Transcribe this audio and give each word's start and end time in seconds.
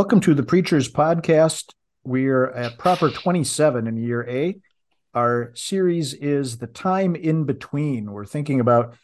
Welcome 0.00 0.20
to 0.20 0.32
the 0.32 0.42
Preachers 0.42 0.90
Podcast. 0.90 1.74
We're 2.04 2.46
at 2.46 2.78
proper 2.78 3.10
27 3.10 3.86
in 3.86 3.98
year 3.98 4.26
A. 4.26 4.58
Our 5.12 5.52
series 5.54 6.14
is 6.14 6.56
The 6.56 6.68
Time 6.68 7.14
in 7.14 7.44
Between. 7.44 8.10
We're 8.10 8.24
thinking 8.24 8.60
about 8.60 8.94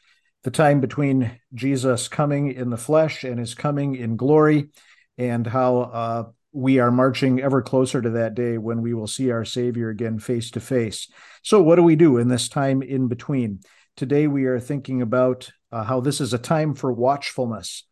the 0.43 0.51
time 0.51 0.81
between 0.81 1.39
Jesus 1.53 2.09
coming 2.09 2.51
in 2.51 2.71
the 2.71 2.79
flesh 2.79 3.25
and 3.25 3.39
his 3.39 3.55
coming 3.55 3.95
in 3.95 4.17
glory, 4.17 4.71
and 5.19 5.47
how 5.47 5.81
uh, 5.81 6.25
we 6.53 6.79
are 6.79 6.91
marching 6.91 7.43
ever 7.43 7.61
closer 7.61 8.01
to 8.01 8.11
that 8.11 8.35
day 8.35 8.57
when 8.57 8.81
we 8.81 8.95
will 8.95 9.07
see 9.07 9.31
our 9.31 9.45
Savior 9.45 9.91
again 9.91 10.19
face 10.19 10.51
to 10.53 10.61
face. 10.61 11.11
So, 11.43 11.63
what 11.63 11.77
do 11.77 11.83
we 11.83 11.97
do 11.97 12.17
in 12.17 12.29
this 12.29 12.49
time 12.49 12.81
in 12.81 13.09
between? 13.09 13.61
Today, 13.99 14.29
we 14.29 14.47
are 14.47 14.59
thinking 14.59 15.03
about 15.03 15.51
uh, 15.71 15.85
how 15.85 16.01
this 16.01 16.23
is 16.23 16.33
a 16.33 16.39
time 16.39 16.75
for 16.75 16.91
watchfulness. 16.91 17.85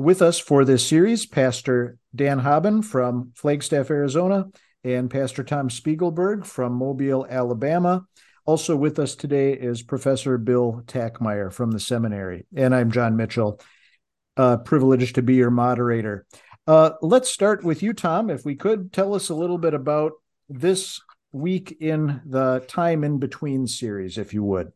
With 0.00 0.22
us 0.22 0.38
for 0.38 0.64
this 0.64 0.88
series, 0.88 1.26
Pastor 1.26 1.98
Dan 2.16 2.40
Habben 2.40 2.82
from 2.82 3.32
Flagstaff, 3.34 3.90
Arizona, 3.90 4.46
and 4.82 5.10
Pastor 5.10 5.44
Tom 5.44 5.68
Spiegelberg 5.68 6.46
from 6.46 6.72
Mobile, 6.72 7.26
Alabama. 7.28 8.06
Also 8.46 8.76
with 8.76 8.98
us 8.98 9.14
today 9.14 9.52
is 9.52 9.82
Professor 9.82 10.38
Bill 10.38 10.82
Tackmier 10.86 11.52
from 11.52 11.70
the 11.70 11.78
seminary. 11.78 12.46
And 12.56 12.74
I'm 12.74 12.90
John 12.90 13.14
Micheel, 13.14 13.60
uh, 14.38 14.56
privileged 14.56 15.16
to 15.16 15.22
be 15.22 15.34
your 15.34 15.50
moderator. 15.50 16.24
Uh, 16.66 16.92
let's 17.02 17.28
start 17.28 17.62
with 17.62 17.82
you, 17.82 17.92
Tom. 17.92 18.30
If 18.30 18.42
we 18.42 18.56
could 18.56 18.94
tell 18.94 19.14
us 19.14 19.28
a 19.28 19.34
little 19.34 19.58
bit 19.58 19.74
about 19.74 20.12
this 20.48 21.02
week 21.30 21.76
in 21.78 22.22
the 22.24 22.64
Time 22.68 23.04
in 23.04 23.18
Between 23.18 23.66
series, 23.66 24.16
if 24.16 24.32
you 24.32 24.44
would. 24.44 24.72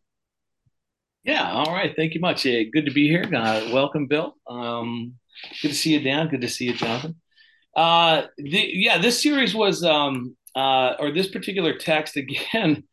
Yeah, 1.25 1.51
all 1.51 1.73
right. 1.73 1.95
Thank 1.97 2.15
you 2.15 2.21
much. 2.21 2.43
Good 2.43 2.85
to 2.85 2.91
be 2.93 3.09
here. 3.09 3.25
Uh, 3.25 3.71
welcome, 3.73 4.07
Bill. 4.07 4.35
Um, 4.47 5.15
good 5.63 5.69
to 5.69 5.75
see 5.75 5.95
you, 5.95 6.01
Dan. 6.01 6.29
Good 6.29 6.43
to 6.43 6.49
see 6.49 6.67
you, 6.67 6.75
Jonathan. 6.75 7.17
Uh, 7.75 8.25
the, 8.37 8.71
yeah, 8.75 8.99
this 8.99 9.23
series 9.23 9.55
was, 9.55 9.83
um, 9.85 10.37
uh, 10.55 10.95
or 10.99 11.11
this 11.13 11.29
particular 11.29 11.77
text 11.79 12.17
again. 12.19 12.85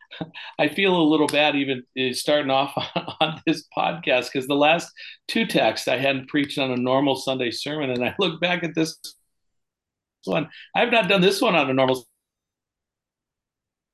I 0.60 0.68
feel 0.70 0.96
a 0.96 1.04
little 1.10 1.28
bad 1.28 1.56
even 1.56 1.84
uh, 2.00 2.14
starting 2.14 2.52
off 2.52 2.74
on 3.22 3.42
this 3.46 3.66
podcast 3.78 4.32
because 4.32 4.48
the 4.48 4.56
last 4.56 4.90
two 5.28 5.46
texts 5.46 5.88
I 5.88 5.98
hadn't 5.98 6.28
preached 6.30 6.58
on 6.58 6.72
a 6.72 6.78
normal 6.78 7.16
Sunday 7.16 7.52
sermon, 7.52 7.92
and 7.92 8.04
I 8.04 8.16
look 8.20 8.42
back 8.42 8.64
at 8.64 8.76
this 8.76 8.98
one. 10.26 10.50
I 10.76 10.82
have 10.82 10.92
not 10.92 11.10
done 11.10 11.22
this 11.22 11.42
one 11.42 11.56
on 11.56 11.70
a 11.70 11.74
normal. 11.74 12.06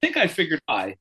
I 0.03 0.07
think 0.07 0.17
I 0.17 0.27
figured 0.27 0.61
I 0.67 0.95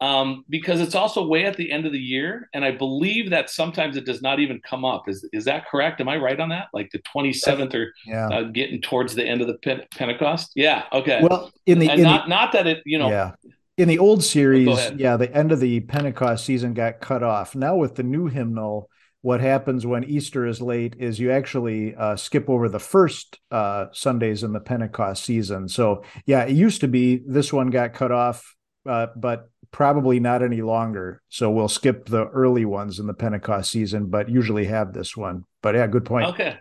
um, 0.00 0.44
because 0.48 0.80
it's 0.80 0.94
also 0.94 1.26
way 1.26 1.44
at 1.44 1.56
the 1.56 1.70
end 1.70 1.84
of 1.84 1.92
the 1.92 1.98
year, 1.98 2.48
and 2.54 2.64
I 2.64 2.70
believe 2.70 3.30
that 3.30 3.50
sometimes 3.50 3.96
it 3.96 4.06
does 4.06 4.22
not 4.22 4.40
even 4.40 4.60
come 4.60 4.84
up. 4.84 5.08
Is 5.08 5.28
is 5.32 5.44
that 5.44 5.68
correct? 5.68 6.00
Am 6.00 6.08
I 6.08 6.16
right 6.16 6.38
on 6.40 6.48
that? 6.48 6.68
Like 6.72 6.90
the 6.90 7.00
twenty 7.00 7.32
seventh 7.32 7.74
or 7.74 7.92
yeah. 8.06 8.28
uh, 8.28 8.42
getting 8.44 8.80
towards 8.80 9.14
the 9.14 9.24
end 9.24 9.42
of 9.42 9.46
the 9.46 9.58
Pen- 9.58 9.84
Pentecost? 9.94 10.52
Yeah. 10.54 10.84
Okay. 10.92 11.20
Well, 11.22 11.52
in 11.66 11.78
the 11.78 11.90
in 11.90 12.02
not 12.02 12.24
the, 12.24 12.30
not 12.30 12.52
that 12.52 12.66
it 12.66 12.82
you 12.86 12.98
know. 12.98 13.10
Yeah. 13.10 13.32
In 13.76 13.88
the 13.88 13.98
old 13.98 14.22
series, 14.22 14.90
yeah, 14.96 15.16
the 15.16 15.34
end 15.34 15.52
of 15.52 15.60
the 15.60 15.80
Pentecost 15.80 16.44
season 16.44 16.74
got 16.74 17.00
cut 17.00 17.22
off. 17.22 17.54
Now 17.54 17.76
with 17.76 17.94
the 17.94 18.02
new 18.02 18.26
hymnal, 18.26 18.90
what 19.22 19.40
happens 19.40 19.86
when 19.86 20.04
Easter 20.04 20.46
is 20.46 20.60
late 20.60 20.96
is 20.98 21.18
you 21.18 21.30
actually 21.30 21.94
uh, 21.94 22.16
skip 22.16 22.50
over 22.50 22.68
the 22.68 22.78
first 22.78 23.38
uh, 23.50 23.86
Sundays 23.92 24.42
in 24.42 24.52
the 24.52 24.60
Pentecost 24.60 25.24
season. 25.24 25.68
So 25.68 26.04
yeah, 26.26 26.42
it 26.42 26.56
used 26.56 26.82
to 26.82 26.88
be 26.88 27.22
this 27.26 27.52
one 27.52 27.70
got 27.70 27.94
cut 27.94 28.12
off, 28.12 28.54
uh, 28.86 29.08
but 29.16 29.48
probably 29.72 30.20
not 30.20 30.42
any 30.42 30.62
longer. 30.62 31.22
So 31.28 31.50
we'll 31.50 31.68
skip 31.68 32.06
the 32.06 32.26
early 32.28 32.64
ones 32.64 32.98
in 32.98 33.06
the 33.06 33.14
Pentecost 33.14 33.70
season, 33.70 34.06
but 34.06 34.28
usually 34.28 34.66
have 34.66 34.92
this 34.92 35.16
one. 35.16 35.44
But 35.62 35.74
yeah, 35.74 35.86
good 35.86 36.04
point. 36.04 36.26
Okay. 36.28 36.58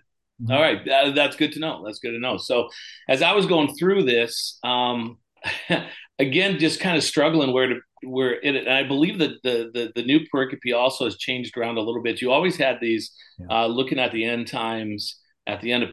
All 0.49 0.61
right. 0.61 0.79
That's 0.85 1.35
good 1.35 1.51
to 1.53 1.59
know. 1.59 1.83
That's 1.85 1.99
good 1.99 2.11
to 2.11 2.19
know. 2.19 2.37
So 2.37 2.69
as 3.07 3.21
I 3.21 3.33
was 3.33 3.45
going 3.45 3.75
through 3.75 4.03
this, 4.03 4.59
um, 4.63 5.17
again, 6.19 6.59
just 6.59 6.79
kind 6.79 6.97
of 6.97 7.03
struggling 7.03 7.53
where 7.53 7.67
to 7.67 7.79
where 8.03 8.39
it, 8.41 8.55
and 8.55 8.69
I 8.69 8.83
believe 8.83 9.19
that 9.19 9.43
the, 9.43 9.71
the, 9.73 9.91
the 9.95 10.03
new 10.03 10.21
pericope 10.33 10.73
also 10.73 11.05
has 11.05 11.17
changed 11.17 11.57
around 11.57 11.77
a 11.77 11.81
little 11.81 12.01
bit. 12.01 12.21
You 12.21 12.31
always 12.31 12.55
had 12.55 12.77
these 12.79 13.11
yeah. 13.37 13.63
uh, 13.63 13.67
looking 13.67 13.99
at 13.99 14.11
the 14.11 14.23
end 14.23 14.47
times 14.47 15.19
at 15.47 15.59
the 15.61 15.71
end 15.73 15.83
of 15.83 15.91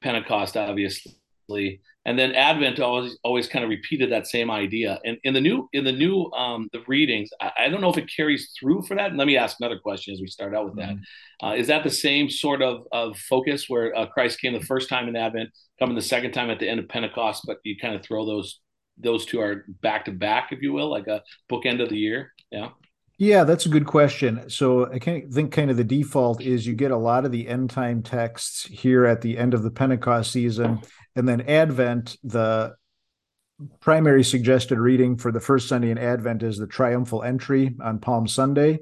Pentecost, 0.00 0.56
obviously, 0.56 1.80
and 2.06 2.18
then 2.18 2.32
Advent 2.32 2.80
always 2.80 3.16
always 3.22 3.48
kind 3.48 3.64
of 3.64 3.70
repeated 3.70 4.12
that 4.12 4.26
same 4.26 4.50
idea. 4.50 5.00
And 5.04 5.16
in 5.24 5.32
the 5.32 5.40
new 5.40 5.68
in 5.72 5.84
the 5.84 5.92
new 5.92 6.30
um, 6.32 6.68
the 6.72 6.82
readings, 6.86 7.30
I, 7.40 7.50
I, 7.58 7.68
don't 7.68 7.80
know 7.80 7.90
if 7.90 7.96
it 7.96 8.12
carries 8.14 8.52
through 8.58 8.82
for 8.82 8.94
that. 8.94 9.08
And 9.08 9.18
let 9.18 9.26
me 9.26 9.36
ask 9.36 9.56
another 9.58 9.78
question 9.78 10.12
as 10.12 10.20
we 10.20 10.26
start 10.26 10.54
out 10.54 10.66
with 10.66 10.76
mm-hmm. 10.76 10.96
that: 11.40 11.46
uh, 11.46 11.54
Is 11.54 11.68
that 11.68 11.82
the 11.82 11.90
same 11.90 12.28
sort 12.28 12.62
of 12.62 12.86
of 12.92 13.16
focus 13.18 13.68
where 13.68 13.96
uh, 13.96 14.06
Christ 14.06 14.40
came 14.40 14.52
the 14.52 14.60
first 14.60 14.88
time 14.88 15.08
in 15.08 15.16
Advent, 15.16 15.50
coming 15.78 15.96
the 15.96 16.02
second 16.02 16.32
time 16.32 16.50
at 16.50 16.58
the 16.58 16.68
end 16.68 16.80
of 16.80 16.88
Pentecost, 16.88 17.42
but 17.46 17.58
you 17.64 17.76
kind 17.78 17.94
of 17.94 18.02
throw 18.02 18.26
those 18.26 18.60
those 18.98 19.24
two 19.26 19.40
are 19.40 19.64
back 19.82 20.04
to 20.04 20.12
back, 20.12 20.52
if 20.52 20.62
you 20.62 20.72
will, 20.72 20.90
like 20.90 21.06
a 21.06 21.22
bookend 21.50 21.82
of 21.82 21.88
the 21.88 21.98
year? 21.98 22.32
Yeah. 22.50 22.68
Yeah, 23.16 23.44
that's 23.44 23.66
a 23.66 23.68
good 23.68 23.86
question. 23.86 24.50
So 24.50 24.92
I 24.92 24.98
think 24.98 25.52
kind 25.52 25.70
of 25.70 25.76
the 25.76 25.84
default 25.84 26.42
is 26.42 26.66
you 26.66 26.74
get 26.74 26.90
a 26.90 26.96
lot 26.96 27.24
of 27.24 27.30
the 27.30 27.46
end 27.46 27.70
time 27.70 28.02
texts 28.02 28.64
here 28.64 29.06
at 29.06 29.20
the 29.20 29.38
end 29.38 29.54
of 29.54 29.62
the 29.62 29.70
Pentecost 29.70 30.32
season, 30.32 30.80
and 31.14 31.28
then 31.28 31.42
Advent, 31.42 32.16
the 32.24 32.74
primary 33.80 34.24
suggested 34.24 34.78
reading 34.78 35.16
for 35.16 35.30
the 35.30 35.38
first 35.40 35.68
Sunday 35.68 35.90
in 35.90 35.98
Advent 35.98 36.42
is 36.42 36.58
the 36.58 36.66
triumphal 36.66 37.22
entry 37.22 37.76
on 37.80 38.00
Palm 38.00 38.26
Sunday. 38.26 38.80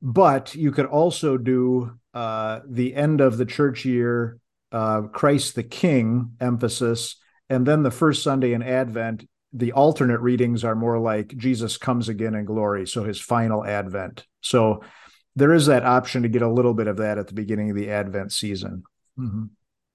But 0.00 0.54
you 0.54 0.70
could 0.70 0.86
also 0.86 1.36
do 1.36 1.98
uh, 2.14 2.60
the 2.68 2.94
end 2.94 3.20
of 3.20 3.36
the 3.38 3.46
church 3.46 3.84
year, 3.84 4.38
uh, 4.70 5.02
Christ 5.02 5.56
the 5.56 5.64
King 5.64 6.36
emphasis, 6.40 7.16
and 7.50 7.66
then 7.66 7.82
the 7.82 7.90
first 7.90 8.22
Sunday 8.22 8.52
in 8.52 8.62
Advent. 8.62 9.26
The 9.52 9.72
alternate 9.72 10.20
readings 10.20 10.62
are 10.64 10.74
more 10.74 10.98
like 10.98 11.36
Jesus 11.36 11.78
comes 11.78 12.08
again 12.08 12.34
in 12.34 12.44
glory, 12.44 12.86
so 12.86 13.04
his 13.04 13.20
final 13.20 13.64
Advent. 13.64 14.26
So 14.40 14.82
there 15.36 15.54
is 15.54 15.66
that 15.66 15.84
option 15.84 16.22
to 16.22 16.28
get 16.28 16.42
a 16.42 16.50
little 16.50 16.74
bit 16.74 16.86
of 16.86 16.98
that 16.98 17.18
at 17.18 17.28
the 17.28 17.34
beginning 17.34 17.70
of 17.70 17.76
the 17.76 17.90
Advent 17.90 18.32
season. 18.32 18.82
Mm-hmm. 19.18 19.44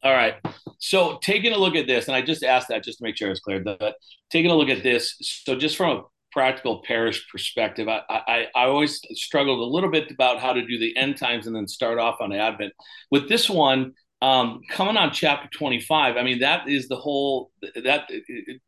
All 0.03 0.13
right. 0.13 0.35
So 0.79 1.17
taking 1.21 1.53
a 1.53 1.57
look 1.57 1.75
at 1.75 1.87
this, 1.87 2.07
and 2.07 2.15
I 2.15 2.21
just 2.21 2.43
asked 2.43 2.67
that 2.69 2.83
just 2.83 2.97
to 2.97 3.03
make 3.03 3.15
sure 3.15 3.29
it's 3.29 3.39
clear. 3.39 3.61
But 3.61 3.95
taking 4.29 4.51
a 4.51 4.55
look 4.55 4.69
at 4.69 4.83
this, 4.83 5.15
so 5.21 5.55
just 5.55 5.77
from 5.77 5.97
a 5.97 6.01
practical 6.31 6.81
parish 6.85 7.25
perspective, 7.31 7.87
I, 7.87 8.01
I, 8.09 8.47
I 8.55 8.65
always 8.65 8.99
struggled 9.11 9.59
a 9.59 9.71
little 9.71 9.89
bit 9.89 10.11
about 10.11 10.39
how 10.39 10.51
to 10.51 10.65
do 10.65 10.77
the 10.77 10.97
end 10.97 11.17
times 11.17 11.47
and 11.47 11.55
then 11.55 11.67
start 11.67 11.99
off 11.99 12.17
on 12.19 12.33
Advent. 12.33 12.73
With 13.11 13.29
this 13.29 13.49
one, 13.49 13.93
um, 14.23 14.61
coming 14.69 14.95
on 14.95 15.11
chapter 15.11 15.49
25, 15.49 16.15
I 16.15 16.23
mean, 16.23 16.39
that 16.39 16.69
is 16.69 16.87
the 16.87 16.95
whole, 16.95 17.51
that 17.83 18.09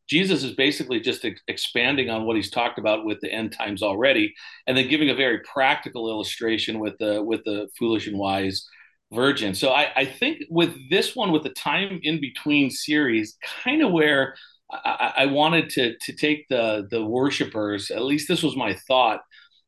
Jesus 0.06 0.44
is 0.44 0.54
basically 0.54 1.00
just 1.00 1.24
ex- 1.24 1.40
expanding 1.48 2.10
on 2.10 2.26
what 2.26 2.36
he's 2.36 2.50
talked 2.50 2.78
about 2.78 3.06
with 3.06 3.20
the 3.22 3.32
end 3.32 3.52
times 3.52 3.82
already, 3.82 4.34
and 4.66 4.76
then 4.76 4.88
giving 4.88 5.08
a 5.08 5.14
very 5.14 5.40
practical 5.40 6.10
illustration 6.10 6.78
with 6.78 6.98
the, 6.98 7.22
with 7.22 7.42
the 7.44 7.68
foolish 7.78 8.06
and 8.06 8.18
wise 8.18 8.68
Virgin. 9.12 9.54
So 9.54 9.70
I, 9.70 9.92
I 9.96 10.04
think 10.04 10.42
with 10.50 10.74
this 10.90 11.16
one, 11.16 11.32
with 11.32 11.44
the 11.44 11.50
time 11.50 12.00
in 12.02 12.20
between 12.20 12.70
series, 12.70 13.38
kind 13.62 13.82
of 13.82 13.92
where 13.92 14.34
I, 14.70 15.12
I 15.18 15.26
wanted 15.26 15.70
to 15.70 15.96
to 15.96 16.12
take 16.12 16.48
the 16.50 16.88
the 16.90 17.04
worshipers, 17.04 17.92
at 17.92 18.02
least 18.02 18.26
this 18.26 18.42
was 18.42 18.56
my 18.56 18.74
thought, 18.88 19.20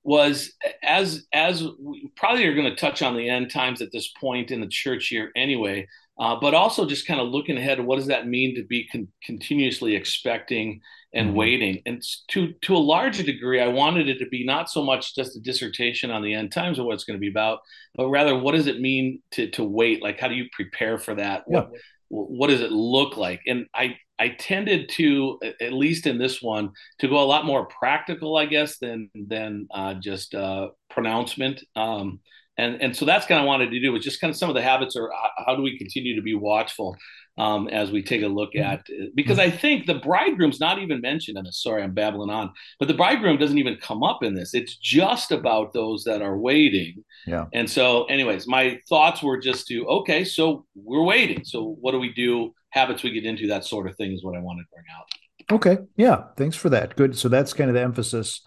was 0.08 0.54
as 0.82 1.26
as 1.34 1.62
we 1.78 2.10
probably 2.16 2.46
are 2.46 2.54
going 2.54 2.70
to 2.70 2.74
touch 2.74 3.02
on 3.02 3.14
the 3.14 3.28
end 3.28 3.50
times 3.50 3.82
at 3.82 3.92
this 3.92 4.10
point 4.18 4.50
in 4.50 4.62
the 4.62 4.66
church 4.66 5.12
year 5.12 5.30
anyway. 5.36 5.86
Uh, 6.18 6.34
but 6.40 6.54
also 6.54 6.86
just 6.86 7.06
kind 7.06 7.20
of 7.20 7.28
looking 7.28 7.58
ahead, 7.58 7.78
what 7.78 7.96
does 7.96 8.06
that 8.06 8.26
mean 8.26 8.54
to 8.56 8.64
be 8.64 8.88
con- 8.90 9.06
continuously 9.22 9.94
expecting 9.94 10.80
and 11.12 11.28
mm-hmm. 11.28 11.36
waiting? 11.36 11.82
And 11.84 12.02
to 12.28 12.54
to 12.62 12.74
a 12.74 12.78
larger 12.78 13.22
degree, 13.22 13.60
I 13.60 13.68
wanted 13.68 14.08
it 14.08 14.18
to 14.20 14.26
be 14.26 14.46
not 14.46 14.70
so 14.70 14.82
much 14.82 15.14
just 15.14 15.36
a 15.36 15.40
dissertation 15.40 16.10
on 16.10 16.22
the 16.22 16.32
end 16.32 16.52
times 16.52 16.78
or 16.78 16.86
what 16.86 16.94
it's 16.94 17.04
going 17.04 17.18
to 17.18 17.20
be 17.20 17.28
about, 17.28 17.58
but 17.94 18.08
rather 18.08 18.36
what 18.36 18.54
does 18.54 18.66
it 18.66 18.80
mean 18.80 19.20
to 19.32 19.50
to 19.50 19.62
wait? 19.62 20.02
Like, 20.02 20.18
how 20.18 20.28
do 20.28 20.34
you 20.34 20.46
prepare 20.52 20.96
for 20.96 21.16
that? 21.16 21.44
Yeah. 21.50 21.60
What 21.60 21.70
what 22.08 22.48
does 22.48 22.60
it 22.60 22.72
look 22.72 23.16
like? 23.16 23.40
And 23.46 23.66
I 23.74 23.96
I 24.18 24.30
tended 24.30 24.88
to, 24.90 25.38
at 25.60 25.72
least 25.72 26.06
in 26.06 26.18
this 26.18 26.42
one, 26.42 26.70
to 26.98 27.08
go 27.08 27.22
a 27.22 27.24
lot 27.24 27.44
more 27.44 27.66
practical, 27.66 28.36
I 28.36 28.46
guess, 28.46 28.78
than 28.78 29.10
than 29.14 29.68
uh, 29.70 29.94
just 29.94 30.34
uh, 30.34 30.68
pronouncement. 30.90 31.62
Um, 31.76 32.20
and 32.56 32.82
and 32.82 32.96
so 32.96 33.04
that's 33.04 33.26
kind 33.26 33.40
of 33.40 33.46
wanted 33.46 33.70
to 33.70 33.80
do 33.80 33.92
was 33.92 34.04
just 34.04 34.20
kind 34.20 34.30
of 34.30 34.36
some 34.36 34.48
of 34.48 34.56
the 34.56 34.62
habits 34.62 34.96
or 34.96 35.12
how 35.46 35.54
do 35.54 35.62
we 35.62 35.78
continue 35.78 36.16
to 36.16 36.22
be 36.22 36.34
watchful 36.34 36.96
um, 37.38 37.68
as 37.68 37.90
we 37.90 38.02
take 38.02 38.22
a 38.22 38.28
look 38.28 38.52
mm-hmm. 38.52 38.70
at 38.70 38.86
because 39.14 39.38
I 39.38 39.50
think 39.50 39.86
the 39.86 39.94
bridegroom's 39.94 40.60
not 40.60 40.80
even 40.80 41.00
mentioned 41.00 41.38
in 41.38 41.44
this. 41.44 41.62
Sorry, 41.62 41.82
I'm 41.82 41.94
babbling 41.94 42.30
on, 42.30 42.52
but 42.78 42.88
the 42.88 42.94
bridegroom 42.94 43.38
doesn't 43.38 43.58
even 43.58 43.76
come 43.76 44.02
up 44.02 44.22
in 44.22 44.34
this. 44.34 44.54
It's 44.54 44.76
just 44.76 45.30
about 45.32 45.72
those 45.72 46.04
that 46.04 46.20
are 46.20 46.36
waiting. 46.36 47.04
Yeah. 47.26 47.46
And 47.54 47.70
so, 47.70 48.04
anyways, 48.04 48.46
my 48.46 48.80
thoughts 48.88 49.22
were 49.22 49.38
just 49.38 49.68
to 49.68 49.86
okay, 49.86 50.24
so 50.24 50.66
we're 50.74 51.04
waiting. 51.04 51.44
So 51.44 51.76
what 51.80 51.92
do 51.92 51.98
we 51.98 52.12
do? 52.12 52.54
Habits 52.70 53.02
we 53.02 53.10
get 53.10 53.24
into, 53.24 53.46
that 53.46 53.64
sort 53.64 53.88
of 53.88 53.96
thing 53.96 54.12
is 54.12 54.22
what 54.22 54.36
I 54.36 54.40
wanted 54.40 54.64
to 54.64 54.68
bring 54.74 54.84
out. 54.94 55.06
Okay. 55.50 55.82
Yeah. 55.96 56.24
Thanks 56.36 56.56
for 56.56 56.68
that. 56.68 56.96
Good. 56.96 57.16
So 57.16 57.28
that's 57.28 57.54
kind 57.54 57.70
of 57.70 57.74
the 57.74 57.82
emphasis 57.82 58.42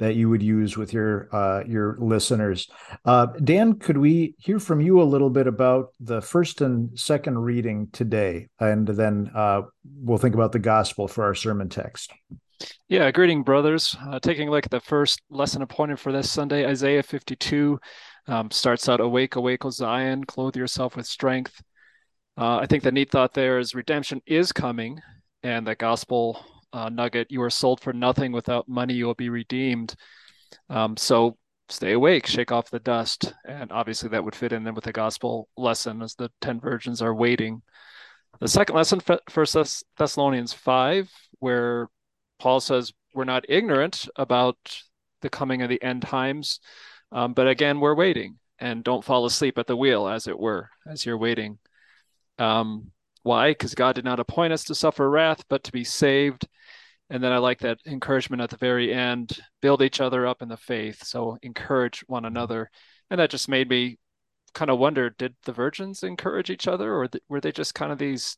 that 0.00 0.16
you 0.16 0.30
would 0.30 0.42
use 0.42 0.78
with 0.78 0.92
your 0.92 1.28
uh, 1.34 1.62
your 1.66 1.96
listeners. 2.00 2.68
Uh, 3.04 3.26
Dan, 3.44 3.74
could 3.74 3.98
we 3.98 4.34
hear 4.38 4.58
from 4.58 4.80
you 4.80 5.00
a 5.00 5.04
little 5.04 5.28
bit 5.28 5.46
about 5.46 5.92
the 6.00 6.22
first 6.22 6.62
and 6.62 6.98
second 6.98 7.38
reading 7.38 7.88
today, 7.92 8.48
and 8.58 8.88
then 8.88 9.30
uh, 9.34 9.62
we'll 9.84 10.18
think 10.18 10.34
about 10.34 10.52
the 10.52 10.58
gospel 10.58 11.06
for 11.06 11.24
our 11.24 11.34
sermon 11.34 11.68
text. 11.68 12.12
Yeah, 12.88 13.10
greeting, 13.10 13.42
brothers. 13.42 13.96
Uh, 14.00 14.18
taking 14.18 14.48
a 14.48 14.50
look 14.50 14.64
at 14.64 14.70
the 14.70 14.80
first 14.80 15.20
lesson 15.30 15.62
appointed 15.62 16.00
for 16.00 16.12
this 16.12 16.30
Sunday, 16.30 16.66
Isaiah 16.66 17.02
52 17.02 17.78
um, 18.26 18.50
starts 18.50 18.88
out, 18.88 19.00
"Awake, 19.00 19.36
awake, 19.36 19.66
O 19.66 19.70
Zion, 19.70 20.24
clothe 20.24 20.56
yourself 20.56 20.96
with 20.96 21.06
strength." 21.06 21.62
Uh, 22.38 22.56
I 22.56 22.66
think 22.66 22.82
the 22.82 22.92
neat 22.92 23.10
thought 23.10 23.34
there 23.34 23.58
is 23.58 23.74
redemption 23.74 24.22
is 24.26 24.50
coming, 24.50 24.98
and 25.42 25.66
the 25.66 25.74
gospel 25.74 26.42
uh, 26.72 26.88
nugget 26.88 27.30
you 27.30 27.42
are 27.42 27.50
sold 27.50 27.80
for 27.80 27.92
nothing. 27.92 28.32
Without 28.32 28.68
money 28.68 28.94
you 28.94 29.06
will 29.06 29.14
be 29.14 29.28
redeemed. 29.28 29.94
Um, 30.68 30.96
so 30.96 31.36
stay 31.68 31.92
awake 31.92 32.26
shake 32.26 32.52
off 32.52 32.70
the 32.70 32.80
dust. 32.80 33.32
And 33.46 33.70
obviously 33.72 34.08
that 34.10 34.24
would 34.24 34.34
fit 34.34 34.52
in 34.52 34.64
then 34.64 34.74
with 34.74 34.84
the 34.84 34.92
gospel 34.92 35.48
lesson 35.56 36.02
as 36.02 36.14
the 36.14 36.30
10 36.40 36.60
virgins 36.60 37.02
are 37.02 37.14
waiting. 37.14 37.62
The 38.40 38.48
second 38.48 38.76
lesson 38.76 39.00
first 39.28 39.84
thessalonians 39.96 40.52
5 40.52 41.10
where 41.40 41.88
paul 42.38 42.60
says 42.60 42.92
we're 43.14 43.24
not 43.24 43.44
ignorant 43.48 44.08
about 44.16 44.56
the 45.20 45.28
coming 45.28 45.62
of 45.62 45.68
the 45.68 45.82
end 45.82 46.02
times 46.02 46.60
um, 47.12 47.32
but 47.34 47.48
again 47.48 47.80
we're 47.80 47.94
waiting. 47.94 48.38
And 48.58 48.84
don't 48.84 49.04
fall 49.04 49.24
asleep 49.24 49.56
at 49.56 49.66
the 49.66 49.76
wheel 49.76 50.06
as 50.06 50.26
it 50.26 50.38
were 50.38 50.68
as 50.86 51.06
you're 51.06 51.16
waiting. 51.16 51.58
Um, 52.38 52.92
why? 53.22 53.50
Because 53.50 53.74
God 53.74 53.94
did 53.94 54.04
not 54.04 54.20
appoint 54.20 54.52
us 54.52 54.64
to 54.64 54.74
suffer 54.74 55.08
wrath, 55.08 55.44
but 55.48 55.64
to 55.64 55.72
be 55.72 55.84
saved. 55.84 56.46
And 57.10 57.22
then 57.22 57.32
I 57.32 57.38
like 57.38 57.58
that 57.60 57.78
encouragement 57.86 58.42
at 58.42 58.50
the 58.50 58.56
very 58.56 58.92
end 58.92 59.38
build 59.60 59.82
each 59.82 60.00
other 60.00 60.26
up 60.26 60.42
in 60.42 60.48
the 60.48 60.56
faith. 60.56 61.04
So 61.04 61.38
encourage 61.42 62.04
one 62.06 62.24
another. 62.24 62.70
And 63.10 63.18
that 63.18 63.30
just 63.30 63.48
made 63.48 63.68
me 63.68 63.98
kind 64.54 64.70
of 64.70 64.78
wonder 64.78 65.10
did 65.10 65.34
the 65.44 65.52
virgins 65.52 66.02
encourage 66.02 66.50
each 66.50 66.68
other, 66.68 66.94
or 66.94 67.08
th- 67.08 67.22
were 67.28 67.40
they 67.40 67.52
just 67.52 67.74
kind 67.74 67.92
of 67.92 67.98
these 67.98 68.36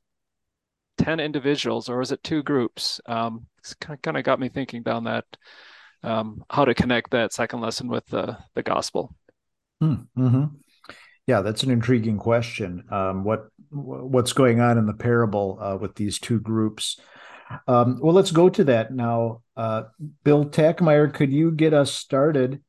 10 0.98 1.20
individuals, 1.20 1.88
or 1.88 1.98
was 1.98 2.12
it 2.12 2.22
two 2.22 2.42
groups? 2.42 3.00
Um, 3.06 3.46
it's 3.58 3.74
kind 3.74 4.16
of 4.16 4.24
got 4.24 4.40
me 4.40 4.48
thinking 4.48 4.82
down 4.82 5.04
that 5.04 5.24
um, 6.02 6.44
how 6.50 6.64
to 6.64 6.74
connect 6.74 7.10
that 7.10 7.32
second 7.32 7.60
lesson 7.60 7.88
with 7.88 8.06
the, 8.06 8.36
the 8.54 8.62
gospel. 8.62 9.14
Hmm, 9.80 9.94
mm-hmm. 10.16 10.44
Yeah, 11.26 11.40
that's 11.42 11.62
an 11.62 11.70
intriguing 11.70 12.18
question. 12.18 12.84
Um, 12.90 13.24
what 13.24 13.48
what's 13.72 14.32
going 14.32 14.60
on 14.60 14.78
in 14.78 14.86
the 14.86 14.92
parable 14.92 15.58
uh, 15.60 15.76
with 15.76 15.94
these 15.94 16.18
two 16.18 16.40
groups? 16.40 17.00
Um, 17.66 17.98
well, 18.00 18.14
let's 18.14 18.30
go 18.30 18.48
to 18.48 18.64
that 18.64 18.92
now. 18.92 19.42
Uh, 19.56 19.84
Bill 20.24 20.44
Tackmier, 20.44 21.12
could 21.12 21.32
you 21.32 21.50
get 21.50 21.74
us 21.74 21.92
started 21.92 22.62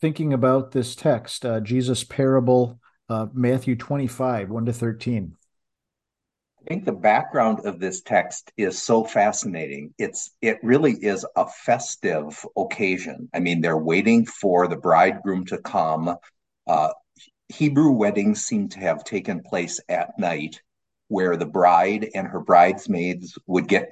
thinking 0.00 0.32
about 0.32 0.70
this 0.72 0.94
text, 0.94 1.44
uh, 1.44 1.60
Jesus' 1.60 2.04
parable, 2.04 2.78
uh, 3.08 3.26
Matthew 3.32 3.76
25, 3.76 4.50
1 4.50 4.66
to 4.66 4.72
13? 4.72 5.36
I 6.60 6.68
think 6.68 6.84
the 6.84 6.92
background 6.92 7.60
of 7.64 7.80
this 7.80 8.02
text 8.02 8.52
is 8.56 8.82
so 8.82 9.02
fascinating. 9.02 9.94
It's 9.96 10.32
it 10.42 10.58
really 10.62 10.92
is 10.92 11.24
a 11.34 11.46
festive 11.46 12.44
occasion. 12.56 13.30
I 13.32 13.40
mean, 13.40 13.60
they're 13.60 13.78
waiting 13.78 14.26
for 14.26 14.68
the 14.68 14.76
bridegroom 14.76 15.46
to 15.46 15.58
come. 15.58 16.14
Uh, 16.66 16.90
Hebrew 17.48 17.90
weddings 17.90 18.44
seem 18.44 18.68
to 18.70 18.80
have 18.80 19.04
taken 19.04 19.42
place 19.42 19.80
at 19.88 20.18
night, 20.18 20.60
where 21.08 21.36
the 21.36 21.46
bride 21.46 22.10
and 22.14 22.26
her 22.26 22.40
bridesmaids 22.40 23.38
would 23.46 23.66
get 23.66 23.90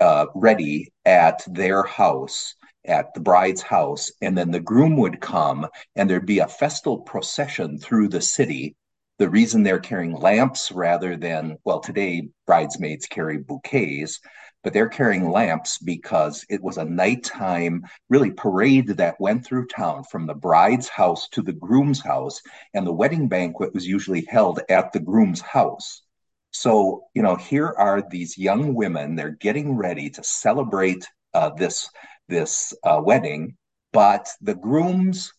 uh, 0.00 0.26
ready 0.34 0.92
at 1.04 1.44
their 1.46 1.82
house, 1.82 2.54
at 2.84 3.12
the 3.14 3.20
bride's 3.20 3.62
house, 3.62 4.10
and 4.20 4.36
then 4.36 4.50
the 4.50 4.60
groom 4.60 4.96
would 4.96 5.20
come 5.20 5.66
and 5.96 6.08
there'd 6.08 6.26
be 6.26 6.40
a 6.40 6.48
festal 6.48 6.98
procession 6.98 7.78
through 7.78 8.08
the 8.08 8.20
city. 8.20 8.76
The 9.18 9.30
reason 9.30 9.62
they're 9.62 9.78
carrying 9.78 10.14
lamps 10.14 10.72
rather 10.72 11.16
than, 11.16 11.58
well, 11.64 11.80
today 11.80 12.28
bridesmaids 12.46 13.06
carry 13.06 13.38
bouquets, 13.38 14.20
but 14.64 14.72
they're 14.72 14.88
carrying 14.88 15.30
lamps 15.30 15.78
because 15.78 16.44
it 16.48 16.62
was 16.62 16.78
a 16.78 16.84
nighttime, 16.84 17.84
really 18.08 18.30
parade 18.30 18.88
that 18.88 19.20
went 19.20 19.44
through 19.44 19.66
town 19.66 20.02
from 20.04 20.26
the 20.26 20.34
bride's 20.34 20.88
house 20.88 21.28
to 21.28 21.42
the 21.42 21.52
groom's 21.52 22.00
house. 22.00 22.40
And 22.72 22.86
the 22.86 22.92
wedding 22.92 23.28
banquet 23.28 23.74
was 23.74 23.86
usually 23.86 24.24
held 24.26 24.60
at 24.70 24.92
the 24.92 25.00
groom's 25.00 25.42
house. 25.42 26.02
So, 26.50 27.04
you 27.14 27.22
know, 27.22 27.36
here 27.36 27.74
are 27.76 28.02
these 28.10 28.38
young 28.38 28.74
women, 28.74 29.16
they're 29.16 29.36
getting 29.38 29.76
ready 29.76 30.08
to 30.10 30.24
celebrate 30.24 31.06
uh, 31.34 31.50
this, 31.50 31.90
this 32.28 32.72
uh, 32.84 33.00
wedding, 33.04 33.56
but 33.92 34.28
the 34.40 34.54
grooms, 34.54 35.32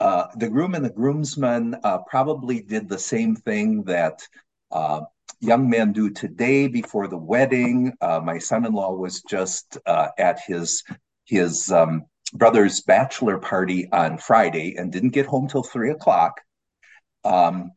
uh, 0.00 0.26
the 0.36 0.48
groom 0.48 0.74
and 0.74 0.84
the 0.84 0.90
groomsmen 0.90 1.76
uh, 1.84 1.98
probably 2.08 2.60
did 2.62 2.88
the 2.88 2.98
same 2.98 3.36
thing 3.36 3.84
that 3.84 4.26
uh, 4.72 5.02
young 5.44 5.68
men 5.68 5.92
do 5.92 6.10
today 6.10 6.66
before 6.66 7.08
the 7.08 7.18
wedding. 7.18 7.92
Uh, 8.00 8.20
my 8.22 8.38
son-in-law 8.38 8.94
was 8.94 9.22
just 9.22 9.78
uh, 9.86 10.08
at 10.18 10.40
his 10.46 10.82
his 11.26 11.70
um, 11.70 12.04
brother's 12.32 12.80
bachelor 12.80 13.38
party 13.38 13.88
on 13.92 14.18
Friday 14.18 14.76
and 14.76 14.92
didn't 14.92 15.10
get 15.10 15.26
home 15.26 15.48
till 15.48 15.62
three 15.62 15.90
o'clock. 15.90 16.40
Um, 17.24 17.72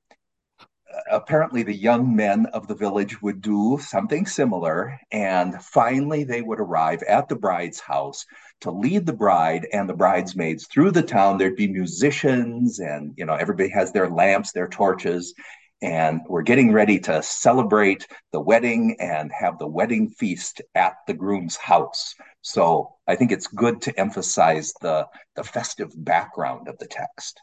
apparently, 1.12 1.64
the 1.64 1.76
young 1.76 2.16
men 2.16 2.48
of 2.48 2.68
the 2.68 2.76
village 2.76 3.22
would 3.22 3.42
do 3.42 3.80
something 3.82 4.26
similar, 4.26 5.00
and 5.12 5.62
finally, 5.62 6.24
they 6.24 6.42
would 6.42 6.60
arrive 6.60 7.04
at 7.04 7.30
the 7.30 7.36
bride's 7.36 7.80
house 7.80 8.26
to 8.62 8.72
lead 8.72 9.06
the 9.06 9.14
bride 9.14 9.68
and 9.72 9.88
the 9.88 9.94
bridesmaids 9.94 10.68
through 10.68 10.92
the 10.92 11.04
town. 11.04 11.38
There'd 11.38 11.56
be 11.56 11.68
musicians, 11.68 12.80
and 12.80 13.14
you 13.18 13.26
know, 13.26 13.36
everybody 13.36 13.70
has 13.70 13.92
their 13.92 14.10
lamps, 14.10 14.52
their 14.52 14.68
torches, 14.68 15.34
and 15.82 16.22
we're 16.28 16.42
getting 16.42 16.72
ready 16.72 17.00
to 17.00 17.22
celebrate 17.22 18.08
the 18.32 18.40
wedding 18.40 18.96
and 19.00 19.32
have 19.32 19.60
the 19.60 19.68
wedding 19.68 20.10
feast 20.10 20.62
at 20.76 20.96
the 21.06 21.14
groom's 21.14 21.56
house. 21.56 22.16
So 22.42 22.96
I 23.08 23.16
think 23.16 23.32
it's 23.32 23.48
good 23.48 23.82
to 23.84 24.00
emphasize 24.00 24.74
the 24.82 25.08
the 25.36 25.44
festive 25.44 25.92
background 25.96 26.68
of 26.68 26.78
the 26.80 26.88
text. 26.88 27.42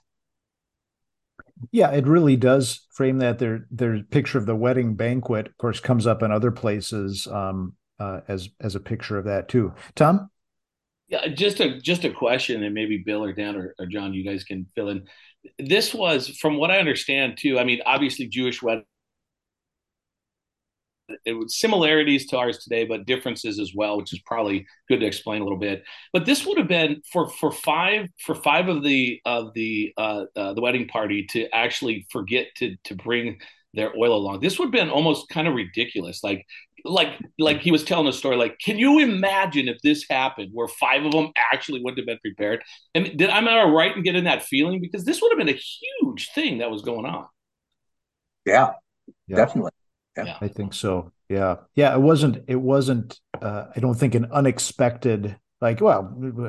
Yeah, 1.71 1.93
it 1.93 2.07
really 2.07 2.37
does 2.37 2.87
frame 2.93 3.19
that. 3.19 3.39
Their 3.39 3.67
their 3.71 4.03
picture 4.03 4.39
of 4.39 4.47
the 4.47 4.57
wedding 4.57 4.95
banquet, 4.95 5.47
of 5.47 5.57
course, 5.59 5.81
comes 5.81 6.07
up 6.07 6.23
in 6.23 6.33
other 6.33 6.51
places 6.51 7.27
um, 7.29 7.75
uh, 8.01 8.21
as 8.29 8.49
as 8.61 8.75
a 8.75 8.81
picture 8.81 9.19
of 9.19 9.27
that 9.27 9.49
too. 9.49 9.75
Tom. 9.95 10.31
Yeah, 11.09 11.29
just 11.29 11.61
a 11.61 11.79
just 11.81 12.05
a 12.05 12.11
question, 12.11 12.65
and 12.65 12.75
maybe 12.75 12.99
Bill 12.99 13.23
or 13.23 13.33
Dan 13.33 13.57
or, 13.57 13.75
or 13.79 13.87
John, 13.87 14.15
you 14.15 14.25
guys 14.25 14.43
can 14.43 14.67
fill 14.75 14.89
in 14.89 15.07
this 15.59 15.95
was, 15.95 16.29
from 16.29 16.57
what 16.57 16.71
I 16.71 16.79
understand, 16.79 17.39
too. 17.39 17.59
I 17.59 17.65
mean, 17.65 17.81
obviously, 17.87 18.27
Jewish 18.27 18.63
wedding. 18.63 18.85
It 21.27 21.35
was 21.35 21.59
similarities 21.59 22.27
to 22.29 22.39
ours 22.39 22.59
today, 22.59 22.87
but 22.87 23.05
differences 23.05 23.59
as 23.61 23.73
well, 23.75 23.99
which 23.99 24.15
is 24.15 24.21
probably 24.25 24.67
good 24.89 25.01
to 25.01 25.07
explain 25.07 25.43
a 25.43 25.45
little 25.45 25.59
bit. 25.59 25.85
But 26.15 26.25
this 26.25 26.47
would 26.47 26.57
have 26.57 26.69
been 26.69 27.03
for 27.13 27.29
for 27.29 27.53
five 27.53 28.09
for 28.25 28.35
five 28.35 28.69
of 28.69 28.83
the 28.83 29.21
of 29.27 29.53
the 29.53 29.93
uh, 29.99 30.25
uh, 30.35 30.55
the 30.55 30.63
wedding 30.63 30.89
party 30.89 31.27
to 31.31 31.47
actually 31.55 32.07
forget 32.11 32.47
to 32.57 32.77
to 32.85 32.95
bring 32.95 33.39
their 33.75 33.93
oil 33.99 34.17
along. 34.17 34.41
This 34.41 34.59
would 34.59 34.67
have 34.67 34.73
been 34.73 34.89
almost 34.89 35.29
kind 35.29 35.47
of 35.47 35.55
ridiculous. 35.55 36.25
Like 36.25 36.47
like 36.85 37.19
like 37.39 37.61
he 37.61 37.71
was 37.71 37.83
telling 37.83 38.07
a 38.07 38.13
story 38.13 38.37
like 38.37 38.59
can 38.59 38.79
you 38.79 38.99
imagine 38.99 39.69
if 39.69 39.81
this 39.83 40.05
happened 40.09 40.51
where 40.53 40.69
five 40.69 41.05
of 41.05 41.13
them 41.13 41.31
actually 41.53 41.83
wouldn't 41.83 41.99
have 41.99 42.07
been 42.07 42.19
prepared? 42.19 42.63
And 42.95 43.17
did 43.17 43.31
i'm 43.31 43.45
not 43.45 43.63
right 43.73 43.97
in 43.97 44.03
getting 44.03 44.25
that 44.25 44.43
feeling? 44.43 44.81
Because 44.81 45.05
this 45.05 45.21
would 45.23 45.33
have 45.33 45.39
been 45.39 45.55
a 45.55 45.61
huge 46.03 46.31
thing 46.35 46.59
that 46.59 46.71
was 46.71 46.83
going 46.83 47.07
on. 47.07 47.27
Yeah, 48.45 48.73
yeah. 49.27 49.37
definitely. 49.37 49.73
Yeah. 50.17 50.25
yeah. 50.27 50.39
i 50.41 50.49
think 50.49 50.75
so. 50.75 51.11
Yeah. 51.29 51.57
Yeah 51.75 51.95
it 51.95 52.01
wasn't 52.01 52.45
it 52.49 52.57
wasn't 52.57 53.19
uh, 53.41 53.67
i 53.75 53.81
don't 53.81 53.95
think 53.95 54.15
an 54.15 54.27
unexpected 54.31 55.37
like 55.61 55.81
well 55.81 56.03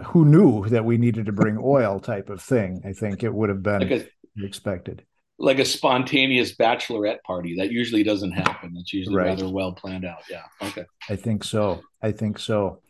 who 0.07 0.25
knew 0.25 0.67
that 0.67 0.83
we 0.83 0.97
needed 0.97 1.27
to 1.27 1.31
bring 1.31 1.57
oil 1.61 1.99
type 1.99 2.29
of 2.29 2.41
thing? 2.41 2.81
I 2.85 2.91
think 2.91 3.23
it 3.23 3.33
would 3.33 3.49
have 3.49 3.63
been 3.63 3.89
like 3.89 3.91
a, 4.37 4.45
expected 4.45 5.05
like 5.37 5.59
a 5.59 5.65
spontaneous 5.65 6.55
bachelorette 6.55 7.21
party. 7.23 7.55
That 7.57 7.71
usually 7.71 8.03
doesn't 8.03 8.31
happen. 8.31 8.73
It's 8.77 8.93
usually 8.93 9.15
right. 9.15 9.27
rather 9.27 9.49
well 9.49 9.73
planned 9.73 10.05
out. 10.05 10.21
Yeah. 10.29 10.43
Okay. 10.61 10.85
I 11.09 11.17
think 11.17 11.43
so. 11.43 11.81
I 12.01 12.11
think 12.11 12.39
so. 12.39 12.81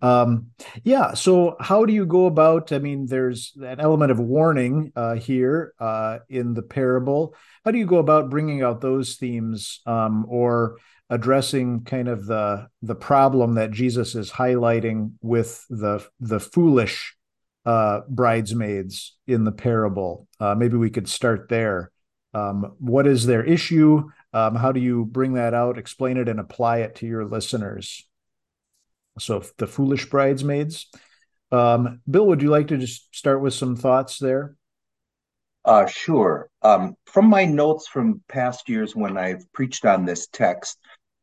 Um 0.00 0.46
yeah. 0.82 1.14
So 1.14 1.56
how 1.60 1.84
do 1.84 1.92
you 1.92 2.06
go 2.06 2.26
about 2.26 2.72
i 2.72 2.78
mean 2.78 3.06
there's 3.06 3.52
an 3.60 3.80
element 3.80 4.10
of 4.10 4.18
warning 4.18 4.92
uh 4.96 5.16
here 5.16 5.74
uh 5.78 6.18
in 6.28 6.54
the 6.54 6.62
parable. 6.62 7.34
How 7.64 7.70
do 7.70 7.78
you 7.78 7.86
go 7.86 7.98
about 7.98 8.30
bringing 8.30 8.62
out 8.62 8.80
those 8.80 9.16
themes 9.16 9.80
um 9.86 10.24
or 10.28 10.76
addressing 11.10 11.82
kind 11.82 12.08
of 12.08 12.24
the 12.26 12.68
the 12.82 12.94
problem 12.94 13.54
that 13.54 13.72
jesus 13.72 14.14
is 14.14 14.30
highlighting 14.30 15.10
with 15.20 15.66
the 15.68 16.06
the 16.20 16.38
foolish 16.38 17.16
uh, 17.70 18.00
bridesmaids 18.08 19.16
in 19.28 19.44
the 19.44 19.52
parable. 19.52 20.26
Uh, 20.40 20.56
maybe 20.56 20.76
we 20.76 20.90
could 20.90 21.08
start 21.08 21.48
there. 21.48 21.92
Um, 22.34 22.74
what 22.80 23.06
is 23.06 23.26
their 23.26 23.44
issue? 23.44 24.10
Um, 24.32 24.56
how 24.56 24.72
do 24.72 24.80
you 24.80 25.04
bring 25.04 25.34
that 25.34 25.54
out, 25.54 25.78
explain 25.78 26.16
it, 26.16 26.28
and 26.28 26.40
apply 26.40 26.78
it 26.78 26.96
to 26.96 27.06
your 27.06 27.24
listeners? 27.24 28.08
So, 29.20 29.44
the 29.58 29.68
foolish 29.68 30.10
bridesmaids. 30.10 30.88
Um, 31.52 32.00
Bill, 32.10 32.26
would 32.26 32.42
you 32.42 32.50
like 32.50 32.66
to 32.68 32.76
just 32.76 33.14
start 33.14 33.40
with 33.40 33.54
some 33.54 33.76
thoughts 33.76 34.18
there? 34.18 34.56
Uh, 35.64 35.86
sure. 35.86 36.50
Um, 36.62 36.96
from 37.06 37.26
my 37.26 37.44
notes 37.44 37.86
from 37.86 38.20
past 38.28 38.68
years 38.68 38.96
when 38.96 39.16
I've 39.16 39.44
preached 39.52 39.84
on 39.84 40.04
this 40.04 40.26
text, 40.26 40.76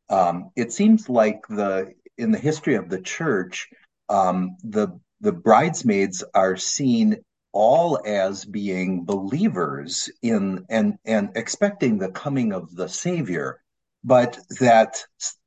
um, 0.10 0.52
it 0.56 0.72
seems 0.72 1.10
like 1.10 1.42
the 1.50 1.92
in 2.18 2.32
the 2.32 2.40
history 2.40 2.76
of 2.76 2.88
the 2.88 3.02
church, 3.02 3.68
um, 4.08 4.56
the 4.64 4.98
the 5.22 5.32
bridesmaids 5.32 6.24
are 6.34 6.58
seen 6.58 7.18
all 7.52 8.00
as 8.06 8.46
being 8.46 9.04
believers 9.04 10.10
in 10.22 10.66
and 10.70 10.98
and 11.06 11.30
expecting 11.36 11.98
the 11.98 12.12
coming 12.12 12.54
of 12.54 12.76
the 12.76 12.88
Savior, 12.88 13.62
but 14.04 14.38
that 14.60 15.04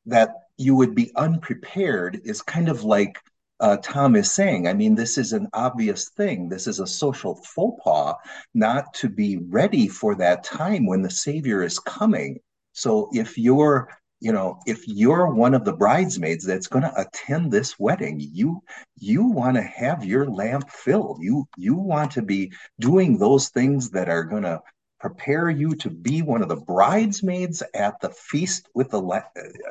that 0.07 0.31
you 0.57 0.75
would 0.75 0.95
be 0.95 1.13
unprepared 1.17 2.21
is 2.25 2.43
kind 2.43 2.69
of 2.69 2.85
like 2.85 3.19
uh, 3.61 3.77
Tom 3.83 4.17
is 4.17 4.33
saying. 4.33 4.67
I 4.67 4.75
mean, 4.75 4.95
this 4.95 5.19
is 5.19 5.33
an 5.33 5.49
obvious 5.53 6.09
thing. 6.11 6.49
This 6.49 6.67
is 6.67 6.81
a 6.81 6.87
social 6.87 7.35
faux 7.35 7.81
pas 7.85 8.15
not 8.55 8.93
to 8.95 9.09
be 9.09 9.37
ready 9.37 9.87
for 9.87 10.15
that 10.17 10.45
time 10.45 10.87
when 10.87 11.03
the 11.03 11.11
Savior 11.11 11.63
is 11.63 11.79
coming. 11.79 12.41
So 12.73 13.11
if 13.13 13.37
you're 13.37 13.89
you 14.21 14.33
know 14.33 14.59
if 14.67 14.87
you're 14.87 15.27
one 15.29 15.55
of 15.55 15.65
the 15.65 15.73
bridesmaids 15.73 16.45
that's 16.45 16.67
going 16.67 16.83
to 16.83 17.01
attend 17.01 17.51
this 17.51 17.79
wedding 17.79 18.19
you 18.21 18.63
you 18.97 19.25
want 19.25 19.57
to 19.57 19.63
have 19.63 20.05
your 20.05 20.27
lamp 20.27 20.69
filled 20.71 21.19
you 21.21 21.47
you 21.57 21.75
want 21.75 22.11
to 22.11 22.23
be 22.23 22.53
doing 22.79 23.19
those 23.19 23.49
things 23.49 23.91
that 23.91 24.09
are 24.09 24.25
going 24.25 24.43
to 24.43 24.61
prepare 24.99 25.49
you 25.49 25.75
to 25.75 25.89
be 25.89 26.21
one 26.21 26.43
of 26.43 26.49
the 26.49 26.57
bridesmaids 26.57 27.63
at 27.75 27.99
the 28.01 28.11
feast 28.11 28.69
with 28.75 28.91
the 28.91 29.25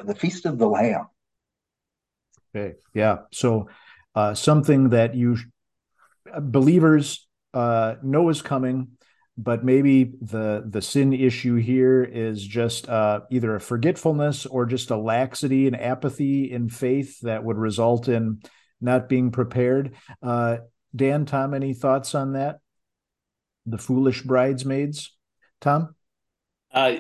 the 0.06 0.16
feast 0.16 0.46
of 0.46 0.58
the 0.58 0.68
lamb 0.68 1.06
Okay. 2.56 2.76
Yeah. 2.94 3.18
So 3.32 3.70
uh, 4.16 4.34
something 4.34 4.90
that 4.90 5.16
you 5.16 5.38
believers 6.42 7.28
uh, 7.54 7.96
know 8.04 8.30
is 8.30 8.42
coming, 8.42 8.90
but 9.42 9.64
maybe 9.64 10.12
the 10.22 10.66
the 10.68 10.82
sin 10.82 11.14
issue 11.14 11.56
here 11.56 12.04
is 12.04 12.46
just 12.46 12.90
uh, 12.90 13.22
either 13.32 13.56
a 13.56 13.62
forgetfulness 13.62 14.46
or 14.46 14.66
just 14.66 14.92
a 14.92 14.98
laxity 14.98 15.66
and 15.66 15.80
apathy 15.80 16.52
in 16.52 16.68
faith 16.68 17.22
that 17.22 17.44
would 17.44 17.58
result 17.58 18.10
in 18.10 18.42
not 18.82 19.08
being 19.08 19.32
prepared. 19.32 19.96
Uh, 20.22 20.58
Dan, 20.94 21.26
Tom, 21.26 21.54
any 21.54 21.74
thoughts 21.74 22.16
on 22.16 22.34
that? 22.34 22.60
The 23.66 23.78
foolish 23.78 24.24
bridesmaids, 24.24 25.16
Tom. 25.62 25.96
Uh, 26.74 26.98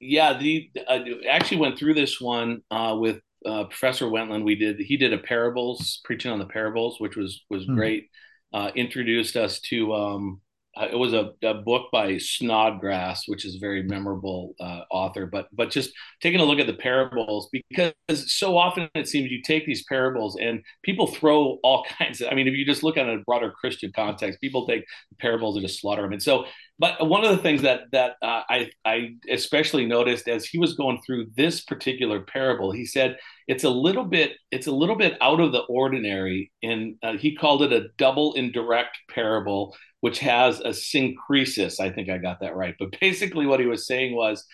yeah, 0.00 0.36
the 0.36 0.70
uh, 0.86 1.00
actually 1.30 1.58
went 1.58 1.78
through 1.78 1.94
this 1.94 2.20
one 2.20 2.60
uh, 2.70 2.94
with 2.98 3.20
uh, 3.46 3.64
Professor 3.64 4.06
Wendland, 4.06 4.44
we 4.44 4.54
did 4.54 4.78
he 4.80 4.98
did 4.98 5.14
a 5.14 5.18
parables 5.18 6.00
preaching 6.04 6.30
on 6.30 6.38
the 6.38 6.46
parables, 6.46 7.00
which 7.00 7.16
was 7.16 7.42
was 7.48 7.64
mm-hmm. 7.64 7.74
great. 7.74 8.10
Uh, 8.52 8.70
introduced 8.74 9.36
us 9.36 9.60
to 9.60 9.94
um, 9.94 10.40
uh, 10.80 10.86
it 10.90 10.96
was 10.96 11.12
a, 11.12 11.32
a, 11.42 11.54
book 11.54 11.88
by 11.92 12.16
Snodgrass, 12.16 13.24
which 13.26 13.44
is 13.44 13.56
a 13.56 13.58
very 13.58 13.82
memorable 13.82 14.54
uh, 14.60 14.82
author. 14.90 15.26
But 15.26 15.48
but 15.52 15.70
just 15.70 15.90
taking 16.22 16.40
a 16.40 16.44
look 16.44 16.58
at 16.58 16.66
the 16.66 16.74
parables, 16.74 17.50
because 17.52 17.92
so 18.08 18.56
often 18.56 18.88
it 18.94 19.06
seems 19.06 19.30
you 19.30 19.42
take 19.42 19.66
these 19.66 19.84
parables 19.88 20.36
and 20.40 20.62
people 20.82 21.06
throw 21.06 21.58
all 21.62 21.84
kinds 21.98 22.20
of. 22.20 22.28
I 22.30 22.34
mean, 22.34 22.48
if 22.48 22.54
you 22.54 22.64
just 22.64 22.82
look 22.82 22.96
at 22.96 23.06
it 23.06 23.10
in 23.10 23.20
a 23.20 23.24
broader 23.24 23.50
Christian 23.50 23.92
context, 23.94 24.40
people 24.40 24.66
take 24.66 24.84
parables 25.18 25.56
and 25.56 25.66
just 25.66 25.80
slaughter 25.80 26.02
them. 26.02 26.12
And 26.12 26.22
so, 26.22 26.46
but 26.80 27.06
one 27.08 27.24
of 27.24 27.30
the 27.30 27.42
things 27.42 27.62
that 27.62 27.82
that 27.92 28.16
uh, 28.22 28.42
I 28.50 28.70
I 28.84 29.14
especially 29.30 29.86
noticed 29.86 30.26
as 30.26 30.44
he 30.44 30.58
was 30.58 30.74
going 30.74 31.00
through 31.06 31.26
this 31.36 31.60
particular 31.60 32.20
parable, 32.22 32.72
he 32.72 32.86
said 32.86 33.18
it's 33.46 33.64
a 33.64 33.70
little 33.70 34.04
bit 34.04 34.32
it's 34.50 34.66
a 34.66 34.72
little 34.72 34.96
bit 34.96 35.16
out 35.20 35.40
of 35.40 35.52
the 35.52 35.60
ordinary, 35.60 36.50
and 36.62 36.96
uh, 37.02 37.12
he 37.12 37.36
called 37.36 37.62
it 37.62 37.72
a 37.72 37.88
double 37.98 38.32
indirect 38.34 38.98
parable 39.10 39.76
which 40.00 40.18
has 40.20 40.60
a 40.60 40.72
syncrisis. 40.72 41.78
I 41.78 41.90
think 41.90 42.08
I 42.08 42.18
got 42.18 42.40
that 42.40 42.56
right. 42.56 42.74
But 42.78 42.98
basically, 43.00 43.46
what 43.46 43.60
he 43.60 43.66
was 43.66 43.86
saying 43.86 44.14
was 44.14 44.44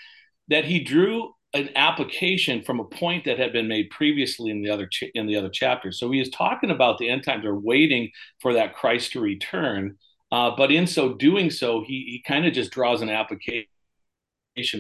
that 0.49 0.65
he 0.65 0.83
drew 0.83 1.33
an 1.55 1.71
application 1.77 2.63
from 2.63 2.81
a 2.81 2.85
point 2.85 3.25
that 3.25 3.39
had 3.39 3.53
been 3.53 3.69
made 3.69 3.89
previously 3.91 4.51
in 4.51 4.63
the 4.63 4.71
other 4.71 4.87
ch- 4.87 5.05
in 5.15 5.27
the 5.27 5.37
other 5.37 5.49
chapter. 5.49 5.93
So 5.93 6.11
he 6.11 6.21
is 6.21 6.29
talking 6.31 6.71
about 6.71 6.99
the 6.99 7.09
end 7.09 7.25
times 7.25 7.45
are 7.45 7.59
waiting 7.59 8.11
for 8.41 8.53
that 8.55 8.75
Christ 8.75 9.13
to 9.13 9.21
return. 9.21 9.97
Uh, 10.37 10.55
but 10.55 10.71
in 10.71 10.87
so 10.87 11.15
doing 11.15 11.49
so, 11.49 11.83
he 11.83 12.05
he 12.11 12.23
kind 12.27 12.45
of 12.45 12.53
just 12.53 12.71
draws 12.71 13.01
an 13.01 13.09
application 13.09 13.67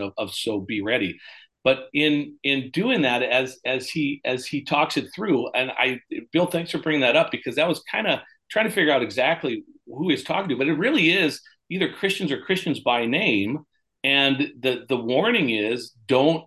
of, 0.00 0.12
of 0.18 0.34
so 0.34 0.60
be 0.60 0.82
ready. 0.82 1.18
But 1.64 1.88
in 1.94 2.36
in 2.42 2.70
doing 2.72 3.00
that, 3.02 3.22
as 3.22 3.58
as 3.64 3.88
he 3.88 4.20
as 4.26 4.44
he 4.44 4.64
talks 4.64 4.98
it 4.98 5.06
through, 5.14 5.48
and 5.52 5.70
I 5.70 6.00
Bill, 6.30 6.44
thanks 6.46 6.72
for 6.72 6.78
bringing 6.78 7.00
that 7.00 7.16
up 7.16 7.30
because 7.30 7.56
that 7.56 7.66
was 7.66 7.82
kind 7.90 8.06
of 8.06 8.20
trying 8.50 8.66
to 8.66 8.70
figure 8.70 8.92
out 8.92 9.02
exactly 9.02 9.64
who 9.86 10.10
he's 10.10 10.24
talking 10.24 10.50
to, 10.50 10.56
but 10.56 10.68
it 10.68 10.74
really 10.74 11.10
is 11.10 11.40
either 11.70 11.90
Christians 11.90 12.30
or 12.30 12.42
Christians 12.42 12.80
by 12.80 13.06
name. 13.06 13.60
And 14.04 14.52
the 14.60 14.84
the 14.90 14.98
warning 14.98 15.48
is 15.48 15.92
don't 16.06 16.44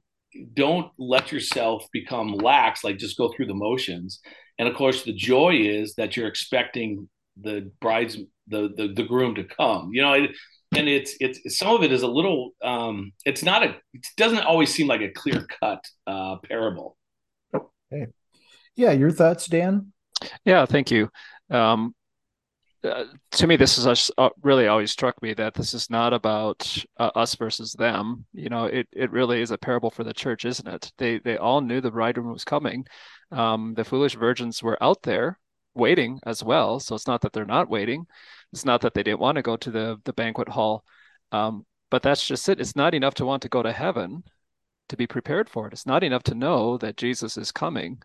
don't 0.54 0.92
let 1.00 1.32
yourself 1.32 1.88
become 1.92 2.36
lax, 2.36 2.84
like 2.84 3.00
just 3.00 3.18
go 3.18 3.30
through 3.30 3.48
the 3.48 3.56
motions. 3.56 4.20
And 4.60 4.70
of 4.70 4.76
course, 4.76 5.04
the 5.04 5.14
joy 5.14 5.56
is 5.56 5.96
that 5.96 6.16
you're 6.16 6.28
expecting 6.28 7.10
the 7.42 7.72
bride's 7.82 8.18
the 8.48 8.74
the, 8.76 8.94
the 8.96 9.04
groom 9.04 9.36
to 9.36 9.44
come. 9.44 9.92
You 9.94 10.02
know, 10.02 10.14
it, 10.14 10.32
and 10.76 10.88
it's 10.88 11.16
it's 11.20 11.58
some 11.58 11.76
of 11.76 11.84
it 11.84 11.92
is 11.92 12.04
a 12.04 12.08
little. 12.08 12.52
Um, 12.64 13.14
it's 13.26 13.44
not 13.44 13.64
a. 13.64 13.76
It 13.94 14.06
doesn't 14.18 14.44
always 14.44 14.74
seem 14.74 14.88
like 14.88 15.02
a 15.02 15.10
clear 15.10 15.46
cut 15.60 15.84
uh, 16.08 16.38
parable. 16.48 16.98
Okay. 17.54 18.08
Yeah, 18.76 18.92
your 18.92 19.12
thoughts, 19.12 19.48
Dan? 19.48 19.92
Yeah, 20.46 20.66
thank 20.66 20.92
you. 20.92 21.10
Um, 21.50 21.96
uh, 22.84 23.06
to 23.32 23.48
me, 23.48 23.58
this 23.58 23.78
is 23.78 24.12
uh, 24.18 24.30
really 24.42 24.68
always 24.68 24.92
struck 24.92 25.22
me 25.22 25.34
that 25.34 25.54
this 25.54 25.74
is 25.74 25.90
not 25.90 26.14
about 26.14 26.78
uh, 26.98 27.12
us 27.16 27.36
versus 27.36 27.74
them. 27.74 28.26
You 28.34 28.50
know, 28.50 28.66
it 28.66 28.88
it 28.94 29.12
really 29.12 29.42
is 29.42 29.52
a 29.52 29.58
parable 29.58 29.90
for 29.90 30.04
the 30.04 30.14
church, 30.14 30.46
isn't 30.46 30.68
it? 30.68 30.92
They 30.98 31.20
they 31.20 31.38
all 31.38 31.62
knew 31.62 31.82
the 31.82 31.92
bridegroom 31.92 32.32
was 32.32 32.46
coming. 32.46 32.86
Um, 33.32 33.74
the 33.76 33.84
foolish 33.84 34.16
virgins 34.16 34.64
were 34.64 34.82
out 34.82 35.02
there 35.04 35.40
waiting 35.80 36.20
as 36.26 36.44
well. 36.44 36.80
So 36.80 36.96
it's 36.96 37.08
not 37.08 37.22
that 37.22 37.34
they're 37.34 37.46
not 37.46 37.70
waiting. 37.70 38.06
It's 38.54 38.66
not 38.66 38.82
that 38.82 38.94
they 38.94 39.04
didn't 39.04 39.20
want 39.20 39.38
to 39.38 39.42
go 39.42 39.58
to 39.58 39.72
the 39.72 39.98
the 40.06 40.14
banquet 40.14 40.50
hall. 40.50 40.84
Um, 41.32 41.66
but 41.92 42.04
that's 42.04 42.26
just 42.26 42.48
it. 42.50 42.60
It's 42.62 42.76
not 42.76 42.94
enough 42.94 43.16
to 43.16 43.26
want 43.26 43.42
to 43.44 43.50
go 43.50 43.64
to 43.64 43.72
heaven 43.72 44.24
to 44.90 44.98
be 44.98 45.08
prepared 45.08 45.50
for 45.50 45.68
it. 45.68 45.74
It's 45.74 45.86
not 45.86 46.04
enough 46.04 46.24
to 46.24 46.36
know 46.36 46.78
that 46.80 46.98
Jesus 46.98 47.38
is 47.38 47.52
coming 47.52 48.02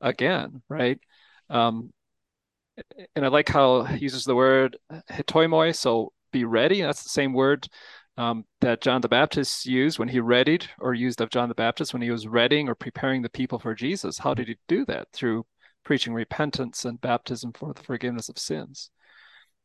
again, 0.00 0.62
right? 0.68 0.98
Um, 1.50 1.92
and 3.14 3.24
I 3.24 3.28
like 3.28 3.48
how 3.48 3.84
he 3.84 3.98
uses 3.98 4.24
the 4.24 4.34
word 4.34 4.76
hetoimoi, 5.10 5.76
so 5.76 6.12
be 6.32 6.44
ready. 6.44 6.80
That's 6.82 7.02
the 7.02 7.10
same 7.10 7.32
word 7.34 7.68
um, 8.16 8.44
that 8.60 8.80
John 8.80 9.00
the 9.00 9.08
Baptist 9.08 9.66
used 9.66 9.98
when 9.98 10.08
he 10.08 10.20
readied, 10.20 10.68
or 10.80 10.94
used 10.94 11.20
of 11.20 11.30
John 11.30 11.48
the 11.48 11.54
Baptist 11.54 11.92
when 11.92 12.02
he 12.02 12.10
was 12.10 12.26
readying 12.26 12.68
or 12.68 12.74
preparing 12.74 13.22
the 13.22 13.28
people 13.28 13.58
for 13.58 13.74
Jesus. 13.74 14.18
How 14.18 14.34
did 14.34 14.48
he 14.48 14.56
do 14.68 14.84
that? 14.86 15.08
Through 15.12 15.46
preaching 15.84 16.14
repentance 16.14 16.84
and 16.84 17.00
baptism 17.00 17.52
for 17.52 17.72
the 17.72 17.82
forgiveness 17.82 18.28
of 18.28 18.38
sins. 18.38 18.90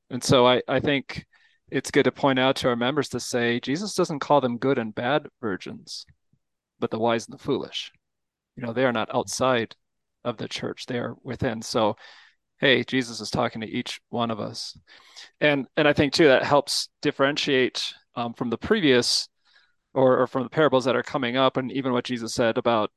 And 0.09 0.23
so 0.23 0.47
I, 0.47 0.61
I 0.67 0.79
think 0.79 1.25
it's 1.69 1.91
good 1.91 2.03
to 2.03 2.11
point 2.11 2.39
out 2.39 2.55
to 2.57 2.69
our 2.69 2.75
members 2.75 3.09
to 3.09 3.19
say 3.19 3.59
Jesus 3.59 3.93
doesn't 3.93 4.19
call 4.19 4.41
them 4.41 4.57
good 4.57 4.77
and 4.77 4.95
bad 4.95 5.27
virgins, 5.41 6.05
but 6.79 6.91
the 6.91 6.99
wise 6.99 7.27
and 7.27 7.37
the 7.37 7.43
foolish. 7.43 7.91
You 8.55 8.65
know, 8.65 8.73
they 8.73 8.85
are 8.85 8.93
not 8.93 9.13
outside 9.13 9.75
of 10.23 10.37
the 10.37 10.47
church, 10.47 10.85
they 10.85 10.97
are 10.97 11.15
within. 11.23 11.61
So 11.61 11.95
hey 12.59 12.83
jesus 12.83 13.21
is 13.21 13.29
talking 13.29 13.61
to 13.61 13.67
each 13.67 14.01
one 14.09 14.31
of 14.31 14.39
us 14.39 14.77
and 15.39 15.67
and 15.77 15.87
i 15.87 15.93
think 15.93 16.13
too 16.13 16.27
that 16.27 16.43
helps 16.43 16.89
differentiate 17.01 17.93
um, 18.15 18.33
from 18.33 18.49
the 18.49 18.57
previous 18.57 19.29
or, 19.93 20.21
or 20.21 20.27
from 20.27 20.43
the 20.43 20.49
parables 20.49 20.85
that 20.85 20.95
are 20.95 21.03
coming 21.03 21.37
up 21.37 21.57
and 21.57 21.71
even 21.71 21.91
what 21.91 22.03
jesus 22.03 22.33
said 22.33 22.57
about 22.57 22.91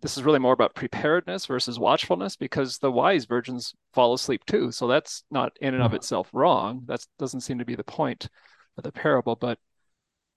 this 0.00 0.16
is 0.16 0.22
really 0.22 0.38
more 0.38 0.52
about 0.52 0.74
preparedness 0.74 1.46
versus 1.46 1.78
watchfulness 1.78 2.36
because 2.36 2.78
the 2.78 2.90
wise 2.90 3.24
virgins 3.26 3.74
fall 3.92 4.14
asleep 4.14 4.44
too 4.46 4.70
so 4.70 4.86
that's 4.86 5.22
not 5.30 5.52
in 5.60 5.74
and 5.74 5.82
of 5.82 5.88
mm-hmm. 5.88 5.96
itself 5.96 6.28
wrong 6.32 6.82
that 6.86 7.04
doesn't 7.18 7.42
seem 7.42 7.58
to 7.58 7.64
be 7.64 7.74
the 7.74 7.84
point 7.84 8.28
of 8.78 8.84
the 8.84 8.92
parable 8.92 9.36
but 9.36 9.58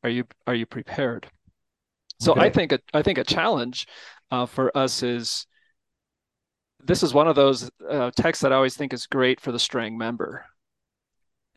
are 0.04 0.10
you 0.10 0.26
are 0.46 0.56
you 0.56 0.66
prepared 0.66 1.28
so 2.20 2.34
okay. 2.34 2.42
i 2.42 2.50
think 2.50 2.72
a, 2.72 2.80
i 2.94 3.02
think 3.02 3.18
a 3.18 3.24
challenge 3.24 3.88
uh, 4.32 4.46
for 4.46 4.76
us 4.78 5.04
is 5.04 5.48
this 6.84 7.04
is 7.04 7.14
one 7.14 7.28
of 7.28 7.36
those 7.36 7.70
uh, 7.90 8.12
texts 8.16 8.42
that 8.42 8.54
I 8.54 8.56
always 8.56 8.76
think 8.76 8.94
is 8.94 9.06
great 9.06 9.40
for 9.40 9.52
the 9.52 9.60
straying 9.60 9.98
member. 9.98 10.46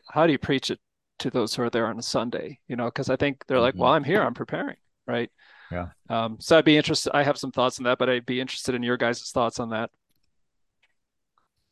How 0.09 0.25
do 0.25 0.31
you 0.31 0.37
preach 0.37 0.69
it 0.69 0.79
to 1.19 1.29
those 1.29 1.55
who 1.55 1.63
are 1.63 1.69
there 1.69 1.87
on 1.87 1.97
a 1.97 2.03
Sunday? 2.03 2.59
You 2.67 2.75
know, 2.75 2.85
because 2.85 3.09
I 3.09 3.15
think 3.15 3.45
they're 3.47 3.59
like, 3.59 3.73
mm-hmm. 3.73 3.83
well, 3.83 3.93
I'm 3.93 4.03
here, 4.03 4.21
I'm 4.21 4.33
preparing, 4.33 4.75
right? 5.07 5.31
Yeah. 5.73 5.87
Um, 6.09 6.37
so 6.39 6.57
I'd 6.57 6.65
be 6.65 6.77
interested. 6.77 7.11
I 7.15 7.23
have 7.23 7.37
some 7.37 7.51
thoughts 7.51 7.79
on 7.79 7.85
that, 7.85 7.97
but 7.97 8.09
I'd 8.09 8.25
be 8.25 8.39
interested 8.39 8.75
in 8.75 8.83
your 8.83 8.97
guys' 8.97 9.31
thoughts 9.31 9.59
on 9.59 9.69
that. 9.69 9.89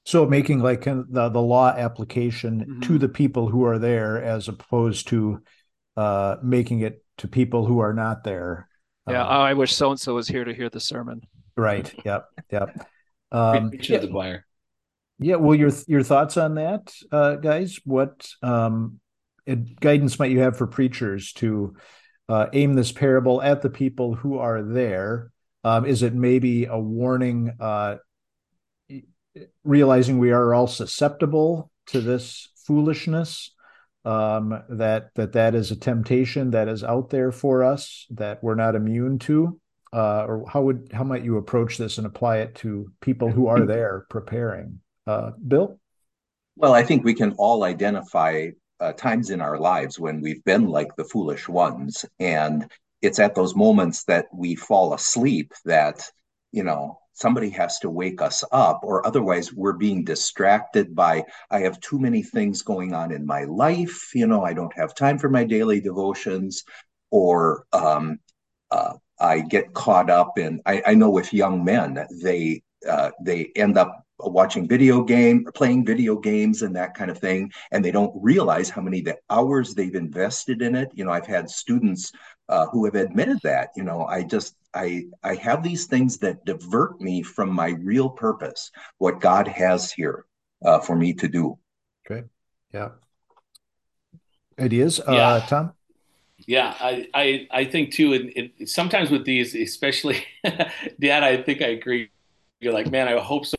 So 0.03 0.25
making 0.25 0.59
like 0.59 0.85
the 0.85 1.29
the 1.31 1.41
law 1.41 1.69
application 1.69 2.59
mm-hmm. 2.61 2.79
to 2.81 2.97
the 2.97 3.09
people 3.09 3.47
who 3.47 3.65
are 3.65 3.77
there, 3.77 4.21
as 4.21 4.47
opposed 4.47 5.07
to 5.09 5.43
uh, 5.95 6.37
making 6.41 6.81
it 6.81 7.03
to 7.19 7.27
people 7.27 7.65
who 7.65 7.79
are 7.79 7.93
not 7.93 8.23
there. 8.23 8.67
Yeah, 9.07 9.23
uh, 9.23 9.39
I 9.39 9.53
wish 9.53 9.73
so 9.73 9.91
and 9.91 9.99
so 9.99 10.15
was 10.15 10.27
here 10.27 10.43
to 10.43 10.53
hear 10.53 10.69
the 10.69 10.79
sermon. 10.79 11.21
Right. 11.55 11.93
Yep. 12.05 12.25
Yep. 12.51 12.87
Um, 13.31 13.71
yeah. 13.73 13.97
the 13.99 14.07
choir. 14.07 14.45
Yeah, 15.19 15.35
well, 15.35 15.53
your 15.53 15.71
your 15.87 16.01
thoughts 16.01 16.35
on 16.35 16.55
that, 16.55 16.91
uh, 17.11 17.35
guys? 17.35 17.79
What 17.85 18.27
um, 18.41 18.99
guidance 19.79 20.17
might 20.17 20.31
you 20.31 20.39
have 20.39 20.57
for 20.57 20.65
preachers 20.65 21.31
to 21.33 21.75
uh, 22.31 22.47
aim 22.53 22.75
this 22.75 22.93
parable 22.93 23.41
at 23.41 23.61
the 23.61 23.69
people 23.69 24.15
who 24.15 24.37
are 24.37 24.61
there? 24.61 25.33
Um, 25.65 25.85
is 25.85 26.01
it 26.01 26.13
maybe 26.13 26.63
a 26.63 26.79
warning, 26.79 27.51
uh, 27.59 27.97
realizing 29.65 30.17
we 30.17 30.31
are 30.31 30.53
all 30.53 30.67
susceptible 30.67 31.69
to 31.87 31.99
this 31.99 32.47
foolishness? 32.65 33.51
Um, 34.05 34.63
that 34.69 35.13
that 35.13 35.33
that 35.33 35.53
is 35.53 35.69
a 35.69 35.75
temptation 35.75 36.51
that 36.51 36.67
is 36.69 36.83
out 36.83 37.11
there 37.11 37.31
for 37.31 37.63
us 37.63 38.07
that 38.11 38.41
we're 38.41 38.55
not 38.55 38.75
immune 38.75 39.19
to, 39.19 39.59
uh, 39.93 40.25
or 40.25 40.45
how 40.49 40.61
would 40.61 40.89
how 40.93 41.03
might 41.03 41.25
you 41.25 41.37
approach 41.37 41.77
this 41.77 41.97
and 41.97 42.07
apply 42.07 42.37
it 42.37 42.55
to 42.55 42.91
people 43.01 43.29
who 43.29 43.47
are 43.47 43.65
there 43.65 44.07
preparing? 44.09 44.79
Uh, 45.05 45.31
Bill? 45.45 45.79
Well, 46.55 46.73
I 46.73 46.81
think 46.83 47.03
we 47.03 47.13
can 47.13 47.33
all 47.37 47.63
identify 47.63 48.51
uh, 48.81 48.93
times 48.93 49.29
in 49.29 49.39
our 49.41 49.57
lives 49.59 49.99
when 49.99 50.21
we've 50.21 50.43
been 50.43 50.67
like 50.67 50.95
the 50.95 51.05
foolish 51.05 51.47
ones. 51.47 52.05
And 52.19 52.69
it's 53.01 53.19
at 53.19 53.35
those 53.35 53.55
moments 53.55 54.03
that 54.05 54.25
we 54.33 54.55
fall 54.55 54.93
asleep 54.93 55.53
that, 55.65 56.03
you 56.51 56.63
know, 56.63 56.97
somebody 57.13 57.49
has 57.51 57.79
to 57.79 57.89
wake 57.89 58.21
us 58.21 58.43
up, 58.51 58.81
or 58.83 59.05
otherwise 59.05 59.53
we're 59.53 59.73
being 59.73 60.03
distracted 60.03 60.95
by, 60.95 61.23
I 61.51 61.59
have 61.59 61.79
too 61.79 61.99
many 61.99 62.23
things 62.23 62.63
going 62.63 62.93
on 62.93 63.11
in 63.11 63.25
my 63.25 63.43
life. 63.43 64.15
You 64.15 64.27
know, 64.27 64.43
I 64.43 64.53
don't 64.53 64.75
have 64.75 64.95
time 64.95 65.19
for 65.19 65.29
my 65.29 65.43
daily 65.43 65.81
devotions, 65.81 66.63
or 67.11 67.65
um, 67.73 68.19
uh, 68.71 68.93
I 69.19 69.41
get 69.41 69.73
caught 69.73 70.09
up 70.09 70.39
in, 70.39 70.61
I, 70.65 70.81
I 70.87 70.93
know 70.95 71.11
with 71.11 71.33
young 71.33 71.63
men, 71.63 72.07
they, 72.23 72.63
uh, 72.89 73.11
they 73.21 73.51
end 73.55 73.77
up 73.77 74.03
watching 74.29 74.67
video 74.67 75.03
game 75.03 75.45
playing 75.55 75.85
video 75.85 76.17
games 76.17 76.61
and 76.61 76.75
that 76.75 76.93
kind 76.93 77.11
of 77.11 77.17
thing 77.17 77.51
and 77.71 77.83
they 77.83 77.91
don't 77.91 78.13
realize 78.15 78.69
how 78.69 78.81
many 78.81 79.01
the 79.01 79.17
hours 79.29 79.73
they've 79.73 79.95
invested 79.95 80.61
in 80.61 80.75
it. 80.75 80.89
You 80.93 81.05
know 81.05 81.11
i've 81.11 81.27
had 81.27 81.49
students 81.49 82.11
uh, 82.49 82.67
who 82.67 82.85
have 82.85 82.95
admitted 82.95 83.39
that 83.43 83.69
you 83.75 83.83
know 83.83 84.05
i 84.05 84.23
just 84.23 84.55
i 84.73 85.03
i 85.23 85.35
have 85.35 85.63
these 85.63 85.85
things 85.85 86.17
that 86.17 86.43
divert 86.45 86.99
me 86.99 87.21
from 87.21 87.49
my 87.49 87.69
real 87.81 88.09
purpose 88.09 88.71
what 88.97 89.19
god 89.19 89.47
has 89.47 89.91
here 89.91 90.25
uh, 90.63 90.79
for 90.79 90.95
me 90.95 91.13
to 91.13 91.27
do. 91.27 91.57
Okay 92.05 92.25
yeah. 92.73 92.89
Ideas 94.59 94.99
uh, 94.99 95.11
yeah. 95.11 95.27
uh 95.27 95.47
tom? 95.47 95.73
Yeah, 96.47 96.75
I, 96.79 97.07
I, 97.13 97.47
I 97.51 97.65
think 97.65 97.93
too, 97.93 98.13
and, 98.35 98.67
sometimes 98.67 99.11
with 99.11 99.25
these, 99.25 99.53
especially, 99.53 100.25
Dad, 100.99 101.23
I 101.23 101.37
think 101.43 101.61
I 101.61 101.67
agree. 101.67 102.09
You're 102.59 102.73
like, 102.73 102.89
man, 102.89 103.07
I 103.07 103.19
hope 103.19 103.45
so 103.45 103.57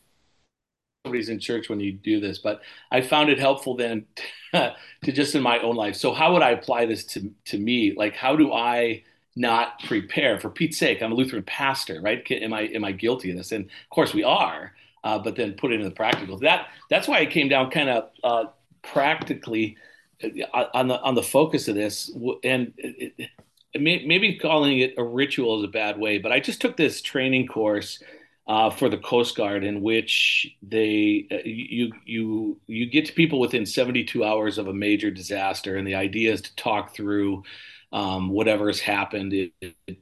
somebody's 1.05 1.29
in 1.29 1.41
church 1.41 1.69
when 1.69 1.81
you 1.81 1.93
do 1.93 2.21
this, 2.21 2.39
but 2.39 2.61
I 2.91 3.01
found 3.01 3.29
it 3.29 3.39
helpful 3.39 3.77
then 3.77 4.07
to 4.53 4.73
just 5.05 5.35
in 5.35 5.43
my 5.43 5.59
own 5.59 5.75
life. 5.75 5.97
So 5.97 6.13
how 6.13 6.33
would 6.33 6.43
I 6.43 6.51
apply 6.51 6.87
this 6.87 7.05
to 7.07 7.31
to 7.47 7.59
me? 7.59 7.95
Like 7.97 8.15
how 8.15 8.37
do 8.37 8.53
I 8.53 9.03
not 9.35 9.83
prepare? 9.85 10.39
For 10.39 10.49
Pete's 10.49 10.79
sake, 10.79 11.03
I'm 11.03 11.13
a 11.13 11.15
Lutheran 11.15 11.43
pastor, 11.43 12.01
right? 12.01 12.25
Am 12.31 12.53
I 12.53 12.63
am 12.63 12.85
I 12.85 12.93
guilty 12.93 13.31
of 13.31 13.37
this? 13.37 13.51
And 13.51 13.65
of 13.65 13.91
course 13.91 14.15
we 14.15 14.23
are. 14.23 14.75
Uh, 15.05 15.19
but 15.19 15.35
then 15.35 15.55
put 15.55 15.73
it 15.73 15.75
into 15.75 15.89
the 15.89 15.95
practical. 15.95 16.39
That 16.39 16.69
that's 16.89 17.09
why 17.09 17.19
it 17.19 17.31
came 17.31 17.49
down 17.49 17.71
kind 17.71 17.89
of 17.89 18.11
uh, 18.23 18.45
practically 18.83 19.77
uh, 20.23 20.67
on 20.73 20.87
the 20.87 21.01
on 21.01 21.17
the 21.17 21.23
focus 21.25 21.67
of 21.67 21.75
this, 21.75 22.13
and 22.45 22.73
it, 22.77 23.13
it, 23.19 23.81
maybe 23.81 24.39
calling 24.39 24.79
it 24.79 24.95
a 24.97 25.03
ritual 25.03 25.59
is 25.59 25.65
a 25.65 25.73
bad 25.73 25.99
way. 25.99 26.19
But 26.19 26.31
I 26.31 26.39
just 26.39 26.61
took 26.61 26.77
this 26.77 27.03
training 27.03 27.49
course 27.49 28.01
uh, 28.53 28.69
for 28.69 28.91
the 28.91 28.99
Coast 28.99 29.35
Guard, 29.35 29.65
in 29.65 29.81
which 29.81 30.47
they 30.63 31.27
uh, 31.33 31.37
you 31.43 31.91
you 32.05 32.61
you 32.67 32.85
get 32.85 33.07
to 33.07 33.15
people 33.15 33.41
within 33.41 33.65
72 33.65 34.23
hours 34.23 34.59
of 34.59 34.69
a 34.69 34.75
major 34.75 35.11
disaster, 35.11 35.77
and 35.77 35.87
the 35.87 35.95
idea 35.95 36.35
is 36.35 36.43
to 36.43 36.55
talk 36.55 36.95
through 36.95 37.45
um, 37.95 38.29
whatever 38.29 38.67
has 38.67 38.79
happened. 38.79 39.33
It, 39.33 39.53
it, 39.63 39.97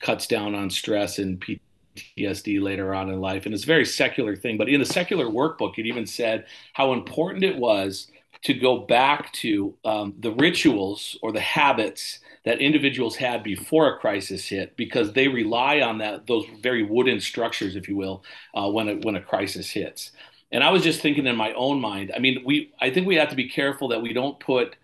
cuts 0.00 0.26
down 0.26 0.54
on 0.54 0.68
stress 0.68 1.18
and 1.18 1.38
PTSD 1.38 2.60
later 2.62 2.94
on 2.94 3.10
in 3.10 3.20
life, 3.20 3.44
and 3.44 3.54
it's 3.54 3.64
a 3.64 3.66
very 3.66 3.84
secular 3.84 4.36
thing. 4.36 4.56
But 4.56 4.70
in 4.70 4.80
the 4.80 4.86
secular 4.86 5.26
workbook, 5.26 5.74
it 5.76 5.86
even 5.86 6.06
said 6.06 6.46
how 6.72 6.94
important 6.94 7.44
it 7.44 7.58
was 7.58 8.10
to 8.42 8.54
go 8.54 8.78
back 8.80 9.32
to 9.34 9.74
um, 9.84 10.14
the 10.18 10.32
rituals 10.32 11.16
or 11.22 11.32
the 11.32 11.40
habits 11.40 12.18
that 12.44 12.60
individuals 12.60 13.16
had 13.16 13.42
before 13.42 13.88
a 13.94 13.98
crisis 13.98 14.48
hit 14.48 14.76
because 14.76 15.12
they 15.12 15.28
rely 15.28 15.80
on 15.80 15.98
that 15.98 16.26
those 16.26 16.44
very 16.60 16.82
wooden 16.82 17.20
structures, 17.20 17.76
if 17.76 17.88
you 17.88 17.96
will, 17.96 18.24
uh, 18.54 18.68
when 18.68 18.88
a, 18.88 18.94
when 18.96 19.14
a 19.16 19.20
crisis 19.20 19.70
hits. 19.70 20.10
And 20.50 20.62
I 20.64 20.70
was 20.70 20.82
just 20.82 21.00
thinking 21.00 21.26
in 21.26 21.36
my 21.36 21.52
own 21.54 21.80
mind. 21.80 22.12
I 22.14 22.18
mean, 22.18 22.42
we 22.44 22.72
I 22.80 22.90
think 22.90 23.06
we 23.06 23.16
have 23.16 23.30
to 23.30 23.36
be 23.36 23.48
careful 23.48 23.88
that 23.88 24.02
we 24.02 24.12
don't 24.12 24.38
put 24.40 24.76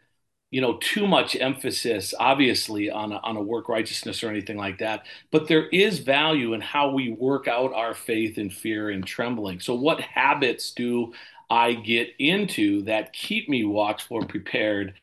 you 0.51 0.61
know 0.61 0.79
too 0.81 1.07
much 1.07 1.37
emphasis 1.37 2.15
obviously 2.19 2.91
on 2.91 3.13
a, 3.13 3.17
on 3.19 3.37
a 3.37 3.43
work 3.43 3.69
righteousness 3.69 4.23
or 4.23 4.31
anything 4.31 4.57
like 4.57 4.79
that 4.79 5.05
but 5.31 5.47
there 5.47 5.69
is 5.69 5.99
value 5.99 6.55
in 6.55 6.61
how 6.61 6.91
we 6.91 7.11
work 7.13 7.47
out 7.49 7.73
our 7.75 7.95
faith 7.95 8.39
in 8.39 8.49
fear 8.49 8.89
and 8.91 9.07
trembling 9.07 9.61
so 9.61 9.75
what 9.75 10.01
habits 10.01 10.73
do 10.73 11.13
i 11.51 11.73
get 11.73 12.09
into 12.19 12.83
that 12.83 13.13
keep 13.13 13.49
me 13.49 13.65
watchful 13.65 14.25
prepared 14.25 14.95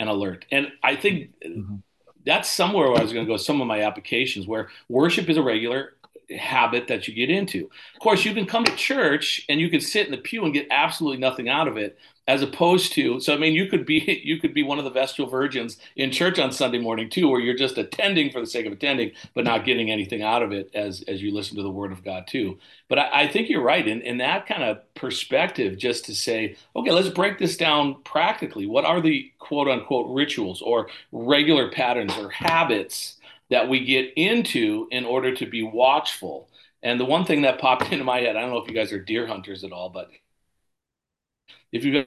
and 0.00 0.08
alert. 0.08 0.46
And 0.50 0.72
I 0.82 0.96
think 0.96 1.30
mm-hmm. 1.46 1.76
that's 2.24 2.48
somewhere 2.48 2.88
where 2.88 2.98
I 2.98 3.02
was 3.02 3.12
going 3.12 3.26
to 3.26 3.30
go. 3.30 3.36
Some 3.36 3.60
of 3.60 3.68
my 3.68 3.82
applications 3.82 4.48
where 4.48 4.70
worship 4.88 5.28
is 5.28 5.36
a 5.36 5.42
regular 5.42 5.92
habit 6.38 6.88
that 6.88 7.08
you 7.08 7.14
get 7.14 7.30
into. 7.30 7.70
Of 7.94 8.00
course, 8.00 8.24
you 8.24 8.34
can 8.34 8.46
come 8.46 8.64
to 8.64 8.74
church 8.76 9.44
and 9.48 9.60
you 9.60 9.68
can 9.68 9.80
sit 9.80 10.06
in 10.06 10.12
the 10.12 10.18
pew 10.18 10.44
and 10.44 10.54
get 10.54 10.66
absolutely 10.70 11.18
nothing 11.18 11.48
out 11.48 11.68
of 11.68 11.76
it, 11.76 11.98
as 12.30 12.42
opposed 12.42 12.92
to 12.92 13.18
so 13.18 13.34
i 13.34 13.36
mean 13.36 13.54
you 13.54 13.66
could 13.66 13.84
be 13.84 14.20
you 14.24 14.38
could 14.38 14.54
be 14.54 14.62
one 14.62 14.78
of 14.78 14.84
the 14.84 14.90
vestal 14.90 15.26
virgins 15.26 15.78
in 15.96 16.12
church 16.12 16.38
on 16.38 16.52
sunday 16.52 16.78
morning 16.78 17.10
too 17.10 17.28
where 17.28 17.40
you're 17.40 17.56
just 17.56 17.76
attending 17.76 18.30
for 18.30 18.40
the 18.40 18.46
sake 18.46 18.66
of 18.66 18.72
attending 18.72 19.10
but 19.34 19.44
not 19.44 19.64
getting 19.64 19.90
anything 19.90 20.22
out 20.22 20.42
of 20.42 20.52
it 20.52 20.70
as 20.72 21.02
as 21.08 21.20
you 21.20 21.34
listen 21.34 21.56
to 21.56 21.62
the 21.62 21.70
word 21.70 21.90
of 21.90 22.04
god 22.04 22.24
too 22.28 22.56
but 22.88 23.00
i, 23.00 23.22
I 23.22 23.28
think 23.28 23.48
you're 23.48 23.62
right 23.62 23.86
in, 23.86 24.00
in 24.02 24.18
that 24.18 24.46
kind 24.46 24.62
of 24.62 24.78
perspective 24.94 25.76
just 25.76 26.04
to 26.04 26.14
say 26.14 26.54
okay 26.76 26.92
let's 26.92 27.08
break 27.08 27.38
this 27.38 27.56
down 27.56 27.96
practically 28.04 28.66
what 28.66 28.84
are 28.84 29.00
the 29.00 29.32
quote 29.40 29.66
unquote 29.66 30.06
rituals 30.14 30.62
or 30.62 30.88
regular 31.10 31.68
patterns 31.70 32.16
or 32.16 32.30
habits 32.30 33.16
that 33.50 33.68
we 33.68 33.84
get 33.84 34.12
into 34.16 34.88
in 34.90 35.04
order 35.04 35.34
to 35.36 35.46
be 35.46 35.62
watchful. 35.62 36.48
And 36.82 36.98
the 36.98 37.04
one 37.04 37.24
thing 37.24 37.42
that 37.42 37.60
popped 37.60 37.92
into 37.92 38.04
my 38.04 38.20
head 38.20 38.36
i 38.36 38.40
don't 38.40 38.50
know 38.50 38.58
if 38.58 38.68
you 38.68 38.74
guys 38.74 38.92
are 38.92 39.02
deer 39.02 39.26
hunters 39.26 39.64
at 39.64 39.72
all 39.72 39.90
but 39.90 40.10
if 41.72 41.84
you 41.84 41.96
have 41.96 42.06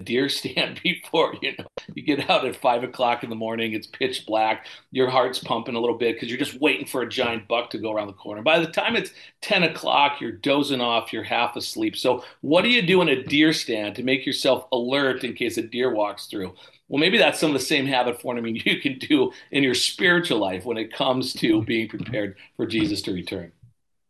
a 0.00 0.02
deer 0.04 0.28
stand 0.28 0.80
before 0.82 1.34
you 1.40 1.52
know 1.58 1.64
you 1.94 2.02
get 2.02 2.28
out 2.28 2.44
at 2.44 2.56
five 2.56 2.82
o'clock 2.82 3.22
in 3.22 3.30
the 3.30 3.36
morning 3.36 3.72
it's 3.72 3.86
pitch 3.86 4.26
black 4.26 4.66
your 4.90 5.08
heart's 5.08 5.38
pumping 5.38 5.76
a 5.76 5.80
little 5.80 5.96
bit 5.96 6.14
because 6.16 6.28
you're 6.28 6.38
just 6.38 6.60
waiting 6.60 6.86
for 6.86 7.02
a 7.02 7.08
giant 7.08 7.46
buck 7.46 7.70
to 7.70 7.78
go 7.78 7.92
around 7.92 8.08
the 8.08 8.12
corner. 8.12 8.42
By 8.42 8.58
the 8.58 8.66
time 8.66 8.96
it's 8.96 9.10
10 9.40 9.62
o'clock 9.62 10.20
you're 10.20 10.32
dozing 10.32 10.80
off 10.80 11.12
you're 11.12 11.22
half 11.22 11.56
asleep. 11.56 11.96
So 11.96 12.24
what 12.40 12.62
do 12.62 12.70
you 12.70 12.82
do 12.82 13.02
in 13.02 13.08
a 13.08 13.22
deer 13.22 13.52
stand 13.52 13.94
to 13.96 14.02
make 14.02 14.26
yourself 14.26 14.66
alert 14.72 15.22
in 15.24 15.34
case 15.34 15.58
a 15.58 15.62
deer 15.62 15.92
walks 15.92 16.26
through 16.26 16.54
well 16.88 17.00
maybe 17.00 17.18
that's 17.18 17.38
some 17.38 17.50
of 17.50 17.54
the 17.54 17.66
same 17.66 17.86
habit 17.86 18.20
forming 18.20 18.56
you 18.64 18.80
can 18.80 18.98
do 18.98 19.32
in 19.50 19.62
your 19.62 19.74
spiritual 19.74 20.38
life 20.38 20.64
when 20.64 20.76
it 20.76 20.92
comes 20.92 21.32
to 21.32 21.62
being 21.62 21.88
prepared 21.88 22.36
for 22.56 22.66
jesus 22.66 23.02
to 23.02 23.12
return. 23.12 23.52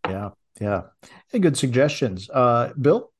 Yeah 0.09 0.31
yeah. 0.61 0.83
Hey, 1.31 1.41
good 1.41 1.57
suggestions. 1.57 2.31
Uh 2.31 2.73
bill? 2.81 3.11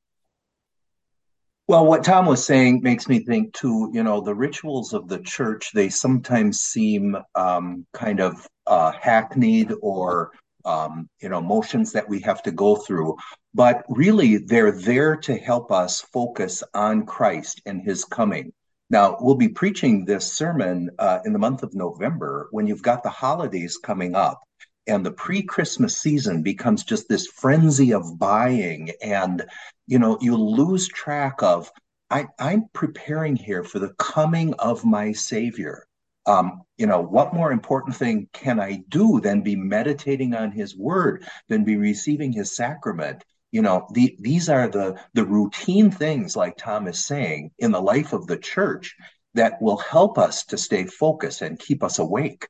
Well, 1.67 1.85
what 1.87 2.03
Tom 2.03 2.27
was 2.27 2.45
saying 2.45 2.81
makes 2.83 3.07
me 3.07 3.19
think 3.25 3.53
too, 3.53 3.89
you 3.91 4.03
know, 4.03 4.21
the 4.21 4.35
rituals 4.35 4.93
of 4.93 5.07
the 5.07 5.17
church, 5.19 5.71
they 5.73 5.89
sometimes 5.89 6.59
seem 6.59 7.17
um, 7.33 7.87
kind 7.91 8.19
of 8.19 8.47
uh, 8.67 8.91
hackneyed 8.91 9.73
or, 9.81 10.31
um, 10.63 11.09
you 11.19 11.27
know, 11.27 11.41
motions 11.41 11.91
that 11.93 12.07
we 12.07 12.19
have 12.19 12.43
to 12.43 12.51
go 12.51 12.75
through. 12.75 13.17
But 13.55 13.83
really, 13.89 14.37
they're 14.37 14.79
there 14.79 15.15
to 15.15 15.35
help 15.37 15.71
us 15.71 16.01
focus 16.01 16.61
on 16.75 17.07
Christ 17.07 17.63
and 17.65 17.81
his 17.81 18.05
coming. 18.05 18.53
Now, 18.89 19.17
we'll 19.19 19.35
be 19.35 19.49
preaching 19.49 20.05
this 20.05 20.31
sermon 20.31 20.91
uh, 20.99 21.19
in 21.25 21.33
the 21.33 21.39
month 21.39 21.63
of 21.63 21.73
November 21.73 22.47
when 22.51 22.67
you've 22.67 22.83
got 22.83 23.03
the 23.03 23.09
holidays 23.09 23.77
coming 23.77 24.15
up 24.15 24.41
and 24.87 25.05
the 25.05 25.11
pre-christmas 25.11 25.97
season 25.97 26.43
becomes 26.43 26.83
just 26.83 27.09
this 27.09 27.27
frenzy 27.27 27.93
of 27.93 28.17
buying 28.19 28.91
and 29.01 29.43
you 29.87 29.99
know 29.99 30.17
you 30.21 30.35
lose 30.35 30.87
track 30.87 31.41
of 31.41 31.71
I, 32.09 32.27
i'm 32.39 32.65
preparing 32.73 33.35
here 33.35 33.63
for 33.63 33.79
the 33.79 33.93
coming 33.97 34.53
of 34.55 34.85
my 34.85 35.11
savior. 35.11 35.87
Um, 36.27 36.63
you 36.77 36.87
know 36.87 37.01
what 37.01 37.35
more 37.35 37.51
important 37.51 37.95
thing 37.95 38.27
can 38.33 38.59
i 38.59 38.83
do 38.89 39.19
than 39.21 39.41
be 39.41 39.55
meditating 39.55 40.33
on 40.33 40.51
his 40.51 40.75
word 40.75 41.27
than 41.49 41.63
be 41.63 41.77
receiving 41.77 42.31
his 42.31 42.55
sacrament 42.55 43.23
you 43.55 43.61
know 43.61 43.87
the, 43.93 44.15
these 44.19 44.49
are 44.49 44.67
the 44.67 44.87
the 45.13 45.25
routine 45.25 45.89
things 45.89 46.35
like 46.35 46.57
tom 46.57 46.87
is 46.87 47.05
saying 47.05 47.51
in 47.59 47.71
the 47.71 47.81
life 47.81 48.11
of 48.13 48.27
the 48.27 48.37
church 48.37 48.95
that 49.33 49.61
will 49.61 49.77
help 49.77 50.17
us 50.17 50.43
to 50.45 50.57
stay 50.57 50.85
focused 50.85 51.41
and 51.41 51.59
keep 51.59 51.81
us 51.83 51.99
awake 51.99 52.47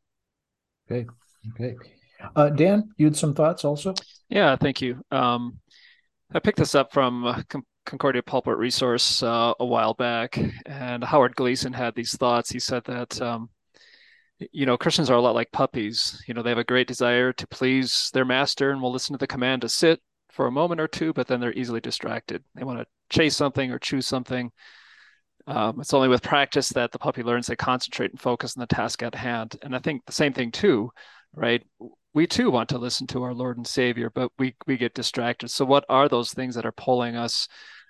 okay 0.90 1.06
okay 1.54 1.76
uh, 2.36 2.50
Dan, 2.50 2.92
you 2.98 3.08
had 3.08 3.16
some 3.16 3.34
thoughts 3.34 3.66
also? 3.66 3.94
Yeah, 4.30 4.56
thank 4.56 4.82
you. 4.82 5.02
Um, 5.12 5.60
I 6.34 6.40
picked 6.40 6.58
this 6.58 6.76
up 6.76 6.92
from 6.92 7.44
Concordia 7.86 8.24
Pulpit 8.24 8.58
Resource 8.58 9.22
uh, 9.22 9.54
a 9.60 9.66
while 9.66 9.94
back, 9.94 10.40
and 10.66 11.04
Howard 11.04 11.36
Gleason 11.36 11.74
had 11.74 11.96
these 11.96 12.16
thoughts. 12.16 12.50
He 12.50 12.60
said 12.60 12.84
that 12.86 13.22
um, 13.22 13.50
you 14.52 14.66
know 14.66 14.78
Christians 14.78 15.10
are 15.10 15.18
a 15.18 15.22
lot 15.22 15.36
like 15.36 15.52
puppies. 15.52 16.24
You 16.28 16.34
know, 16.34 16.42
they 16.42 16.50
have 16.50 16.58
a 16.58 16.64
great 16.64 16.88
desire 16.88 17.32
to 17.34 17.48
please 17.48 18.10
their 18.14 18.26
master 18.26 18.72
and 18.72 18.82
will 18.82 18.92
listen 18.92 19.14
to 19.14 19.20
the 19.20 19.28
command 19.28 19.62
to 19.62 19.70
sit 19.70 20.02
for 20.36 20.48
a 20.48 20.52
moment 20.52 20.82
or 20.82 20.88
two, 20.88 21.14
but 21.14 21.28
then 21.28 21.40
they're 21.40 21.54
easily 21.54 21.80
distracted. 21.80 22.44
They 22.56 22.66
want 22.66 22.80
to 22.80 22.86
chase 23.10 23.38
something 23.38 23.72
or 23.72 23.80
choose 23.80 24.06
something. 24.06 24.52
Um, 25.48 25.80
it's 25.80 25.94
only 25.94 26.10
with 26.10 26.22
practice 26.22 26.70
that 26.70 26.92
the 26.92 27.00
puppy 27.00 27.24
learns 27.24 27.48
to 27.48 27.56
concentrate 27.56 28.12
and 28.12 28.20
focus 28.20 28.58
on 28.58 28.62
the 28.62 28.68
task 28.68 29.02
at 29.02 29.16
hand. 29.16 29.56
And 29.62 29.74
I 29.74 29.80
think 29.80 30.06
the 30.06 30.12
same 30.12 30.34
thing 30.34 30.52
too, 30.52 30.92
right? 31.34 31.64
We 32.14 32.28
too 32.28 32.52
want 32.52 32.70
to 32.70 32.78
listen 32.78 33.08
to 33.08 33.24
our 33.24 33.34
Lord 33.34 33.56
and 33.58 33.66
Savior, 33.66 34.10
but 34.10 34.32
we 34.38 34.56
we 34.68 34.76
get 34.76 34.94
distracted. 34.94 35.50
So 35.50 35.64
what 35.64 35.86
are 35.88 36.10
those 36.10 36.34
things 36.34 36.56
that 36.56 36.66
are 36.66 36.72
pulling 36.74 37.16
us? 37.16 37.48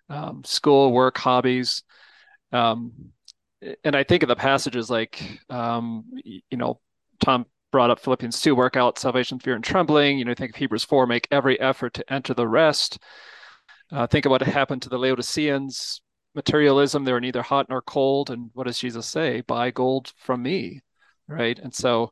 Um, 0.09 0.43
school, 0.43 0.91
work, 0.91 1.17
hobbies. 1.17 1.81
Um, 2.51 2.91
and 3.83 3.95
I 3.95 4.03
think 4.03 4.21
of 4.21 4.29
the 4.29 4.35
passages 4.35 4.89
like, 4.89 5.41
um, 5.49 6.05
you 6.23 6.57
know, 6.57 6.79
Tom 7.19 7.47
brought 7.75 7.91
up 7.91 7.99
Philippians 7.99 8.39
2, 8.39 8.55
work 8.55 8.77
out 8.77 8.97
salvation, 8.97 9.37
fear, 9.37 9.53
and 9.53 9.61
trembling. 9.61 10.17
You 10.17 10.23
know, 10.23 10.33
think 10.33 10.51
of 10.51 10.55
Hebrews 10.55 10.85
4, 10.85 11.05
make 11.05 11.27
every 11.29 11.59
effort 11.59 11.93
to 11.95 12.13
enter 12.13 12.33
the 12.33 12.47
rest. 12.47 12.99
Uh, 13.91 14.07
think 14.07 14.25
of 14.25 14.29
what 14.29 14.41
happened 14.41 14.81
to 14.83 14.87
the 14.87 14.97
Laodiceans. 14.97 15.99
Materialism, 16.35 17.03
they 17.03 17.11
were 17.11 17.19
neither 17.19 17.41
hot 17.41 17.67
nor 17.67 17.81
cold. 17.81 18.29
And 18.29 18.49
what 18.53 18.65
does 18.65 18.79
Jesus 18.79 19.05
say? 19.05 19.41
Buy 19.41 19.71
gold 19.71 20.13
from 20.15 20.41
me, 20.41 20.83
right? 21.27 21.59
And 21.59 21.75
so, 21.75 22.11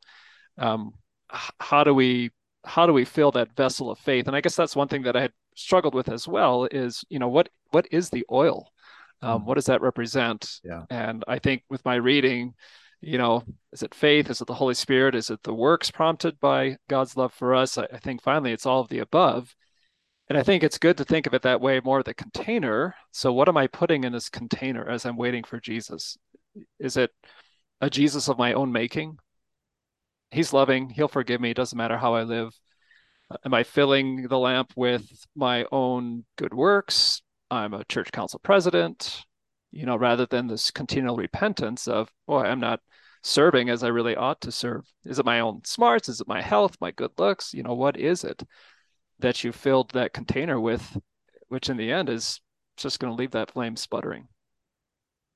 um, 0.58 0.92
how 1.30 1.82
do 1.82 1.94
we 1.94 2.30
how 2.66 2.86
do 2.86 2.92
we 2.92 3.06
fill 3.06 3.30
that 3.30 3.56
vessel 3.56 3.90
of 3.90 3.98
faith? 3.98 4.26
And 4.26 4.36
I 4.36 4.42
guess 4.42 4.56
that's 4.56 4.76
one 4.76 4.88
thing 4.88 5.04
that 5.04 5.16
I 5.16 5.22
had 5.22 5.32
struggled 5.56 5.94
with 5.94 6.10
as 6.10 6.28
well. 6.28 6.68
Is 6.70 7.06
you 7.08 7.18
know 7.18 7.30
what 7.30 7.48
what 7.70 7.86
is 7.90 8.10
the 8.10 8.26
oil? 8.30 8.70
Um, 9.22 9.40
mm. 9.40 9.44
what 9.46 9.54
does 9.54 9.66
that 9.66 9.80
represent? 9.80 10.60
Yeah. 10.62 10.84
And 10.90 11.24
I 11.26 11.38
think 11.38 11.62
with 11.70 11.82
my 11.86 11.94
reading, 11.94 12.52
you 13.00 13.18
know, 13.18 13.42
is 13.72 13.82
it 13.82 13.94
faith? 13.94 14.30
Is 14.30 14.40
it 14.40 14.46
the 14.46 14.54
Holy 14.54 14.74
Spirit? 14.74 15.14
Is 15.14 15.30
it 15.30 15.42
the 15.42 15.54
works 15.54 15.90
prompted 15.90 16.38
by 16.40 16.76
God's 16.88 17.16
love 17.16 17.32
for 17.34 17.54
us? 17.54 17.78
I, 17.78 17.86
I 17.92 17.98
think 17.98 18.22
finally 18.22 18.52
it's 18.52 18.66
all 18.66 18.80
of 18.80 18.88
the 18.88 19.00
above. 19.00 19.54
And 20.28 20.38
I 20.38 20.42
think 20.42 20.62
it's 20.62 20.78
good 20.78 20.96
to 20.96 21.04
think 21.04 21.26
of 21.26 21.34
it 21.34 21.42
that 21.42 21.60
way 21.60 21.80
more 21.80 22.02
the 22.02 22.14
container. 22.14 22.94
So, 23.12 23.32
what 23.32 23.48
am 23.48 23.58
I 23.58 23.66
putting 23.66 24.04
in 24.04 24.12
this 24.12 24.30
container 24.30 24.88
as 24.88 25.04
I'm 25.04 25.16
waiting 25.16 25.44
for 25.44 25.60
Jesus? 25.60 26.16
Is 26.78 26.96
it 26.96 27.10
a 27.80 27.90
Jesus 27.90 28.28
of 28.28 28.38
my 28.38 28.54
own 28.54 28.72
making? 28.72 29.18
He's 30.30 30.52
loving, 30.52 30.88
He'll 30.88 31.08
forgive 31.08 31.40
me. 31.40 31.50
It 31.50 31.56
doesn't 31.56 31.76
matter 31.76 31.98
how 31.98 32.14
I 32.14 32.22
live. 32.22 32.54
Uh, 33.30 33.36
am 33.44 33.54
I 33.54 33.64
filling 33.64 34.28
the 34.28 34.38
lamp 34.38 34.72
with 34.76 35.06
my 35.36 35.66
own 35.70 36.24
good 36.36 36.54
works? 36.54 37.22
I'm 37.50 37.74
a 37.74 37.84
church 37.84 38.10
council 38.10 38.40
president, 38.42 39.22
you 39.74 39.86
know, 39.86 39.96
rather 39.96 40.26
than 40.26 40.46
this 40.46 40.70
continual 40.70 41.16
repentance 41.16 41.88
of, 41.88 42.10
boy, 42.26 42.42
I'm 42.42 42.60
not 42.60 42.80
serving 43.22 43.70
as 43.70 43.82
I 43.82 43.88
really 43.88 44.16
ought 44.16 44.40
to 44.42 44.52
serve. 44.52 44.84
Is 45.04 45.18
it 45.18 45.26
my 45.26 45.40
own 45.40 45.62
smarts? 45.64 46.08
Is 46.08 46.20
it 46.20 46.28
my 46.28 46.42
health, 46.42 46.76
my 46.80 46.90
good 46.90 47.12
looks? 47.18 47.52
You 47.52 47.62
know, 47.62 47.74
what 47.74 47.96
is 47.98 48.24
it? 48.24 48.42
that 49.20 49.44
you 49.44 49.52
filled 49.52 49.90
that 49.90 50.12
container 50.12 50.60
with, 50.60 50.98
which 51.48 51.68
in 51.68 51.76
the 51.76 51.90
end 51.90 52.08
is 52.08 52.40
just 52.76 52.98
going 52.98 53.12
to 53.12 53.16
leave 53.16 53.30
that 53.32 53.52
flame 53.52 53.76
sputtering. 53.76 54.28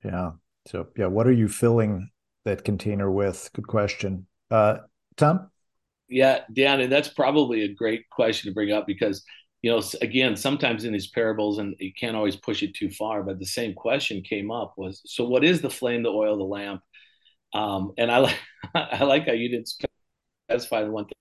Yeah. 0.03 0.31
So, 0.67 0.87
yeah, 0.97 1.07
what 1.07 1.27
are 1.27 1.33
you 1.33 1.47
filling 1.47 2.09
that 2.45 2.63
container 2.63 3.09
with? 3.09 3.49
Good 3.53 3.67
question. 3.67 4.27
Uh, 4.51 4.79
Tom? 5.17 5.49
Yeah, 6.07 6.41
Dan, 6.51 6.81
and 6.81 6.91
that's 6.91 7.09
probably 7.09 7.63
a 7.63 7.73
great 7.73 8.09
question 8.09 8.49
to 8.49 8.53
bring 8.53 8.71
up 8.71 8.87
because, 8.87 9.23
you 9.61 9.71
know, 9.71 9.81
again, 10.01 10.35
sometimes 10.35 10.85
in 10.85 10.93
these 10.93 11.07
parables, 11.07 11.59
and 11.59 11.75
you 11.79 11.91
can't 11.93 12.15
always 12.15 12.35
push 12.35 12.63
it 12.63 12.75
too 12.75 12.89
far, 12.91 13.23
but 13.23 13.39
the 13.39 13.45
same 13.45 13.73
question 13.73 14.21
came 14.21 14.51
up 14.51 14.73
was, 14.77 15.01
so 15.05 15.25
what 15.25 15.43
is 15.43 15.61
the 15.61 15.69
flame, 15.69 16.03
the 16.03 16.09
oil, 16.09 16.37
the 16.37 16.43
lamp? 16.43 16.81
Um, 17.53 17.93
and 17.97 18.11
I 18.11 18.19
like, 18.19 18.39
I 18.75 19.03
like 19.03 19.27
how 19.27 19.33
you 19.33 19.49
didn't 19.49 19.69
specify 20.49 20.83
the 20.83 20.91
one 20.91 21.05
thing 21.05 21.13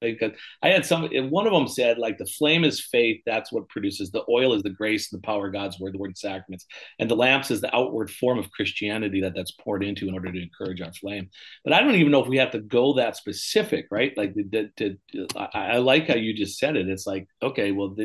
because 0.00 0.32
I 0.62 0.68
had 0.68 0.84
some, 0.84 1.08
one 1.30 1.46
of 1.46 1.52
them 1.52 1.68
said, 1.68 1.98
like, 1.98 2.18
the 2.18 2.26
flame 2.26 2.64
is 2.64 2.84
faith. 2.84 3.22
That's 3.24 3.50
what 3.50 3.68
produces. 3.68 4.10
The 4.10 4.24
oil 4.28 4.52
is 4.54 4.62
the 4.62 4.70
grace 4.70 5.12
and 5.12 5.20
the 5.20 5.26
power 5.26 5.46
of 5.46 5.52
God's 5.52 5.80
word, 5.80 5.94
the 5.94 5.98
word 5.98 6.08
and 6.08 6.18
sacraments. 6.18 6.66
And 6.98 7.10
the 7.10 7.16
lamps 7.16 7.50
is 7.50 7.60
the 7.60 7.74
outward 7.74 8.10
form 8.10 8.38
of 8.38 8.50
Christianity 8.50 9.20
that 9.22 9.34
that's 9.34 9.52
poured 9.52 9.82
into 9.82 10.08
in 10.08 10.14
order 10.14 10.30
to 10.30 10.42
encourage 10.42 10.80
our 10.80 10.92
flame. 10.92 11.30
But 11.64 11.72
I 11.72 11.80
don't 11.80 11.94
even 11.94 12.12
know 12.12 12.22
if 12.22 12.28
we 12.28 12.36
have 12.36 12.50
to 12.52 12.60
go 12.60 12.94
that 12.94 13.16
specific, 13.16 13.86
right? 13.90 14.12
Like, 14.16 14.34
the, 14.34 14.70
the, 14.76 14.98
the, 15.12 15.28
I, 15.36 15.72
I, 15.72 15.76
like 15.78 16.08
how 16.08 16.16
you 16.16 16.34
just 16.34 16.58
said 16.58 16.76
it. 16.76 16.88
It's 16.88 17.06
like, 17.06 17.26
okay, 17.42 17.72
well, 17.72 17.96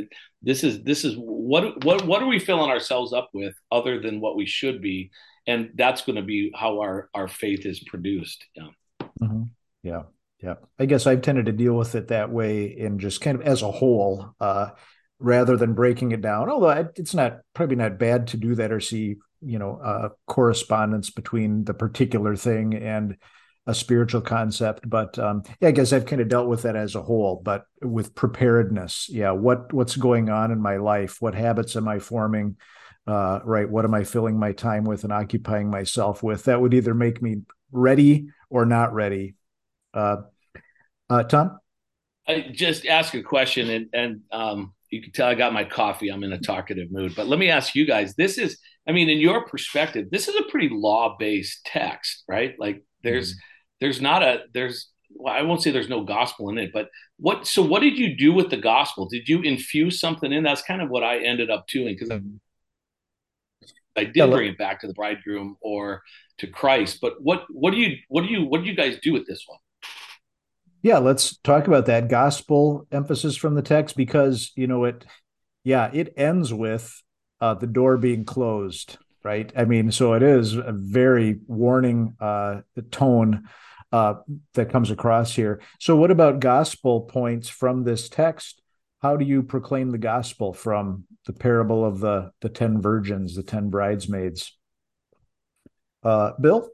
this 0.41 0.63
is, 0.63 0.84
this 0.84 1.04
is 1.04 1.15
what, 1.17 1.84
what, 1.84 2.06
what 2.06 2.23
are 2.23 2.27
we 2.27 2.39
filling 2.39 2.71
ourselves 2.71 3.13
up 3.13 3.30
with 3.34 3.54
other 3.71 3.99
than 3.99 4.21
what 4.21 4.36
we 4.36 4.45
should 4.45 4.82
be? 4.82 5.12
And 5.47 5.71
that's 5.75 6.04
going 6.04 6.17
to 6.17 6.21
be 6.21 6.51
how 6.56 6.80
our, 6.80 7.10
our 7.13 7.27
faith 7.27 7.65
is 7.65 7.80
produced. 7.80 8.45
Yeah. 8.56 8.67
Mm-hmm. 9.21 9.43
Yeah. 9.84 10.04
Yeah, 10.41 10.56
I 10.80 10.86
guess 10.86 11.06
I've 11.06 11.21
tended 11.21 11.45
to 11.45 11.51
deal 11.51 11.73
with 11.73 11.93
it 11.93 12.08
that 12.08 12.32
way 12.32 12.75
and 12.80 12.99
just 12.99 13.21
kind 13.21 13.39
of 13.39 13.45
as 13.45 13.62
a 13.62 13.71
whole, 13.71 14.34
uh, 14.39 14.69
rather 15.19 15.56
than 15.56 15.73
breaking 15.73 16.12
it 16.13 16.21
down. 16.21 16.49
Although 16.49 16.89
it's 16.95 17.13
not 17.13 17.41
probably 17.54 17.75
not 17.75 17.99
bad 17.99 18.27
to 18.27 18.38
do 18.38 18.56
that 18.56 18.71
or 18.71 18.80
see 18.80 19.17
you 19.43 19.60
know 19.60 19.80
uh, 19.84 20.10
correspondence 20.27 21.12
between 21.12 21.63
the 21.63 21.73
particular 21.75 22.36
thing 22.36 22.73
and 22.73 23.17
a 23.67 23.75
spiritual 23.75 24.21
concept. 24.21 24.89
But 24.89 25.19
um, 25.19 25.43
yeah, 25.60 25.67
I 25.67 25.71
guess 25.71 25.93
I've 25.93 26.08
kind 26.08 26.21
of 26.21 26.27
dealt 26.27 26.47
with 26.47 26.63
that 26.63 26.75
as 26.75 26.95
a 26.95 27.04
whole. 27.04 27.39
But 27.43 27.65
with 27.82 28.15
preparedness, 28.15 29.10
yeah, 29.10 29.32
what 29.32 29.71
what's 29.71 29.95
going 29.95 30.30
on 30.30 30.51
in 30.51 30.60
my 30.60 30.77
life? 30.77 31.17
What 31.21 31.36
habits 31.36 31.75
am 31.75 31.88
I 31.88 31.99
forming? 31.99 32.58
Uh, 33.06 33.39
right, 33.43 33.69
what 33.69 33.86
am 33.86 33.93
I 33.93 34.04
filling 34.04 34.39
my 34.39 34.54
time 34.54 34.86
with 34.86 35.04
and 35.04 35.13
occupying 35.13 35.69
myself 35.69 36.23
with? 36.23 36.45
That 36.45 36.62
would 36.62 36.73
either 36.73 36.95
make 36.95 37.21
me 37.21 37.41
ready 37.71 38.30
or 38.49 38.65
not 38.65 38.93
ready 38.93 39.36
uh, 39.93 40.17
uh, 41.12 41.24
Tom? 41.24 41.60
I 42.28 42.50
just 42.52 42.86
ask 42.86 43.13
a 43.13 43.24
question, 43.24 43.69
and, 43.69 43.89
and 43.93 44.21
um, 44.32 44.74
you 44.89 45.02
can 45.02 45.12
tell 45.12 45.28
I 45.28 45.36
got 45.36 45.54
my 45.54 45.63
coffee. 45.63 46.10
I'm 46.10 46.24
in 46.24 46.34
a 46.34 46.39
talkative 46.39 46.91
mood. 46.91 47.15
But 47.15 47.28
let 47.28 47.39
me 47.39 47.50
ask 47.50 47.76
you 47.76 47.86
guys 47.86 48.13
this 48.15 48.38
is, 48.38 48.60
I 48.88 48.91
mean, 48.91 49.10
in 49.10 49.19
your 49.19 49.45
perspective, 49.45 50.08
this 50.12 50.28
is 50.28 50.36
a 50.36 50.43
pretty 50.43 50.69
law 50.71 51.15
based 51.17 51.65
text, 51.65 52.24
right? 52.28 52.56
Like 52.60 52.84
there's, 53.04 53.32
mm-hmm. 53.32 53.39
there's 53.80 54.02
not 54.02 54.21
a, 54.21 54.43
there's, 54.54 54.89
well, 55.13 55.34
I 55.34 55.41
won't 55.41 55.62
say 55.62 55.71
there's 55.71 55.89
no 55.89 56.04
gospel 56.04 56.50
in 56.50 56.58
it, 56.58 56.71
but 56.74 56.89
what, 57.17 57.47
so 57.47 57.62
what 57.62 57.82
did 57.82 57.97
you 57.97 58.15
do 58.15 58.34
with 58.34 58.50
the 58.50 58.58
gospel? 58.58 59.08
Did 59.08 59.28
you 59.28 59.41
infuse 59.41 60.00
something 60.00 60.32
in? 60.32 60.43
That's 60.43 60.62
kind 60.62 60.82
of 60.82 60.89
what 60.89 61.04
I 61.04 61.19
ended 61.19 61.50
up 61.50 61.67
doing 61.67 61.95
because 61.95 62.10
mm-hmm. 62.10 62.38
I 63.95 64.06
did 64.06 64.30
bring 64.30 64.52
it 64.52 64.58
back 64.58 64.82
to 64.82 64.88
the 64.88 64.93
bridegroom 64.93 65.58
or 65.62 66.02
to 66.39 66.47
Christ. 66.47 67.00
But 67.02 67.21
what, 67.21 67.45
what 67.50 67.71
do 67.71 67.78
you, 67.78 67.97
what 68.08 68.21
do 68.21 68.28
you, 68.28 68.45
what 68.45 68.62
do 68.62 68.67
you 68.67 68.76
guys 68.76 68.97
do 69.02 69.13
with 69.13 69.26
this 69.28 69.43
one? 69.45 69.60
Yeah, 70.82 70.98
let's 70.98 71.38
talk 71.38 71.67
about 71.67 71.86
that 71.86 72.10
gospel 72.10 72.88
emphasis 72.91 73.36
from 73.36 73.54
the 73.54 73.62
text 73.62 73.96
because 73.96 74.52
you 74.56 74.67
know 74.67 74.86
it. 74.86 75.06
Yeah, 75.63 75.91
it 75.94 76.13
ends 76.17 76.52
with 76.52 77.04
uh, 77.39 77.54
the 77.54 77.67
door 77.67 77.98
being 77.98 78.26
closed, 78.26 78.98
right? 79.24 79.52
I 79.56 79.65
mean, 79.65 79.91
so 79.91 80.13
it 80.13 80.24
is 80.24 80.56
a 80.56 80.72
very 80.72 81.39
warning 81.46 82.15
uh, 82.20 82.62
tone 82.89 83.48
uh, 83.91 84.15
that 84.56 84.72
comes 84.72 84.89
across 84.89 85.36
here. 85.36 85.62
So, 85.80 85.96
what 85.96 86.10
about 86.10 86.39
gospel 86.39 87.02
points 87.02 87.48
from 87.48 87.84
this 87.84 88.10
text? 88.10 88.60
How 89.04 89.17
do 89.17 89.26
you 89.26 89.44
proclaim 89.44 89.91
the 89.91 89.98
gospel 90.00 90.52
from 90.52 91.06
the 91.28 91.34
parable 91.34 91.86
of 91.86 92.00
the 92.00 92.32
the 92.41 92.50
ten 92.50 92.82
virgins, 92.82 93.36
the 93.36 93.44
ten 93.44 93.70
bridesmaids? 93.70 94.58
Uh, 96.04 96.32
Bill. 96.41 96.70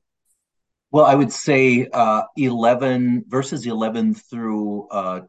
Well, 0.91 1.05
I 1.05 1.15
would 1.15 1.33
say 1.33 1.87
uh, 1.91 2.23
11 2.37 3.25
verses 3.27 3.65
11 3.65 4.15
through 4.15 4.87
uh, 4.89 5.21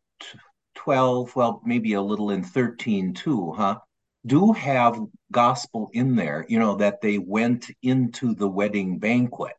12, 0.77 1.35
well, 1.35 1.61
maybe 1.65 1.95
a 1.95 2.03
little 2.03 2.31
in 2.31 2.43
13 2.45 3.15
too, 3.15 3.53
huh? 3.53 3.79
Do 4.27 4.53
have 4.53 5.01
gospel 5.33 5.91
in 5.93 6.15
there, 6.17 6.45
you 6.49 6.59
know, 6.59 6.77
that 6.77 7.01
they 7.01 7.19
went 7.19 7.71
into 7.83 8.35
the 8.35 8.49
wedding 8.49 8.99
banquet. 8.99 9.57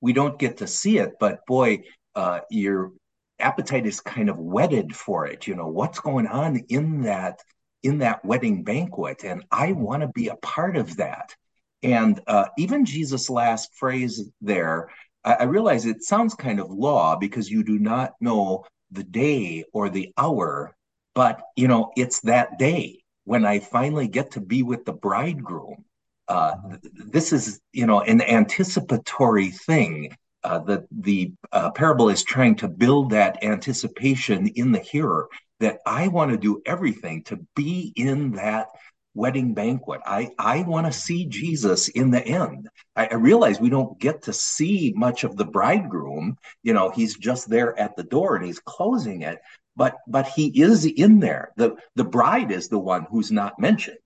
We 0.00 0.12
don't 0.12 0.38
get 0.38 0.58
to 0.58 0.66
see 0.66 0.98
it, 0.98 1.14
but 1.20 1.44
boy, 1.46 1.82
uh, 2.14 2.40
your 2.50 2.92
appetite 3.38 3.86
is 3.86 4.00
kind 4.00 4.30
of 4.30 4.38
whetted 4.38 4.94
for 4.94 5.26
it. 5.26 5.46
You 5.46 5.54
know, 5.54 5.68
what's 5.68 6.00
going 6.00 6.26
on 6.26 6.56
in 6.68 7.02
that 7.02 7.40
in 7.82 7.98
that 7.98 8.24
wedding 8.24 8.64
banquet, 8.64 9.22
and 9.24 9.44
I 9.50 9.72
want 9.72 10.02
to 10.02 10.08
be 10.08 10.28
a 10.28 10.36
part 10.36 10.76
of 10.76 10.96
that. 10.96 11.34
And 11.82 12.20
uh, 12.26 12.46
even 12.58 12.84
Jesus' 12.84 13.30
last 13.30 13.74
phrase 13.74 14.28
there, 14.40 14.88
I, 15.26 15.32
I 15.40 15.42
realize 15.44 15.84
it 15.84 16.02
sounds 16.02 16.34
kind 16.34 16.60
of 16.60 16.70
law 16.70 17.16
because 17.16 17.50
you 17.50 17.62
do 17.62 17.78
not 17.78 18.14
know 18.20 18.64
the 18.92 19.04
day 19.04 19.64
or 19.72 19.90
the 19.90 20.12
hour, 20.16 20.74
but 21.14 21.42
you 21.56 21.68
know, 21.68 21.92
it's 21.96 22.20
that 22.20 22.58
day 22.58 23.02
when 23.24 23.44
I 23.44 23.58
finally 23.58 24.08
get 24.08 24.30
to 24.32 24.40
be 24.40 24.62
with 24.62 24.84
the 24.84 24.92
bridegroom. 24.92 25.84
Uh, 26.28 26.54
this 26.92 27.32
is, 27.32 27.60
you 27.72 27.86
know, 27.86 28.00
an 28.00 28.22
anticipatory 28.22 29.50
thing. 29.50 30.16
Uh, 30.42 30.60
the 30.60 30.86
the 30.92 31.32
uh, 31.52 31.70
parable 31.72 32.08
is 32.08 32.22
trying 32.22 32.54
to 32.54 32.68
build 32.68 33.10
that 33.10 33.42
anticipation 33.42 34.46
in 34.48 34.70
the 34.70 34.78
hearer, 34.78 35.28
that 35.60 35.78
I 35.86 36.08
want 36.08 36.30
to 36.30 36.36
do 36.36 36.62
everything 36.66 37.24
to 37.24 37.44
be 37.56 37.92
in 37.96 38.32
that 38.32 38.68
wedding 39.16 39.54
banquet. 39.54 40.00
I, 40.04 40.30
I 40.38 40.62
want 40.62 40.86
to 40.86 40.92
see 40.92 41.24
Jesus 41.24 41.88
in 41.88 42.10
the 42.10 42.24
end. 42.24 42.68
I, 42.94 43.06
I, 43.06 43.14
realize 43.14 43.58
we 43.58 43.70
don't 43.70 43.98
get 43.98 44.22
to 44.22 44.32
see 44.32 44.92
much 44.94 45.24
of 45.24 45.36
the 45.36 45.44
bridegroom. 45.44 46.36
You 46.62 46.74
know, 46.74 46.90
he's 46.90 47.16
just 47.16 47.48
there 47.48 47.78
at 47.78 47.96
the 47.96 48.04
door 48.04 48.36
and 48.36 48.44
he's 48.44 48.60
closing 48.60 49.22
it, 49.22 49.38
but 49.74 49.96
but 50.06 50.28
he 50.28 50.48
is 50.60 50.84
in 50.84 51.18
there. 51.18 51.52
The 51.56 51.76
the 51.94 52.04
bride 52.04 52.52
is 52.52 52.68
the 52.68 52.78
one 52.78 53.06
who's 53.10 53.32
not 53.32 53.58
mentioned. 53.58 53.98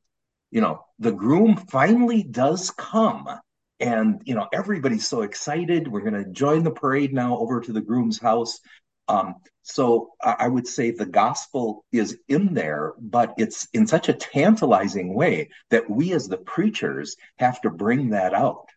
You 0.51 0.61
know, 0.61 0.85
the 0.99 1.13
groom 1.13 1.57
finally 1.57 2.23
does 2.23 2.71
come. 2.71 3.29
And 3.81 4.21
you 4.27 4.35
know, 4.35 4.47
everybody's 4.53 5.09
so 5.09 5.23
excited. 5.23 5.89
We're 5.89 6.03
gonna 6.03 6.29
join 6.31 6.63
the 6.63 6.71
parade 6.71 7.15
now 7.15 7.39
over 7.39 7.61
to 7.61 7.73
the 7.73 7.81
groom's 7.81 8.19
house. 8.19 8.61
Um, 9.11 9.35
so 9.63 10.13
I 10.23 10.49
would 10.49 10.67
say 10.67 10.91
the 10.91 11.07
gospel 11.07 11.85
is 11.93 12.19
in 12.29 12.55
there, 12.55 12.95
but 12.99 13.35
it's 13.37 13.69
in 13.73 13.87
such 13.87 14.09
a 14.09 14.13
tantalizing 14.15 15.15
way 15.15 15.51
that 15.71 15.89
we 15.89 16.13
as 16.13 16.29
the 16.29 16.39
preachers 16.39 17.17
have 17.39 17.61
to 17.61 17.71
bring 17.71 18.11
that 18.11 18.35
out. 18.35 18.69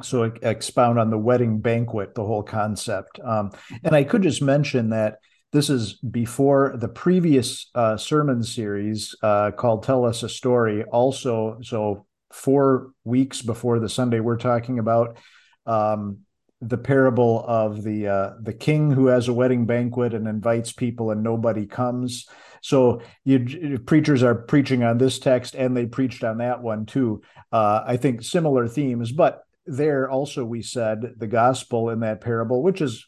So 0.00 0.22
expound 0.42 0.98
on 1.00 1.10
the 1.10 1.18
wedding 1.18 1.58
banquet, 1.58 2.14
the 2.14 2.24
whole 2.24 2.44
concept. 2.44 3.18
Um, 3.22 3.50
and 3.82 3.96
I 3.96 4.04
could 4.04 4.22
just 4.22 4.40
mention 4.40 4.90
that 4.90 5.18
this 5.52 5.70
is 5.70 5.94
before 5.94 6.76
the 6.78 6.88
previous 6.88 7.68
uh, 7.74 7.96
sermon 7.96 8.44
series 8.44 9.16
uh, 9.22 9.50
called 9.50 9.82
"Tell 9.82 10.04
Us 10.04 10.22
a 10.22 10.28
Story." 10.28 10.84
Also, 10.84 11.58
so 11.62 12.06
four 12.32 12.92
weeks 13.04 13.42
before 13.42 13.80
the 13.80 13.88
Sunday 13.88 14.20
we're 14.20 14.36
talking 14.36 14.78
about. 14.78 15.18
Um, 15.66 16.18
the 16.60 16.78
parable 16.78 17.44
of 17.46 17.82
the 17.84 18.08
uh, 18.08 18.32
the 18.40 18.52
king 18.52 18.90
who 18.90 19.06
has 19.06 19.28
a 19.28 19.32
wedding 19.32 19.64
banquet 19.64 20.14
and 20.14 20.26
invites 20.26 20.72
people 20.72 21.10
and 21.10 21.22
nobody 21.22 21.66
comes. 21.66 22.26
So 22.62 23.00
you 23.24 23.78
preachers 23.86 24.22
are 24.22 24.34
preaching 24.34 24.82
on 24.82 24.98
this 24.98 25.18
text 25.18 25.54
and 25.54 25.76
they 25.76 25.86
preached 25.86 26.24
on 26.24 26.38
that 26.38 26.62
one 26.62 26.86
too. 26.86 27.22
Uh, 27.52 27.84
I 27.86 27.96
think 27.96 28.22
similar 28.22 28.66
themes, 28.66 29.12
but 29.12 29.42
there 29.66 30.10
also 30.10 30.44
we 30.44 30.62
said 30.62 31.14
the 31.16 31.26
gospel 31.26 31.90
in 31.90 32.00
that 32.00 32.20
parable, 32.20 32.62
which 32.62 32.80
is 32.80 33.06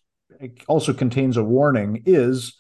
also 0.69 0.93
contains 0.93 1.37
a 1.37 1.45
warning, 1.45 2.03
is 2.07 2.60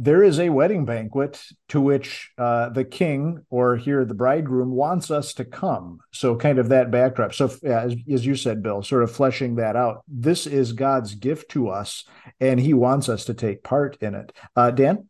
there 0.00 0.22
is 0.22 0.38
a 0.38 0.48
wedding 0.48 0.84
banquet 0.84 1.42
to 1.68 1.80
which 1.80 2.30
uh, 2.38 2.68
the 2.68 2.84
king 2.84 3.44
or 3.50 3.76
here 3.76 4.04
the 4.04 4.14
bridegroom 4.14 4.70
wants 4.70 5.10
us 5.10 5.34
to 5.34 5.44
come. 5.44 5.98
So 6.12 6.36
kind 6.36 6.60
of 6.60 6.68
that 6.68 6.92
backdrop. 6.92 7.34
So 7.34 7.46
as, 7.64 7.96
as, 8.10 8.24
you 8.24 8.36
said 8.36 8.62
bill 8.62 8.82
sort 8.82 9.02
of 9.02 9.10
fleshing 9.10 9.56
that 9.56 9.74
out 9.74 10.04
this 10.06 10.46
is 10.46 10.72
god's 10.72 11.16
gift 11.16 11.50
to 11.50 11.68
us 11.68 12.04
and 12.40 12.60
he 12.60 12.74
wants 12.74 13.08
us 13.08 13.24
to 13.24 13.34
take 13.34 13.64
part 13.64 13.96
in 14.00 14.14
it. 14.14 14.32
Uh, 14.54 14.70
dan? 14.70 15.08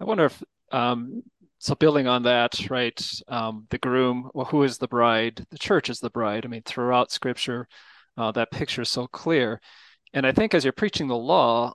I 0.00 0.04
wonder 0.04 0.26
if 0.26 0.42
um, 0.70 1.24
so 1.58 1.74
building 1.74 2.06
on 2.06 2.22
that 2.22 2.70
right 2.70 3.00
um, 3.26 3.66
the 3.70 3.78
groom 3.78 4.30
well 4.32 4.46
who 4.46 4.62
is 4.62 4.78
the 4.78 4.88
bride? 4.88 5.44
The 5.50 5.58
church 5.58 5.90
is 5.90 5.98
the 5.98 6.10
bride. 6.10 6.44
I 6.46 6.48
mean 6.48 6.62
throughout 6.64 7.10
scripture 7.10 7.66
uh, 8.16 8.30
that 8.32 8.52
picture 8.52 8.82
is 8.82 8.88
so 8.88 9.08
clear. 9.08 9.60
And 10.12 10.24
i 10.24 10.30
think 10.30 10.54
as 10.54 10.64
you're 10.64 10.72
preaching 10.72 11.08
the 11.08 11.16
law 11.16 11.72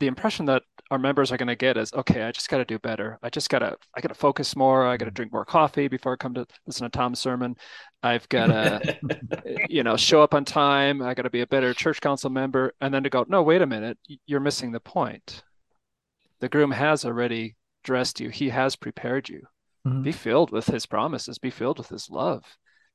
the 0.00 0.06
impression 0.06 0.46
that 0.46 0.62
our 0.90 0.98
members 0.98 1.30
are 1.30 1.36
going 1.36 1.48
to 1.48 1.56
get 1.56 1.76
is 1.76 1.92
okay 1.92 2.22
i 2.22 2.32
just 2.32 2.48
got 2.48 2.58
to 2.58 2.64
do 2.64 2.78
better. 2.78 3.18
I 3.22 3.30
just 3.30 3.50
got 3.50 3.60
to 3.60 3.76
i 3.94 4.00
got 4.00 4.08
to 4.08 4.14
focus 4.14 4.56
more. 4.56 4.86
I 4.86 4.96
got 4.96 5.06
to 5.06 5.10
drink 5.10 5.32
more 5.32 5.44
coffee 5.44 5.88
before 5.88 6.12
i 6.12 6.16
come 6.16 6.34
to 6.34 6.46
listen 6.66 6.84
to 6.84 6.96
tom's 6.96 7.18
sermon. 7.18 7.56
I've 8.02 8.28
got 8.28 8.46
to 8.46 8.98
you 9.68 9.82
know 9.82 9.96
show 9.96 10.22
up 10.22 10.34
on 10.34 10.44
time. 10.44 11.02
I 11.02 11.14
got 11.14 11.22
to 11.22 11.30
be 11.30 11.42
a 11.42 11.46
better 11.46 11.74
church 11.74 12.00
council 12.00 12.30
member. 12.30 12.74
And 12.80 12.92
then 12.92 13.02
to 13.02 13.10
go 13.10 13.24
no 13.28 13.42
wait 13.42 13.62
a 13.62 13.66
minute. 13.66 13.98
You're 14.26 14.40
missing 14.40 14.72
the 14.72 14.80
point. 14.80 15.42
The 16.40 16.48
groom 16.48 16.70
has 16.70 17.04
already 17.04 17.56
dressed 17.84 18.20
you. 18.20 18.28
He 18.30 18.48
has 18.50 18.76
prepared 18.76 19.28
you. 19.28 19.42
Mm-hmm. 19.86 20.02
be 20.02 20.12
filled 20.12 20.50
with 20.50 20.66
his 20.66 20.86
promises. 20.86 21.38
Be 21.38 21.50
filled 21.50 21.78
with 21.78 21.88
his 21.88 22.10
love 22.10 22.44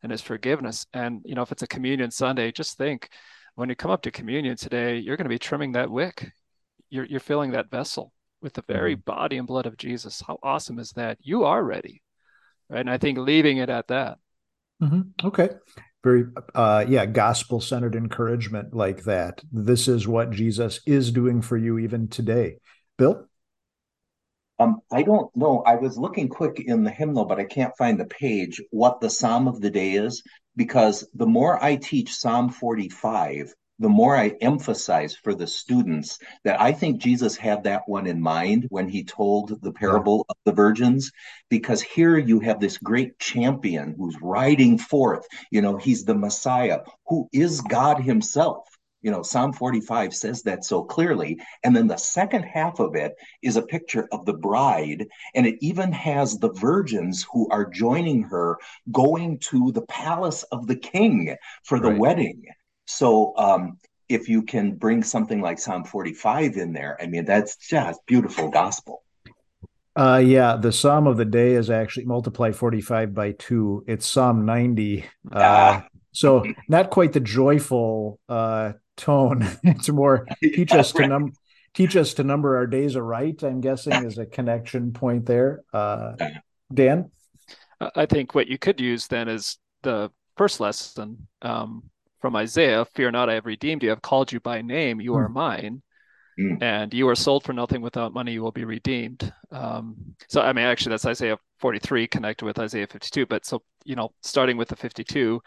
and 0.01 0.11
his 0.11 0.21
forgiveness. 0.21 0.85
And 0.93 1.21
you 1.25 1.35
know 1.35 1.41
if 1.41 1.51
it's 1.51 1.63
a 1.63 1.67
communion 1.67 2.11
sunday 2.11 2.51
just 2.51 2.77
think 2.77 3.09
when 3.55 3.69
you 3.69 3.75
come 3.75 3.91
up 3.91 4.01
to 4.01 4.11
communion 4.11 4.57
today 4.57 4.97
you're 4.97 5.17
going 5.17 5.25
to 5.25 5.29
be 5.29 5.39
trimming 5.39 5.73
that 5.73 5.91
wick 5.91 6.31
you're 6.93 7.05
you're 7.05 7.19
filling 7.19 7.51
that 7.51 7.71
vessel 7.71 8.13
with 8.41 8.53
the 8.53 8.63
very 8.67 8.95
mm-hmm. 8.95 9.11
body 9.11 9.37
and 9.37 9.47
blood 9.47 9.65
of 9.65 9.77
Jesus. 9.77 10.21
How 10.25 10.37
awesome 10.43 10.77
is 10.77 10.91
that? 10.91 11.17
You 11.21 11.45
are 11.45 11.63
ready, 11.63 12.03
right? 12.69 12.81
And 12.81 12.89
I 12.89 12.97
think 12.97 13.17
leaving 13.17 13.57
it 13.57 13.69
at 13.69 13.87
that. 13.87 14.19
Mm-hmm. 14.81 15.27
Okay, 15.27 15.49
very 16.03 16.25
uh, 16.53 16.85
yeah, 16.87 17.05
gospel 17.05 17.59
centered 17.59 17.95
encouragement 17.95 18.73
like 18.73 19.03
that. 19.05 19.41
This 19.51 19.87
is 19.87 20.07
what 20.07 20.31
Jesus 20.31 20.81
is 20.85 21.11
doing 21.11 21.41
for 21.41 21.57
you 21.57 21.79
even 21.79 22.07
today. 22.07 22.57
Bill. 22.97 23.27
Um, 24.59 24.81
I 24.91 25.01
don't 25.01 25.35
know. 25.35 25.63
I 25.65 25.75
was 25.75 25.97
looking 25.97 26.29
quick 26.29 26.59
in 26.63 26.83
the 26.83 26.91
hymnal, 26.91 27.25
but 27.25 27.39
I 27.39 27.43
can't 27.43 27.75
find 27.75 27.99
the 27.99 28.05
page. 28.05 28.61
What 28.69 29.01
the 29.01 29.09
psalm 29.09 29.47
of 29.47 29.59
the 29.61 29.71
day 29.71 29.93
is, 29.93 30.21
because 30.55 31.07
the 31.15 31.25
more 31.25 31.61
I 31.61 31.75
teach 31.75 32.13
Psalm 32.13 32.49
45, 32.49 33.51
the 33.83 33.89
more 33.89 34.15
I 34.15 34.29
emphasize 34.41 35.15
for 35.15 35.35
the 35.35 35.45
students 35.45 36.17
that 36.43 36.61
I 36.61 36.71
think 36.71 37.01
Jesus 37.01 37.35
had 37.35 37.63
that 37.63 37.83
one 37.85 38.07
in 38.07 38.21
mind 38.21 38.67
when 38.69 38.87
he 38.87 39.03
told 39.03 39.61
the 39.61 39.73
parable 39.73 40.25
of 40.29 40.37
the 40.45 40.53
virgins, 40.53 41.11
because 41.49 41.81
here 41.81 42.17
you 42.17 42.39
have 42.39 42.59
this 42.59 42.77
great 42.77 43.19
champion 43.19 43.95
who's 43.97 44.15
riding 44.21 44.77
forth. 44.77 45.25
You 45.51 45.61
know, 45.61 45.77
he's 45.77 46.05
the 46.05 46.15
Messiah 46.15 46.79
who 47.07 47.27
is 47.33 47.61
God 47.61 47.99
himself. 47.99 48.67
You 49.01 49.11
know, 49.11 49.21
Psalm 49.21 49.51
45 49.51 50.15
says 50.15 50.43
that 50.43 50.63
so 50.63 50.83
clearly. 50.83 51.41
And 51.63 51.75
then 51.75 51.87
the 51.87 51.97
second 51.97 52.43
half 52.43 52.79
of 52.79 52.95
it 52.95 53.13
is 53.41 53.57
a 53.57 53.61
picture 53.61 54.07
of 54.13 54.25
the 54.25 54.33
bride, 54.33 55.07
and 55.35 55.45
it 55.45 55.57
even 55.59 55.91
has 55.91 56.39
the 56.39 56.53
virgins 56.53 57.25
who 57.31 57.49
are 57.49 57.69
joining 57.69 58.23
her 58.23 58.57
going 58.93 59.39
to 59.39 59.73
the 59.73 59.85
palace 59.87 60.43
of 60.43 60.67
the 60.67 60.77
king 60.77 61.35
for 61.63 61.81
the 61.81 61.89
right. 61.89 61.99
wedding. 61.99 62.45
So 62.85 63.35
um, 63.37 63.77
if 64.09 64.29
you 64.29 64.43
can 64.43 64.75
bring 64.75 65.03
something 65.03 65.41
like 65.41 65.59
Psalm 65.59 65.83
45 65.83 66.57
in 66.57 66.73
there, 66.73 66.97
I 67.01 67.07
mean, 67.07 67.25
that's 67.25 67.57
just 67.57 68.05
beautiful 68.05 68.49
gospel. 68.49 69.03
Uh, 69.95 70.21
yeah, 70.23 70.55
the 70.55 70.71
Psalm 70.71 71.05
of 71.05 71.17
the 71.17 71.25
day 71.25 71.53
is 71.53 71.69
actually 71.69 72.05
multiply 72.05 72.51
45 72.51 73.13
by 73.13 73.33
two. 73.33 73.83
It's 73.87 74.07
Psalm 74.07 74.45
90. 74.45 75.03
Uh, 75.03 75.05
ah. 75.35 75.87
So 76.11 76.45
not 76.67 76.89
quite 76.89 77.13
the 77.13 77.19
joyful 77.19 78.19
uh, 78.27 78.73
tone. 78.97 79.47
it's 79.63 79.89
more 79.89 80.27
teach 80.43 80.71
yeah, 80.71 80.79
us 80.79 80.91
to 80.93 81.07
number 81.07 81.33
teach 81.73 81.95
us 81.95 82.13
to 82.15 82.23
number 82.23 82.57
our 82.57 82.67
days 82.67 82.95
aright. 82.95 83.43
I'm 83.43 83.61
guessing 83.61 83.93
is 84.05 84.17
a 84.17 84.25
connection 84.25 84.93
point 84.93 85.25
there. 85.25 85.63
Uh, 85.73 86.13
Dan, 86.71 87.09
I 87.95 88.05
think 88.05 88.35
what 88.35 88.47
you 88.47 88.57
could 88.57 88.79
use 88.79 89.07
then 89.07 89.27
is 89.27 89.57
the 89.81 90.11
first 90.37 90.59
lesson. 90.59 91.27
Um, 91.41 91.89
from 92.23 92.37
Isaiah, 92.37 92.85
Fear 92.85 93.11
not, 93.11 93.29
I 93.29 93.33
have 93.33 93.45
redeemed 93.45 93.83
you. 93.83 93.91
I've 93.91 94.01
called 94.01 94.31
you 94.31 94.39
by 94.39 94.61
name. 94.61 95.01
You 95.01 95.15
are 95.15 95.27
mine. 95.27 95.81
Mm. 96.39 96.63
And 96.63 96.93
you 96.93 97.09
are 97.09 97.15
sold 97.15 97.43
for 97.43 97.51
nothing 97.51 97.81
without 97.81 98.13
money. 98.13 98.31
You 98.31 98.41
will 98.41 98.53
be 98.53 98.63
redeemed. 98.63 99.33
Um, 99.51 100.15
so, 100.29 100.39
I 100.39 100.53
mean, 100.53 100.63
actually, 100.63 100.91
that's 100.91 101.05
Isaiah 101.05 101.37
43 101.59 102.07
connected 102.07 102.45
with 102.45 102.59
Isaiah 102.59 102.87
52. 102.87 103.25
But 103.25 103.45
so, 103.45 103.61
you 103.83 103.97
know, 103.97 104.13
starting 104.21 104.55
with 104.55 104.69
the 104.69 104.77
52, 104.77 105.41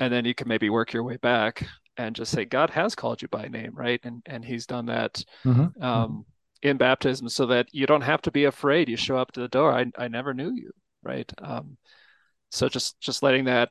and 0.00 0.12
then 0.12 0.24
you 0.24 0.34
can 0.34 0.48
maybe 0.48 0.68
work 0.68 0.92
your 0.92 1.04
way 1.04 1.16
back 1.16 1.64
and 1.96 2.16
just 2.16 2.32
say, 2.32 2.44
God 2.44 2.70
has 2.70 2.96
called 2.96 3.22
you 3.22 3.28
by 3.28 3.46
name, 3.46 3.70
right? 3.72 4.00
And 4.02 4.20
and 4.26 4.44
He's 4.44 4.66
done 4.66 4.86
that 4.86 5.22
mm-hmm. 5.44 5.80
um, 5.80 6.26
in 6.60 6.76
baptism, 6.76 7.28
so 7.28 7.46
that 7.46 7.68
you 7.70 7.86
don't 7.86 8.00
have 8.00 8.22
to 8.22 8.32
be 8.32 8.46
afraid. 8.46 8.88
You 8.88 8.96
show 8.96 9.16
up 9.16 9.30
to 9.32 9.40
the 9.40 9.48
door. 9.48 9.72
I 9.72 9.86
I 9.96 10.08
never 10.08 10.34
knew 10.34 10.52
you, 10.52 10.72
right? 11.04 11.32
Um, 11.40 11.76
so 12.50 12.68
just 12.68 12.98
just 13.00 13.22
letting 13.22 13.44
that 13.44 13.70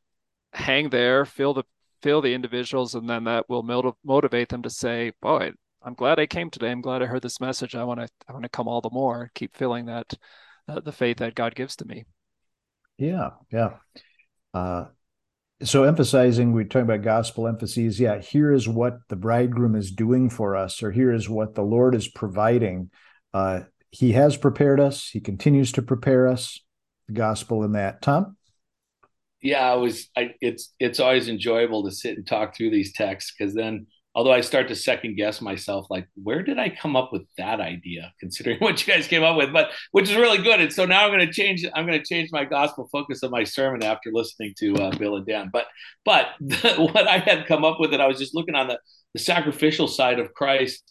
hang 0.54 0.90
there, 0.90 1.26
feel 1.26 1.54
the 1.54 1.66
feel 2.02 2.22
the 2.22 2.34
individuals, 2.34 2.96
and 2.96 3.10
then 3.10 3.26
that 3.26 3.50
will 3.50 3.64
motiv- 3.64 3.96
motivate 4.04 4.50
them 4.50 4.62
to 4.64 4.70
say, 4.70 5.12
"Boy, 5.22 5.52
I'm 5.82 5.94
glad 5.94 6.20
I 6.20 6.26
came 6.28 6.50
today. 6.50 6.72
I'm 6.72 6.82
glad 6.82 7.02
I 7.02 7.06
heard 7.06 7.22
this 7.22 7.40
message. 7.42 7.76
I 7.76 7.84
want 7.84 8.00
to 8.02 8.08
I 8.28 8.34
want 8.34 8.44
to 8.44 8.50
come 8.50 8.68
all 8.68 8.82
the 8.82 8.90
more. 8.92 9.32
Keep 9.36 9.56
feeling 9.56 9.86
that 9.86 10.14
uh, 10.68 10.80
the 10.80 10.92
faith 10.92 11.18
that 11.18 11.36
God 11.36 11.56
gives 11.56 11.76
to 11.78 11.86
me." 11.86 12.06
Yeah, 12.98 13.32
yeah. 13.52 13.78
Uh, 14.54 14.86
so 15.62 15.84
emphasizing 15.84 16.54
we're 16.54 16.64
talking 16.64 16.84
about 16.84 17.02
gospel 17.02 17.48
emphases 17.48 18.00
yeah 18.00 18.20
here 18.20 18.54
is 18.54 18.68
what 18.68 19.00
the 19.10 19.16
bridegroom 19.16 19.76
is 19.76 19.92
doing 19.92 20.30
for 20.30 20.56
us 20.56 20.82
or 20.82 20.92
here 20.92 21.12
is 21.12 21.28
what 21.28 21.56
the 21.56 21.62
lord 21.62 21.96
is 21.96 22.08
providing 22.08 22.90
uh, 23.34 23.62
he 23.92 24.14
has 24.14 24.38
prepared 24.38 24.80
us 24.80 25.10
he 25.10 25.20
continues 25.20 25.72
to 25.72 25.82
prepare 25.82 26.28
us 26.28 26.62
the 27.08 27.14
gospel 27.14 27.64
in 27.64 27.74
that 27.74 28.02
tom 28.02 28.38
yeah, 29.42 29.72
I 29.72 29.76
was. 29.76 30.10
I, 30.18 30.34
it's 30.42 30.74
it's 30.80 31.00
always 31.00 31.30
enjoyable 31.30 31.84
to 31.86 31.92
sit 31.92 32.18
and 32.18 32.28
talk 32.28 32.56
through 32.56 32.72
these 32.72 32.94
texts 32.94 33.34
because 33.38 33.54
then, 33.54 33.88
although 34.16 34.34
I 34.34 34.42
start 34.42 34.68
to 34.70 34.76
second 34.76 35.16
guess 35.16 35.42
myself, 35.42 35.88
like 35.90 36.08
where 36.22 36.44
did 36.44 36.60
I 36.60 36.70
come 36.70 36.96
up 36.96 37.12
with 37.14 37.24
that 37.38 37.60
idea? 37.62 38.14
Considering 38.20 38.60
what 38.60 38.86
you 38.86 38.94
guys 38.94 39.08
came 39.08 39.24
up 39.24 39.38
with, 39.38 39.54
but 39.54 39.72
which 39.92 40.10
is 40.10 40.16
really 40.16 40.40
good. 40.44 40.60
And 40.60 40.74
so 40.74 40.86
now 40.86 41.06
I'm 41.06 41.12
going 41.12 41.26
to 41.26 41.34
change. 41.34 41.66
I'm 41.76 41.86
going 41.86 42.00
to 42.00 42.06
change 42.06 42.30
my 42.32 42.46
gospel 42.46 42.90
focus 42.92 43.24
of 43.24 43.32
my 43.32 43.44
sermon 43.44 43.84
after 43.84 44.12
listening 44.14 44.54
to 44.60 44.76
uh, 44.76 44.92
Bill 44.98 45.16
and 45.16 45.26
Dan. 45.26 45.50
But 45.54 45.68
but 46.06 46.28
the, 46.42 46.76
what 46.94 47.08
I 47.08 47.20
had 47.20 47.48
come 47.48 47.64
up 47.66 47.80
with, 47.80 47.94
and 47.94 48.02
I 48.02 48.08
was 48.08 48.20
just 48.20 48.36
looking 48.36 48.56
on 48.56 48.68
the 48.68 48.80
the 49.14 49.20
sacrificial 49.20 49.88
side 49.88 50.20
of 50.20 50.34
Christ 50.34 50.84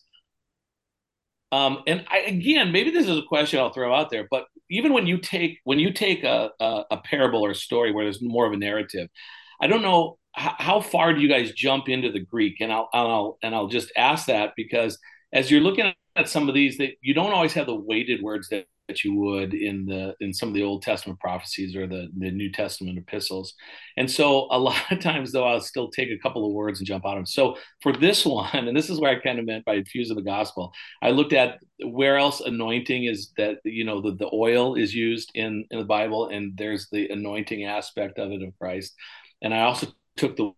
Um, 1.50 1.82
and 1.86 2.04
I, 2.10 2.18
again, 2.20 2.72
maybe 2.72 2.90
this 2.90 3.08
is 3.08 3.18
a 3.18 3.22
question 3.22 3.58
I'll 3.58 3.72
throw 3.72 3.94
out 3.94 4.10
there, 4.10 4.26
but 4.30 4.44
even 4.70 4.92
when 4.92 5.06
you 5.06 5.18
take 5.18 5.58
when 5.64 5.78
you 5.78 5.92
take 5.92 6.24
a, 6.24 6.50
a, 6.60 6.84
a 6.92 6.96
parable 6.98 7.44
or 7.44 7.50
a 7.50 7.54
story 7.54 7.92
where 7.92 8.04
there's 8.04 8.22
more 8.22 8.46
of 8.46 8.52
a 8.52 8.56
narrative, 8.56 9.08
I 9.60 9.66
don't 9.66 9.82
know 9.82 10.18
how, 10.34 10.54
how 10.58 10.80
far 10.80 11.12
do 11.12 11.20
you 11.20 11.28
guys 11.28 11.52
jump 11.52 11.88
into 11.88 12.12
the 12.12 12.20
Greek, 12.20 12.60
and 12.60 12.72
I'll, 12.72 12.88
I'll 12.92 13.38
and 13.42 13.54
I'll 13.54 13.68
just 13.68 13.90
ask 13.96 14.26
that 14.26 14.52
because 14.56 14.98
as 15.32 15.50
you're 15.50 15.60
looking 15.60 15.92
at 16.16 16.28
some 16.28 16.48
of 16.48 16.54
these, 16.54 16.78
that 16.78 16.92
you 17.00 17.14
don't 17.14 17.32
always 17.32 17.52
have 17.54 17.66
the 17.66 17.74
weighted 17.74 18.22
words 18.22 18.48
that 18.48 18.66
that 18.88 19.04
you 19.04 19.14
would 19.14 19.54
in 19.54 19.86
the 19.86 20.14
in 20.20 20.32
some 20.32 20.48
of 20.48 20.54
the 20.54 20.62
Old 20.62 20.82
Testament 20.82 21.20
prophecies 21.20 21.76
or 21.76 21.86
the 21.86 22.08
the 22.18 22.30
New 22.30 22.50
Testament 22.50 22.98
epistles. 22.98 23.54
And 23.96 24.10
so 24.10 24.48
a 24.50 24.58
lot 24.58 24.80
of 24.90 25.00
times 25.00 25.32
though 25.32 25.44
I'll 25.44 25.60
still 25.60 25.90
take 25.90 26.10
a 26.10 26.18
couple 26.18 26.46
of 26.46 26.52
words 26.52 26.80
and 26.80 26.86
jump 26.86 27.04
of 27.04 27.14
them. 27.14 27.26
So 27.26 27.56
for 27.82 27.92
this 27.92 28.24
one, 28.26 28.68
and 28.68 28.76
this 28.76 28.90
is 28.90 29.00
where 29.00 29.16
I 29.16 29.20
kind 29.20 29.38
of 29.38 29.46
meant 29.46 29.64
by 29.64 29.74
infusing 29.74 30.16
the 30.16 30.22
gospel, 30.22 30.72
I 31.02 31.10
looked 31.10 31.32
at 31.32 31.60
where 31.84 32.16
else 32.16 32.40
anointing 32.40 33.04
is 33.04 33.32
that 33.36 33.58
you 33.64 33.84
know 33.84 34.00
the, 34.00 34.14
the 34.14 34.30
oil 34.32 34.74
is 34.74 34.94
used 34.94 35.30
in 35.34 35.64
in 35.70 35.78
the 35.78 35.84
Bible 35.84 36.28
and 36.28 36.56
there's 36.56 36.88
the 36.90 37.08
anointing 37.08 37.64
aspect 37.64 38.18
of 38.18 38.32
it 38.32 38.42
of 38.42 38.58
Christ. 38.58 38.94
And 39.42 39.54
I 39.54 39.62
also 39.62 39.88
took 40.16 40.36
the 40.36 40.52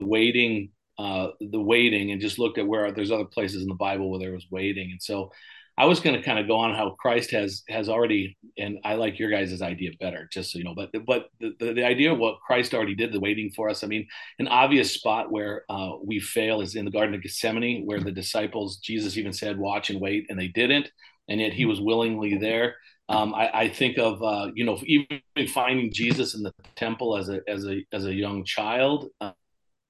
waiting 0.00 0.70
uh, 0.98 1.28
the 1.40 1.60
waiting 1.60 2.10
and 2.10 2.20
just 2.22 2.38
looked 2.38 2.58
at 2.58 2.66
where 2.66 2.90
there's 2.90 3.10
other 3.10 3.26
places 3.26 3.62
in 3.62 3.68
the 3.68 3.74
Bible 3.74 4.10
where 4.10 4.18
there 4.18 4.32
was 4.32 4.46
waiting. 4.50 4.90
And 4.90 5.02
so 5.02 5.30
I 5.78 5.84
was 5.84 6.00
going 6.00 6.16
to 6.16 6.22
kind 6.22 6.38
of 6.38 6.46
go 6.46 6.56
on 6.56 6.74
how 6.74 6.90
Christ 6.98 7.30
has 7.32 7.62
has 7.68 7.90
already, 7.90 8.38
and 8.56 8.78
I 8.82 8.94
like 8.94 9.18
your 9.18 9.30
guys' 9.30 9.60
idea 9.60 9.90
better, 10.00 10.26
just 10.32 10.50
so 10.50 10.58
you 10.58 10.64
know. 10.64 10.74
But 10.74 10.90
but 11.04 11.28
the, 11.38 11.52
the, 11.58 11.72
the, 11.74 11.84
idea 11.84 12.12
of 12.12 12.18
what 12.18 12.40
Christ 12.40 12.72
already 12.72 12.94
did, 12.94 13.12
the 13.12 13.20
waiting 13.20 13.52
for 13.54 13.68
us. 13.68 13.84
I 13.84 13.86
mean, 13.86 14.06
an 14.38 14.48
obvious 14.48 14.92
spot 14.92 15.30
where 15.30 15.64
uh, 15.68 15.92
we 16.02 16.18
fail 16.18 16.62
is 16.62 16.76
in 16.76 16.86
the 16.86 16.90
Garden 16.90 17.14
of 17.14 17.22
Gethsemane, 17.22 17.84
where 17.84 18.00
the 18.00 18.10
disciples, 18.10 18.78
Jesus 18.78 19.18
even 19.18 19.34
said, 19.34 19.58
"Watch 19.58 19.90
and 19.90 20.00
wait," 20.00 20.26
and 20.30 20.38
they 20.38 20.48
didn't, 20.48 20.90
and 21.28 21.40
yet 21.40 21.52
He 21.52 21.66
was 21.66 21.80
willingly 21.80 22.38
there. 22.38 22.76
Um, 23.10 23.34
I, 23.34 23.50
I, 23.52 23.68
think 23.68 23.98
of 23.98 24.22
uh, 24.22 24.50
you 24.54 24.64
know 24.64 24.80
even 24.86 25.20
finding 25.52 25.92
Jesus 25.92 26.34
in 26.34 26.42
the 26.42 26.54
temple 26.74 27.18
as 27.18 27.28
a 27.28 27.40
as 27.46 27.66
a 27.66 27.84
as 27.92 28.06
a 28.06 28.14
young 28.14 28.44
child. 28.44 29.10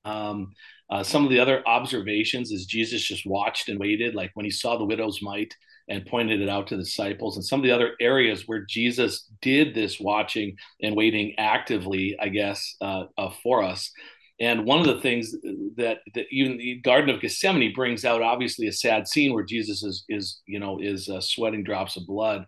Um, 0.05 0.53
uh, 0.91 1.03
some 1.03 1.25
of 1.25 1.31
the 1.31 1.41
other 1.41 1.67
observations 1.67 2.51
is 2.51 2.67
Jesus 2.67 3.03
just 3.03 3.27
watched 3.27 3.69
and 3.69 3.79
waited, 3.79 4.15
like 4.15 4.31
when 4.35 4.45
he 4.45 4.51
saw 4.51 4.77
the 4.77 4.85
widow's 4.85 5.21
mite 5.23 5.55
and 5.89 6.07
pointed 6.07 6.41
it 6.41 6.49
out 6.49 6.67
to 6.69 6.77
the 6.77 6.83
disciples 6.83 7.37
and 7.37 7.45
some 7.45 7.61
of 7.61 7.65
the 7.65 7.71
other 7.71 7.93
areas 8.01 8.45
where 8.47 8.65
Jesus 8.69 9.29
did 9.41 9.75
this 9.75 10.01
watching 10.01 10.57
and 10.83 10.97
waiting 10.97 11.35
actively, 11.39 12.17
I 12.21 12.29
guess, 12.29 12.77
uh, 12.81 13.05
uh, 13.17 13.31
for 13.43 13.63
us. 13.63 13.91
And 14.39 14.67
one 14.67 14.81
of 14.81 14.87
the 14.87 15.01
things 15.01 15.33
that, 15.77 15.99
that 16.15 16.27
even 16.31 16.59
the 16.59 16.81
Garden 16.83 17.09
of 17.09 17.23
Gethsemane 17.23 17.73
brings 17.75 18.05
out, 18.05 18.21
obviously, 18.21 18.67
a 18.67 18.73
sad 18.73 19.09
scene 19.09 19.33
where 19.33 19.45
Jesus 19.45 19.83
is, 19.83 20.05
is 20.09 20.43
you 20.47 20.59
know, 20.59 20.79
is 20.81 21.09
uh, 21.09 21.21
sweating 21.21 21.65
drops 21.65 21.97
of 21.97 22.07
blood. 22.07 22.45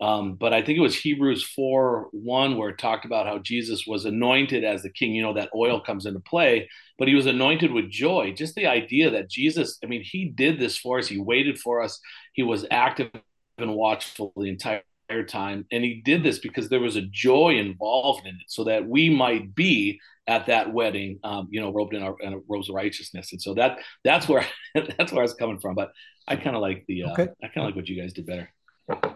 Um, 0.00 0.34
but 0.34 0.54
I 0.54 0.62
think 0.62 0.78
it 0.78 0.82
was 0.82 0.96
Hebrews 0.96 1.44
4 1.44 2.08
1 2.12 2.56
where 2.56 2.70
it 2.70 2.78
talked 2.78 3.04
about 3.04 3.26
how 3.26 3.38
Jesus 3.38 3.86
was 3.86 4.06
anointed 4.06 4.64
as 4.64 4.82
the 4.82 4.90
king. 4.90 5.14
You 5.14 5.22
know, 5.22 5.34
that 5.34 5.50
oil 5.54 5.80
comes 5.80 6.06
into 6.06 6.20
play, 6.20 6.68
but 6.98 7.06
he 7.06 7.14
was 7.14 7.26
anointed 7.26 7.70
with 7.70 7.90
joy. 7.90 8.32
Just 8.32 8.54
the 8.54 8.66
idea 8.66 9.10
that 9.10 9.28
Jesus, 9.28 9.78
I 9.84 9.86
mean, 9.86 10.02
he 10.02 10.26
did 10.26 10.58
this 10.58 10.78
for 10.78 10.98
us, 10.98 11.08
he 11.08 11.18
waited 11.18 11.58
for 11.58 11.82
us, 11.82 12.00
he 12.32 12.42
was 12.42 12.66
active 12.70 13.10
and 13.58 13.74
watchful 13.74 14.32
the 14.36 14.48
entire 14.48 14.82
time. 15.28 15.66
And 15.70 15.84
he 15.84 16.00
did 16.04 16.22
this 16.22 16.38
because 16.38 16.68
there 16.68 16.80
was 16.80 16.96
a 16.96 17.02
joy 17.02 17.56
involved 17.56 18.26
in 18.26 18.34
it 18.36 18.46
so 18.48 18.64
that 18.64 18.88
we 18.88 19.10
might 19.10 19.54
be 19.54 20.00
at 20.26 20.46
that 20.46 20.72
wedding, 20.72 21.18
um, 21.24 21.48
you 21.50 21.60
know, 21.60 21.72
robed 21.72 21.94
in 21.94 22.02
our, 22.02 22.16
in 22.20 22.40
robes 22.48 22.68
of 22.68 22.74
righteousness. 22.74 23.32
And 23.32 23.42
so 23.42 23.52
that 23.54 23.78
that's 24.04 24.28
where 24.28 24.46
that's 24.74 25.12
where 25.12 25.20
I 25.20 25.22
was 25.22 25.34
coming 25.34 25.58
from. 25.58 25.74
But 25.74 25.90
I 26.26 26.36
kind 26.36 26.56
of 26.56 26.62
like 26.62 26.84
the 26.86 27.04
uh, 27.04 27.12
okay. 27.12 27.28
I 27.42 27.48
kind 27.48 27.58
of 27.58 27.64
like 27.64 27.76
what 27.76 27.88
you 27.88 28.00
guys 28.00 28.12
did 28.12 28.26
better. 28.26 28.50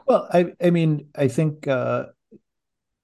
Well, 0.06 0.28
I, 0.32 0.52
I 0.62 0.70
mean, 0.70 1.08
I 1.14 1.28
think 1.28 1.66
uh, 1.66 2.06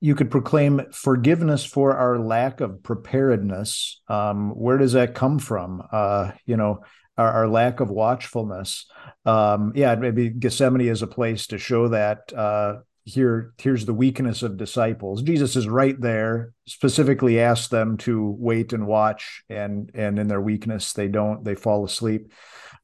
you 0.01 0.15
could 0.15 0.31
proclaim 0.31 0.83
forgiveness 0.93 1.65
for 1.65 1.97
our 1.97 2.19
lack 2.19 2.61
of 2.61 2.83
preparedness. 2.83 4.01
Um, 4.09 4.51
where 4.51 4.79
does 4.79 4.93
that 4.93 5.15
come 5.15 5.39
from? 5.39 5.83
Uh, 5.93 6.33
you 6.47 6.57
know, 6.57 6.85
our, 7.19 7.31
our, 7.31 7.49
lack 7.49 7.81
of 7.81 7.91
watchfulness. 7.91 8.87
Um, 9.27 9.73
yeah, 9.75 9.95
maybe 9.95 10.31
Gethsemane 10.31 10.89
is 10.89 11.03
a 11.03 11.07
place 11.07 11.49
to 11.49 11.59
show 11.59 11.89
that. 11.89 12.33
Uh, 12.33 12.79
here, 13.05 13.53
here's 13.59 13.87
the 13.87 13.95
weakness 13.95 14.43
of 14.43 14.57
disciples. 14.57 15.23
Jesus 15.23 15.57
is 15.57 15.69
right 15.69 16.01
there. 16.01 16.53
Specifically, 16.67 17.41
asked 17.41 17.71
them 17.71 17.97
to 17.99 18.37
wait 18.39 18.73
and 18.73 18.87
watch, 18.87 19.43
and 19.49 19.91
and 19.95 20.19
in 20.19 20.29
their 20.29 20.41
weakness, 20.41 20.93
they 20.93 21.09
don't. 21.09 21.45
They 21.45 21.55
fall 21.55 21.85
asleep. 21.85 22.33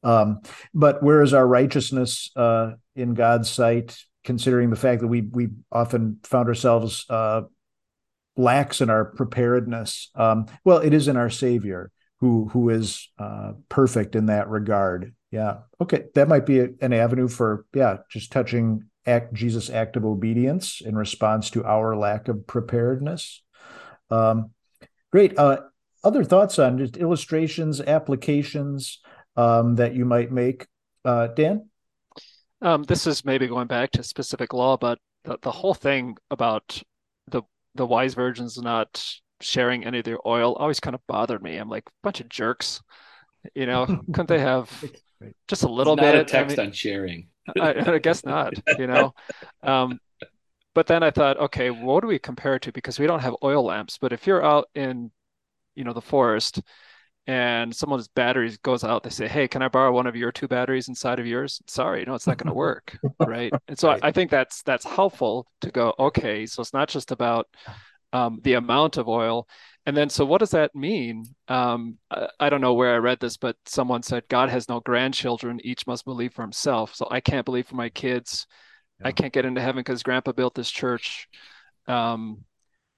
Um, 0.03 0.41
but 0.73 1.01
where 1.03 1.21
is 1.21 1.33
our 1.33 1.47
righteousness 1.47 2.31
uh, 2.35 2.73
in 2.95 3.13
God's 3.13 3.49
sight, 3.49 3.97
considering 4.23 4.69
the 4.69 4.75
fact 4.75 5.01
that 5.01 5.07
we 5.07 5.21
we 5.21 5.49
often 5.71 6.19
found 6.23 6.47
ourselves 6.47 7.05
uh, 7.09 7.41
lax 8.35 8.81
in 8.81 8.89
our 8.89 9.05
preparedness? 9.05 10.09
Um, 10.15 10.45
well, 10.63 10.77
it 10.77 10.93
is 10.93 11.07
in 11.07 11.17
our 11.17 11.29
Savior 11.29 11.91
who 12.19 12.47
who 12.49 12.69
is 12.69 13.09
uh, 13.17 13.53
perfect 13.69 14.15
in 14.15 14.27
that 14.27 14.49
regard. 14.49 15.13
Yeah. 15.31 15.59
Okay, 15.81 16.05
that 16.15 16.27
might 16.29 16.45
be 16.45 16.59
a, 16.59 16.69
an 16.81 16.93
avenue 16.93 17.27
for 17.27 17.65
yeah, 17.73 17.97
just 18.09 18.31
touching 18.31 18.83
act 19.05 19.33
Jesus' 19.33 19.69
act 19.69 19.95
of 19.95 20.05
obedience 20.05 20.81
in 20.81 20.95
response 20.95 21.49
to 21.51 21.65
our 21.65 21.95
lack 21.95 22.27
of 22.27 22.45
preparedness. 22.45 23.41
Um, 24.09 24.51
great. 25.11 25.37
Uh, 25.37 25.61
other 26.03 26.23
thoughts 26.23 26.59
on 26.59 26.77
just 26.77 26.97
illustrations, 26.97 27.81
applications 27.81 28.99
um, 29.37 29.75
that 29.75 29.95
you 29.95 30.03
might 30.03 30.31
make, 30.31 30.67
uh, 31.05 31.27
Dan? 31.27 31.69
Um, 32.61 32.83
this 32.83 33.05
is 33.07 33.23
maybe 33.23 33.47
going 33.47 33.67
back 33.67 33.91
to 33.91 34.03
specific 34.03 34.51
law, 34.51 34.77
but 34.77 34.99
the, 35.23 35.37
the 35.41 35.51
whole 35.51 35.75
thing 35.75 36.17
about 36.31 36.81
the 37.27 37.43
the 37.75 37.85
wise 37.85 38.15
virgins 38.15 38.57
not 38.57 39.05
sharing 39.39 39.85
any 39.85 39.99
of 39.99 40.05
their 40.05 40.17
oil 40.25 40.53
always 40.55 40.79
kind 40.79 40.95
of 40.95 41.01
bothered 41.07 41.43
me. 41.43 41.57
I'm 41.57 41.69
like, 41.69 41.83
bunch 42.01 42.19
of 42.19 42.29
jerks. 42.29 42.81
You 43.53 43.67
know, 43.67 43.85
couldn't 44.07 44.27
they 44.27 44.39
have 44.39 44.83
just 45.47 45.63
a 45.63 45.71
little 45.71 45.93
it's 45.93 46.01
bit? 46.01 46.13
Not 46.13 46.21
a 46.21 46.25
text 46.25 46.57
I 46.57 46.61
mean, 46.63 46.67
on 46.67 46.73
sharing. 46.73 47.27
I, 47.59 47.93
I, 47.93 47.97
guess 47.99 48.25
not. 48.25 48.53
You 48.79 48.87
know, 48.87 49.13
um, 49.61 49.99
but 50.73 50.87
then 50.87 51.03
I 51.03 51.11
thought, 51.11 51.37
okay, 51.37 51.69
what 51.69 52.01
do 52.01 52.07
we 52.07 52.19
compare 52.19 52.55
it 52.55 52.63
to? 52.63 52.71
Because 52.71 52.99
we 52.99 53.07
don't 53.07 53.21
have 53.21 53.35
oil 53.43 53.63
lamps. 53.63 53.97
But 53.99 54.13
if 54.13 54.25
you're 54.25 54.43
out 54.43 54.67
in, 54.73 55.11
you 55.75 55.83
know, 55.83 55.93
the 55.93 56.01
forest 56.01 56.61
and 57.27 57.75
someone's 57.75 58.07
batteries 58.07 58.57
goes 58.57 58.85
out 58.85 59.03
they 59.03 59.09
say 59.09 59.27
hey 59.27 59.47
can 59.47 59.61
i 59.61 59.67
borrow 59.67 59.91
one 59.91 60.07
of 60.07 60.15
your 60.15 60.31
two 60.31 60.47
batteries 60.47 60.87
inside 60.87 61.19
of 61.19 61.27
yours? 61.27 61.61
Sorry 61.67 62.03
no 62.07 62.15
it's 62.15 62.25
not 62.25 62.37
going 62.37 62.47
to 62.47 62.53
work 62.53 62.97
right? 63.19 63.51
And 63.67 63.77
so 63.77 63.89
right. 63.89 64.03
I, 64.03 64.07
I, 64.07 64.11
think 64.11 64.31
that's 64.31 64.63
that's 64.63 64.85
helpful 64.85 65.45
to 65.61 65.69
go 65.69 65.93
okay 65.99 66.45
so 66.45 66.61
it's 66.61 66.73
not 66.73 66.89
just 66.89 67.11
about 67.11 67.47
um, 68.13 68.39
the 68.43 68.53
amount 68.53 68.95
of 68.95 69.09
oil. 69.09 69.49
And 69.85 69.95
then 69.95 70.09
so 70.09 70.25
what 70.25 70.39
does 70.39 70.51
that 70.51 70.73
mean? 70.73 71.25
Um, 71.49 71.97
I, 72.09 72.29
I, 72.39 72.49
don't 72.49 72.61
know 72.61 72.73
where 72.73 72.93
i 72.93 72.97
read 72.97 73.19
this 73.19 73.37
but 73.37 73.57
someone 73.65 74.03
said 74.03 74.23
god 74.29 74.49
has 74.49 74.69
no 74.69 74.79
grandchildren 74.79 75.59
each 75.63 75.85
must 75.85 76.05
believe 76.05 76.33
for 76.33 76.41
himself. 76.41 76.95
So 76.95 77.07
i 77.11 77.19
can't 77.19 77.45
believe 77.45 77.67
for 77.67 77.75
my 77.75 77.89
kids. 77.89 78.47
Yeah. 79.01 79.07
i 79.09 79.11
can't 79.11 79.33
get 79.33 79.45
into 79.45 79.61
heaven 79.61 79.79
because 79.79 80.03
grandpa 80.03 80.31
built 80.31 80.55
this 80.55 80.71
church. 80.71 81.27
Um, 81.87 82.45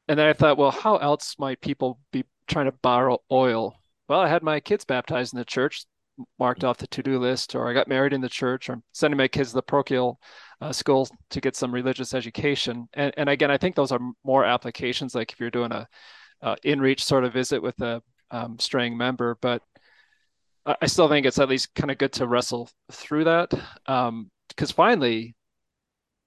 and 0.07 0.17
then 0.17 0.27
i 0.27 0.33
thought 0.33 0.57
well 0.57 0.71
how 0.71 0.97
else 0.97 1.35
might 1.37 1.61
people 1.61 1.99
be 2.11 2.25
trying 2.47 2.65
to 2.65 2.71
borrow 2.81 3.19
oil 3.31 3.78
well, 4.09 4.19
I 4.19 4.27
had 4.27 4.43
my 4.43 4.59
kids 4.59 4.83
baptized 4.83 5.33
in 5.33 5.37
the 5.37 5.45
church, 5.45 5.85
marked 6.39 6.63
off 6.63 6.77
the 6.77 6.87
to-do 6.87 7.19
list, 7.19 7.55
or 7.55 7.69
I 7.69 7.73
got 7.73 7.87
married 7.87 8.11
in 8.11 8.21
the 8.21 8.27
church, 8.27 8.69
or 8.69 8.81
sending 8.91 9.17
my 9.17 9.27
kids 9.27 9.49
to 9.49 9.55
the 9.55 9.61
parochial 9.61 10.19
uh, 10.59 10.73
school 10.73 11.07
to 11.29 11.39
get 11.39 11.55
some 11.55 11.71
religious 11.71 12.13
education. 12.13 12.89
And, 12.93 13.13
and 13.17 13.29
again, 13.29 13.51
I 13.51 13.57
think 13.57 13.75
those 13.75 13.91
are 13.91 13.99
more 14.25 14.43
applications, 14.43 15.13
like 15.13 15.31
if 15.31 15.39
you're 15.39 15.51
doing 15.51 15.71
a 15.71 15.87
uh, 16.41 16.55
in-reach 16.63 17.03
sort 17.03 17.23
of 17.23 17.33
visit 17.33 17.61
with 17.61 17.79
a 17.81 18.01
um, 18.31 18.57
straying 18.59 18.97
member. 18.97 19.37
But 19.41 19.61
I 20.65 20.87
still 20.87 21.07
think 21.07 21.25
it's 21.25 21.39
at 21.39 21.49
least 21.49 21.73
kind 21.75 21.91
of 21.91 21.97
good 21.97 22.13
to 22.13 22.27
wrestle 22.27 22.69
through 22.91 23.25
that, 23.25 23.49
because 23.49 24.09
um, 24.09 24.75
finally, 24.75 25.35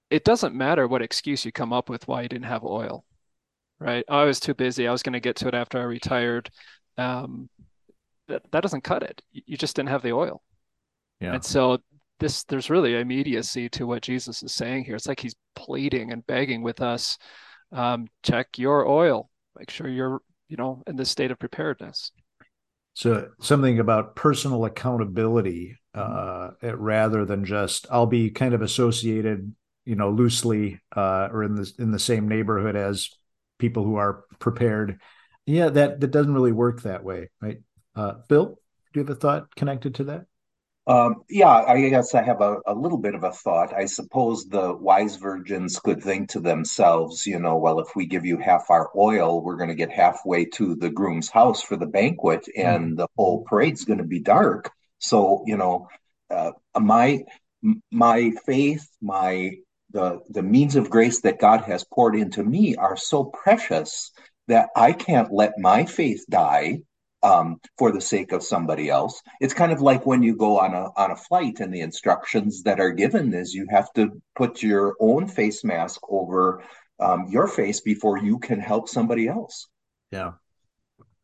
it 0.09 0.23
doesn't 0.23 0.55
matter 0.55 0.87
what 0.87 1.01
excuse 1.01 1.45
you 1.45 1.51
come 1.51 1.73
up 1.73 1.89
with 1.89 2.07
why 2.07 2.21
you 2.23 2.29
didn't 2.29 2.45
have 2.45 2.63
oil 2.63 3.05
right? 3.79 4.05
I 4.07 4.23
was 4.23 4.39
too 4.39 4.53
busy. 4.53 4.87
I 4.87 4.91
was 4.91 5.03
going 5.03 5.13
to 5.13 5.19
get 5.19 5.35
to 5.37 5.47
it 5.49 5.53
after 5.53 5.77
I 5.77 5.83
retired. 5.83 6.49
Um, 6.97 7.49
that, 8.27 8.43
that 8.51 8.61
doesn't 8.61 8.83
cut 8.83 9.03
it. 9.03 9.21
You 9.31 9.57
just 9.57 9.75
didn't 9.75 9.89
have 9.89 10.01
the 10.01 10.13
oil. 10.13 10.41
Yeah. 11.19 11.33
And 11.33 11.43
so 11.43 11.79
this 12.19 12.43
there's 12.45 12.69
really 12.69 12.95
immediacy 12.99 13.69
to 13.69 13.85
what 13.85 14.01
Jesus 14.01 14.43
is 14.43 14.53
saying 14.53 14.85
here. 14.85 14.95
It's 14.95 15.07
like 15.07 15.19
he's 15.19 15.35
pleading 15.55 16.11
and 16.11 16.25
begging 16.25 16.63
with 16.63 16.81
us. 16.81 17.17
Um, 17.71 18.07
check 18.23 18.57
your 18.57 18.87
oil. 18.87 19.29
Make 19.57 19.69
sure 19.69 19.87
you're, 19.87 20.21
you 20.47 20.57
know, 20.57 20.83
in 20.87 20.95
this 20.95 21.09
state 21.09 21.31
of 21.31 21.39
preparedness. 21.39 22.11
So 22.93 23.29
something 23.41 23.79
about 23.79 24.15
personal 24.15 24.65
accountability, 24.65 25.77
uh, 25.95 26.51
rather 26.61 27.25
than 27.25 27.43
just 27.45 27.87
I'll 27.89 28.05
be 28.05 28.29
kind 28.29 28.53
of 28.53 28.61
associated, 28.61 29.53
you 29.85 29.95
know, 29.95 30.11
loosely 30.11 30.79
uh, 30.95 31.29
or 31.31 31.43
in 31.43 31.55
the 31.55 31.71
in 31.79 31.91
the 31.91 31.99
same 31.99 32.27
neighborhood 32.27 32.75
as 32.75 33.09
people 33.57 33.83
who 33.83 33.95
are 33.95 34.23
prepared. 34.39 34.99
Yeah, 35.45 35.69
that 35.69 35.99
that 36.01 36.11
doesn't 36.11 36.33
really 36.33 36.51
work 36.51 36.83
that 36.83 37.03
way, 37.03 37.29
right? 37.41 37.57
Uh, 37.95 38.13
Bill, 38.27 38.57
do 38.93 38.99
you 38.99 39.05
have 39.05 39.15
a 39.15 39.19
thought 39.19 39.55
connected 39.55 39.95
to 39.95 40.03
that? 40.05 40.25
Um, 40.85 41.23
yeah, 41.29 41.49
I 41.49 41.89
guess 41.89 42.13
I 42.13 42.21
have 42.23 42.41
a, 42.41 42.57
a 42.65 42.73
little 42.73 42.97
bit 42.97 43.15
of 43.15 43.23
a 43.23 43.31
thought. 43.31 43.73
I 43.73 43.85
suppose 43.85 44.45
the 44.45 44.75
wise 44.75 45.15
virgins 45.15 45.79
could 45.79 46.03
think 46.03 46.29
to 46.29 46.41
themselves, 46.41 47.25
you 47.25 47.39
know, 47.39 47.57
well, 47.57 47.79
if 47.79 47.95
we 47.95 48.05
give 48.05 48.25
you 48.25 48.37
half 48.37 48.69
our 48.69 48.89
oil, 48.97 49.41
we're 49.41 49.55
going 49.55 49.69
to 49.69 49.75
get 49.75 49.91
halfway 49.91 50.43
to 50.45 50.75
the 50.75 50.89
groom's 50.89 51.29
house 51.29 51.61
for 51.61 51.77
the 51.77 51.85
banquet, 51.85 52.45
and 52.57 52.83
mm-hmm. 52.85 52.95
the 52.95 53.07
whole 53.15 53.45
parade's 53.45 53.85
going 53.85 53.99
to 53.99 54.03
be 54.03 54.19
dark. 54.19 54.71
So, 54.99 55.43
you 55.47 55.55
know, 55.55 55.87
uh, 56.29 56.51
my 56.77 57.23
my 57.89 58.31
faith, 58.45 58.85
my 59.01 59.51
the 59.91 60.19
the 60.29 60.43
means 60.43 60.75
of 60.75 60.89
grace 60.89 61.21
that 61.21 61.39
God 61.39 61.61
has 61.61 61.85
poured 61.85 62.15
into 62.15 62.43
me 62.43 62.75
are 62.75 62.97
so 62.97 63.23
precious 63.23 64.11
that 64.49 64.67
I 64.75 64.91
can't 64.91 65.31
let 65.31 65.57
my 65.57 65.85
faith 65.85 66.25
die 66.29 66.79
um, 67.23 67.59
for 67.77 67.91
the 67.91 68.01
sake 68.01 68.31
of 68.33 68.43
somebody 68.43 68.89
else. 68.89 69.21
It's 69.39 69.53
kind 69.53 69.71
of 69.71 69.81
like 69.81 70.05
when 70.05 70.21
you 70.21 70.35
go 70.35 70.59
on 70.59 70.73
a 70.73 70.89
on 70.97 71.11
a 71.11 71.15
flight, 71.15 71.59
and 71.59 71.73
the 71.73 71.81
instructions 71.81 72.63
that 72.63 72.79
are 72.79 72.91
given 72.91 73.33
is 73.33 73.53
you 73.53 73.65
have 73.69 73.91
to 73.93 74.21
put 74.35 74.61
your 74.61 74.95
own 74.99 75.27
face 75.27 75.63
mask 75.63 76.01
over 76.09 76.63
um, 76.99 77.27
your 77.29 77.47
face 77.47 77.79
before 77.79 78.17
you 78.17 78.37
can 78.39 78.59
help 78.59 78.89
somebody 78.89 79.27
else. 79.27 79.67
Yeah. 80.11 80.33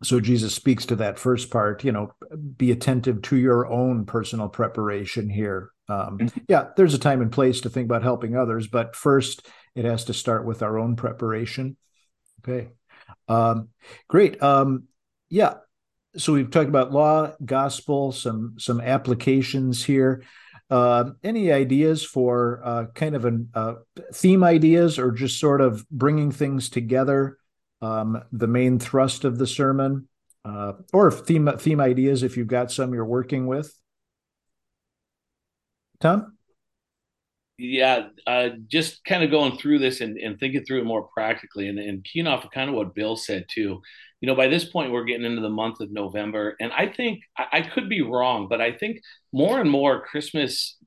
So 0.02 0.22
Jesus 0.22 0.56
speaks 0.56 0.86
to 0.88 0.96
that 0.98 1.20
first 1.20 1.52
part. 1.52 1.84
You 1.84 1.92
know, 1.92 2.14
be 2.58 2.72
attentive 2.72 3.22
to 3.24 3.36
your 3.36 3.68
own 3.68 4.06
personal 4.06 4.48
preparation 4.48 5.30
here. 5.30 5.72
Um, 5.90 6.20
mm-hmm. 6.20 6.40
yeah, 6.48 6.68
there's 6.78 6.94
a 6.94 7.00
time 7.00 7.22
and 7.22 7.32
place 7.32 7.62
to 7.62 7.70
think 7.70 7.86
about 7.86 8.04
helping 8.04 8.38
others, 8.38 8.68
but 8.68 8.96
first 8.96 9.46
it 9.76 9.86
has 9.86 10.06
to 10.06 10.14
start 10.14 10.46
with 10.46 10.64
our 10.64 10.78
own 10.78 10.96
preparation. 10.96 11.76
Okay. 12.42 12.70
Um, 13.28 13.70
great. 14.08 14.42
Um, 14.42 14.84
yeah, 15.30 15.56
so 16.20 16.34
we've 16.34 16.52
talked 16.52 16.70
about 16.70 16.92
law, 16.92 17.32
gospel, 17.44 18.12
some 18.12 18.56
some 18.60 18.82
applications 18.82 19.84
here. 19.84 20.24
Uh, 20.70 21.12
any 21.24 21.52
ideas 21.52 22.04
for 22.06 22.62
uh, 22.64 22.86
kind 22.94 23.16
of 23.16 23.26
an 23.26 23.50
uh, 23.56 23.76
theme 24.14 24.44
ideas, 24.44 25.00
or 25.00 25.12
just 25.12 25.40
sort 25.40 25.62
of 25.62 25.90
bringing 25.90 26.32
things 26.32 26.70
together? 26.70 27.38
Um, 27.82 28.22
the 28.32 28.48
main 28.48 28.78
thrust 28.78 29.24
of 29.24 29.38
the 29.38 29.48
sermon, 29.48 30.10
uh, 30.44 30.74
or 30.92 31.10
theme 31.10 31.50
theme 31.58 31.80
ideas 31.80 32.22
if 32.22 32.36
you've 32.36 32.48
got 32.48 32.72
some 32.72 32.94
you're 32.94 33.06
working 33.06 33.48
with. 33.48 33.74
Tom. 36.00 36.36
Yeah, 37.58 38.08
uh, 38.26 38.50
just 38.68 39.04
kind 39.04 39.22
of 39.22 39.32
going 39.32 39.58
through 39.58 39.80
this 39.80 40.00
and, 40.00 40.18
and 40.18 40.40
thinking 40.40 40.64
through 40.64 40.80
it 40.80 40.86
more 40.86 41.10
practically, 41.14 41.68
and, 41.68 41.78
and 41.78 42.04
keying 42.06 42.28
off 42.28 42.46
of 42.46 42.52
kind 42.52 42.70
of 42.70 42.76
what 42.76 42.96
Bill 42.96 43.16
said 43.16 43.46
too 43.50 43.82
you 44.22 44.28
know, 44.28 44.36
by 44.36 44.48
this 44.48 44.66
point, 44.66 44.92
we're 44.92 45.06
getting 45.06 45.26
into 45.26 45.42
the 45.42 45.50
month 45.50 45.80
of 45.80 45.92
November. 45.92 46.56
And 46.60 46.72
I 46.74 46.88
think 46.88 47.22
I, 47.38 47.46
I 47.54 47.62
could 47.62 47.88
be 47.88 48.02
wrong, 48.02 48.48
but 48.50 48.62
I 48.62 48.74
think 48.74 49.02
more 49.32 49.60
and 49.62 49.70
more 49.70 50.02
Christmas 50.02 50.78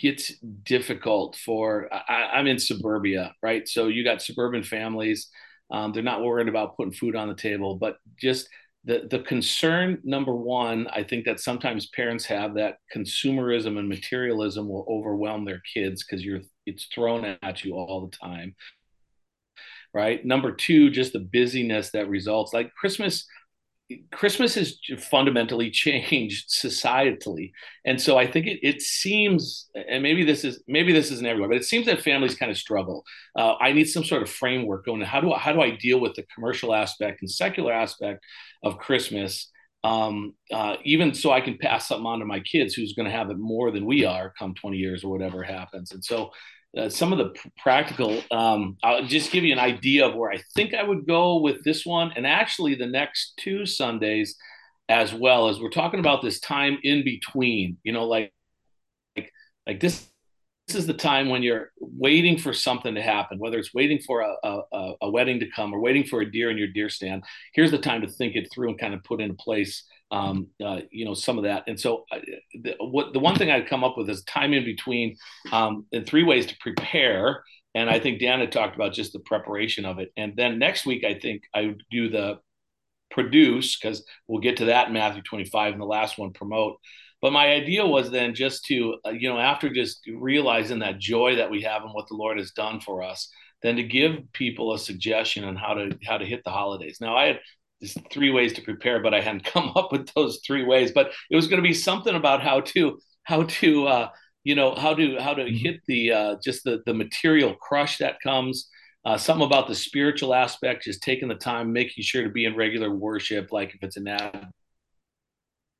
gets 0.00 0.32
difficult 0.64 1.36
for 1.36 1.88
I, 1.92 2.40
am 2.40 2.48
in 2.48 2.58
suburbia, 2.58 3.32
right? 3.42 3.68
So 3.68 3.86
you 3.86 4.02
got 4.02 4.20
suburban 4.20 4.64
families. 4.64 5.28
Um, 5.70 5.92
they're 5.92 6.02
not 6.02 6.22
worried 6.22 6.48
about 6.48 6.76
putting 6.76 6.92
food 6.92 7.14
on 7.14 7.28
the 7.28 7.34
table, 7.34 7.76
but 7.76 7.96
just 8.20 8.48
the 8.84 9.06
the 9.10 9.20
concern 9.20 9.98
number 10.04 10.34
one, 10.34 10.86
I 10.92 11.02
think 11.02 11.24
that 11.24 11.40
sometimes 11.40 11.88
parents 11.88 12.24
have 12.26 12.54
that 12.54 12.76
consumerism 12.94 13.78
and 13.78 13.88
materialism 13.88 14.68
will 14.68 14.86
overwhelm 14.88 15.44
their 15.44 15.62
kids 15.72 16.04
because 16.04 16.24
you're 16.24 16.40
it's 16.66 16.86
thrown 16.92 17.36
at 17.42 17.64
you 17.64 17.74
all 17.74 18.08
the 18.08 18.16
time 18.16 18.54
right? 19.94 20.24
Number 20.24 20.52
two, 20.52 20.90
just 20.90 21.12
the 21.12 21.20
busyness 21.20 21.90
that 21.90 22.08
results. 22.08 22.52
Like 22.52 22.72
Christmas, 22.74 23.26
Christmas 24.12 24.54
has 24.54 24.78
fundamentally 24.98 25.70
changed 25.72 26.50
societally, 26.50 27.52
and 27.84 28.00
so 28.00 28.18
I 28.18 28.26
think 28.26 28.46
it, 28.46 28.58
it 28.62 28.82
seems, 28.82 29.68
and 29.74 30.02
maybe 30.02 30.24
this 30.24 30.44
is 30.44 30.62
maybe 30.66 30.92
this 30.92 31.10
isn't 31.10 31.26
everywhere, 31.26 31.48
but 31.48 31.58
it 31.58 31.64
seems 31.64 31.86
that 31.86 32.02
families 32.02 32.36
kind 32.36 32.50
of 32.50 32.58
struggle. 32.58 33.04
Uh, 33.36 33.54
I 33.60 33.72
need 33.72 33.86
some 33.86 34.04
sort 34.04 34.22
of 34.22 34.30
framework 34.30 34.84
going. 34.86 35.00
How 35.02 35.20
do 35.20 35.32
I, 35.32 35.38
how 35.38 35.52
do 35.52 35.60
I 35.60 35.70
deal 35.70 36.00
with 36.00 36.14
the 36.14 36.24
commercial 36.34 36.74
aspect 36.74 37.22
and 37.22 37.30
secular 37.30 37.72
aspect 37.72 38.24
of 38.62 38.78
Christmas? 38.78 39.50
Um, 39.84 40.34
uh, 40.52 40.76
even 40.84 41.14
so 41.14 41.30
I 41.30 41.40
can 41.40 41.58
pass 41.58 41.86
something 41.86 42.06
on 42.06 42.18
to 42.18 42.24
my 42.24 42.40
kids 42.40 42.74
who's 42.74 42.94
going 42.94 43.06
to 43.06 43.16
have 43.16 43.30
it 43.30 43.38
more 43.38 43.70
than 43.70 43.86
we 43.86 44.04
are 44.04 44.32
come 44.36 44.52
20 44.54 44.76
years 44.76 45.04
or 45.04 45.12
whatever 45.12 45.44
happens. 45.44 45.92
And 45.92 46.04
so 46.04 46.32
uh, 46.76 46.88
some 46.88 47.12
of 47.12 47.18
the 47.18 47.34
practical 47.58 48.22
um, 48.30 48.76
i'll 48.82 49.04
just 49.04 49.32
give 49.32 49.44
you 49.44 49.52
an 49.52 49.58
idea 49.58 50.06
of 50.06 50.14
where 50.14 50.30
i 50.30 50.40
think 50.54 50.74
i 50.74 50.82
would 50.82 51.06
go 51.06 51.40
with 51.40 51.62
this 51.64 51.84
one 51.84 52.12
and 52.16 52.26
actually 52.26 52.74
the 52.74 52.86
next 52.86 53.34
two 53.38 53.66
sundays 53.66 54.36
as 54.88 55.12
well 55.12 55.48
as 55.48 55.60
we're 55.60 55.70
talking 55.70 56.00
about 56.00 56.22
this 56.22 56.40
time 56.40 56.78
in 56.82 57.04
between 57.04 57.76
you 57.82 57.92
know 57.92 58.06
like 58.06 58.32
like, 59.16 59.32
like 59.66 59.80
this 59.80 60.08
this 60.66 60.76
is 60.76 60.86
the 60.86 60.94
time 60.94 61.28
when 61.28 61.42
you're 61.42 61.70
waiting 61.78 62.36
for 62.36 62.52
something 62.52 62.96
to 62.96 63.02
happen, 63.02 63.38
whether 63.38 63.56
it's 63.58 63.72
waiting 63.72 64.00
for 64.00 64.22
a, 64.22 64.34
a, 64.42 64.92
a, 65.02 65.10
wedding 65.10 65.38
to 65.38 65.50
come 65.54 65.72
or 65.72 65.80
waiting 65.80 66.02
for 66.02 66.20
a 66.20 66.30
deer 66.30 66.50
in 66.50 66.58
your 66.58 66.66
deer 66.66 66.88
stand. 66.88 67.22
Here's 67.54 67.70
the 67.70 67.78
time 67.78 68.02
to 68.02 68.08
think 68.08 68.34
it 68.34 68.48
through 68.52 68.70
and 68.70 68.78
kind 68.78 68.92
of 68.92 69.04
put 69.04 69.20
into 69.20 69.34
place, 69.34 69.84
um, 70.10 70.48
uh, 70.64 70.80
you 70.90 71.04
know, 71.04 71.14
some 71.14 71.38
of 71.38 71.44
that. 71.44 71.64
And 71.66 71.78
so, 71.78 72.04
uh, 72.12 72.18
the, 72.62 72.76
what 72.80 73.12
the 73.12 73.18
one 73.18 73.36
thing 73.36 73.50
I'd 73.50 73.68
come 73.68 73.84
up 73.84 73.96
with 73.96 74.08
is 74.08 74.22
time 74.24 74.52
in 74.52 74.64
between, 74.64 75.16
um, 75.52 75.86
and 75.92 76.06
three 76.06 76.22
ways 76.22 76.46
to 76.46 76.56
prepare. 76.60 77.42
And 77.74 77.90
I 77.90 77.98
think 77.98 78.20
Dan 78.20 78.40
had 78.40 78.52
talked 78.52 78.74
about 78.74 78.94
just 78.94 79.12
the 79.12 79.20
preparation 79.20 79.84
of 79.84 79.98
it. 79.98 80.10
And 80.16 80.34
then 80.36 80.58
next 80.58 80.86
week, 80.86 81.04
I 81.04 81.18
think 81.18 81.42
I 81.54 81.62
would 81.66 81.82
do 81.90 82.08
the 82.08 82.38
produce 83.10 83.78
because 83.78 84.04
we'll 84.26 84.40
get 84.40 84.58
to 84.58 84.66
that 84.66 84.88
in 84.88 84.94
Matthew 84.94 85.22
25 85.22 85.72
and 85.72 85.80
the 85.80 85.86
last 85.86 86.18
one 86.18 86.32
promote. 86.32 86.78
But 87.22 87.32
my 87.32 87.48
idea 87.48 87.86
was 87.86 88.10
then 88.10 88.34
just 88.34 88.64
to, 88.66 88.96
uh, 89.06 89.10
you 89.10 89.28
know, 89.28 89.38
after 89.38 89.68
just 89.68 90.06
realizing 90.06 90.80
that 90.80 90.98
joy 90.98 91.36
that 91.36 91.50
we 91.50 91.62
have 91.62 91.82
and 91.82 91.92
what 91.92 92.08
the 92.08 92.14
Lord 92.14 92.38
has 92.38 92.52
done 92.52 92.80
for 92.80 93.02
us, 93.02 93.28
then 93.62 93.76
to 93.76 93.82
give 93.82 94.32
people 94.32 94.74
a 94.74 94.78
suggestion 94.78 95.44
on 95.44 95.56
how 95.56 95.74
to 95.74 95.98
how 96.04 96.18
to 96.18 96.26
hit 96.26 96.44
the 96.44 96.50
holidays. 96.50 96.98
Now 97.00 97.16
I 97.16 97.26
had 97.26 97.40
just 97.82 97.98
three 98.10 98.30
ways 98.30 98.52
to 98.54 98.62
prepare, 98.62 99.00
but 99.00 99.14
I 99.14 99.20
hadn't 99.20 99.44
come 99.52 99.72
up 99.76 99.92
with 99.92 100.08
those 100.14 100.40
three 100.46 100.64
ways. 100.64 100.92
But 100.92 101.12
it 101.30 101.36
was 101.36 101.48
going 101.48 101.62
to 101.62 101.68
be 101.68 101.74
something 101.74 102.14
about 102.14 102.42
how 102.42 102.60
to 102.60 102.98
how 103.24 103.44
to 103.44 103.86
uh, 103.86 104.08
you 104.44 104.54
know 104.54 104.74
how 104.74 104.94
to 104.94 105.16
how 105.18 105.34
to 105.34 105.44
mm-hmm. 105.44 105.56
hit 105.56 105.80
the 105.86 106.12
uh, 106.12 106.36
just 106.42 106.64
the 106.64 106.82
the 106.86 106.94
material 106.94 107.54
crush 107.54 107.98
that 107.98 108.20
comes. 108.20 108.68
Uh, 109.04 109.16
something 109.16 109.46
about 109.46 109.68
the 109.68 109.74
spiritual 109.74 110.34
aspect, 110.34 110.82
just 110.82 111.00
taking 111.00 111.28
the 111.28 111.34
time, 111.36 111.72
making 111.72 112.02
sure 112.02 112.24
to 112.24 112.28
be 112.28 112.44
in 112.44 112.56
regular 112.56 112.90
worship, 112.90 113.52
like 113.52 113.72
if 113.72 113.80
it's 113.84 113.96
an 113.96 114.08
ad 114.08 114.48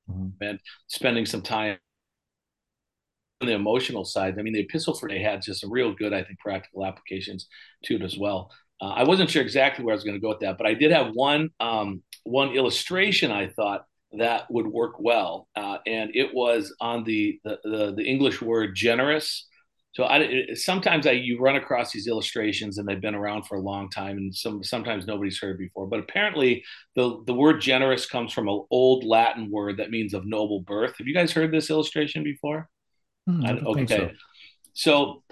mm-hmm. 0.09 0.29
and 0.41 0.61
spending 0.87 1.27
some 1.27 1.43
time 1.43 1.77
on 3.41 3.49
the 3.49 3.55
emotional 3.55 4.05
side. 4.05 4.39
I 4.39 4.43
mean, 4.43 4.55
the 4.55 4.61
epistle 4.61 4.95
for 4.95 5.09
today 5.09 5.23
had 5.23 5.43
just 5.43 5.61
some 5.61 5.73
real 5.73 5.95
good, 5.95 6.13
I 6.13 6.23
think, 6.23 6.39
practical 6.39 6.87
applications 6.87 7.49
to 7.85 7.97
it 7.97 8.03
as 8.03 8.17
well. 8.17 8.51
Uh, 8.81 8.89
I 8.89 9.05
wasn't 9.05 9.31
sure 9.31 9.43
exactly 9.43 9.85
where 9.85 9.93
I 9.93 9.97
was 9.97 10.05
going 10.05 10.17
to 10.17 10.21
go 10.21 10.29
with 10.29 10.41
that, 10.41 10.59
but 10.59 10.67
I 10.67 10.75
did 10.75 10.93
have 10.93 11.13
one 11.15 11.51
um, 11.61 12.03
one 12.25 12.51
illustration 12.51 13.31
I 13.33 13.49
thought 13.49 13.85
that 14.19 14.51
would 14.51 14.67
work 14.67 14.95
well, 14.99 15.49
uh, 15.57 15.79
and 15.87 16.11
it 16.15 16.35
was 16.35 16.75
on 16.81 17.05
the, 17.05 17.41
the 17.45 17.59
the, 17.65 17.95
the 17.97 18.05
English 18.05 18.43
word 18.43 18.75
generous. 18.75 19.47
So 19.93 20.05
I, 20.05 20.49
sometimes 20.53 21.07
I 21.07 21.13
you 21.13 21.41
run 21.41 21.57
across 21.57 21.91
these 21.91 22.07
illustrations 22.07 22.77
and 22.77 22.87
they've 22.87 23.01
been 23.01 23.15
around 23.15 23.47
for 23.47 23.57
a 23.57 23.63
long 23.63 23.89
time, 23.89 24.19
and 24.19 24.35
some 24.35 24.63
sometimes 24.63 25.07
nobody's 25.07 25.39
heard 25.39 25.57
before. 25.57 25.87
But 25.87 26.01
apparently, 26.01 26.63
the 26.97 27.23
the 27.27 27.33
word 27.33 27.63
generous 27.63 28.05
comes 28.05 28.31
from 28.31 28.47
an 28.47 28.63
old 28.71 29.05
Latin 29.05 29.51
word 29.51 29.79
that 29.79 29.91
means 29.91 30.13
of 30.13 30.27
noble 30.27 30.61
birth. 30.61 30.97
Have 30.99 31.07
you 31.07 31.15
guys 31.15 31.33
heard 31.33 31.51
this 31.51 31.71
illustration 31.71 32.23
before? 32.23 32.69
Hmm, 33.27 33.47
I, 33.47 33.53
okay, 33.53 33.87
so. 33.87 34.11
so. 34.75 35.23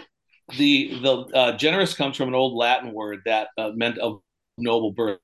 The 0.57 0.99
the 1.01 1.17
uh, 1.35 1.57
generous 1.57 1.95
comes 1.95 2.17
from 2.17 2.29
an 2.29 2.35
old 2.35 2.55
Latin 2.55 2.93
word 2.93 3.21
that 3.27 3.49
uh, 3.57 3.71
meant 3.75 3.99
of 3.99 4.21
noble 4.59 4.93
birth. 4.93 5.19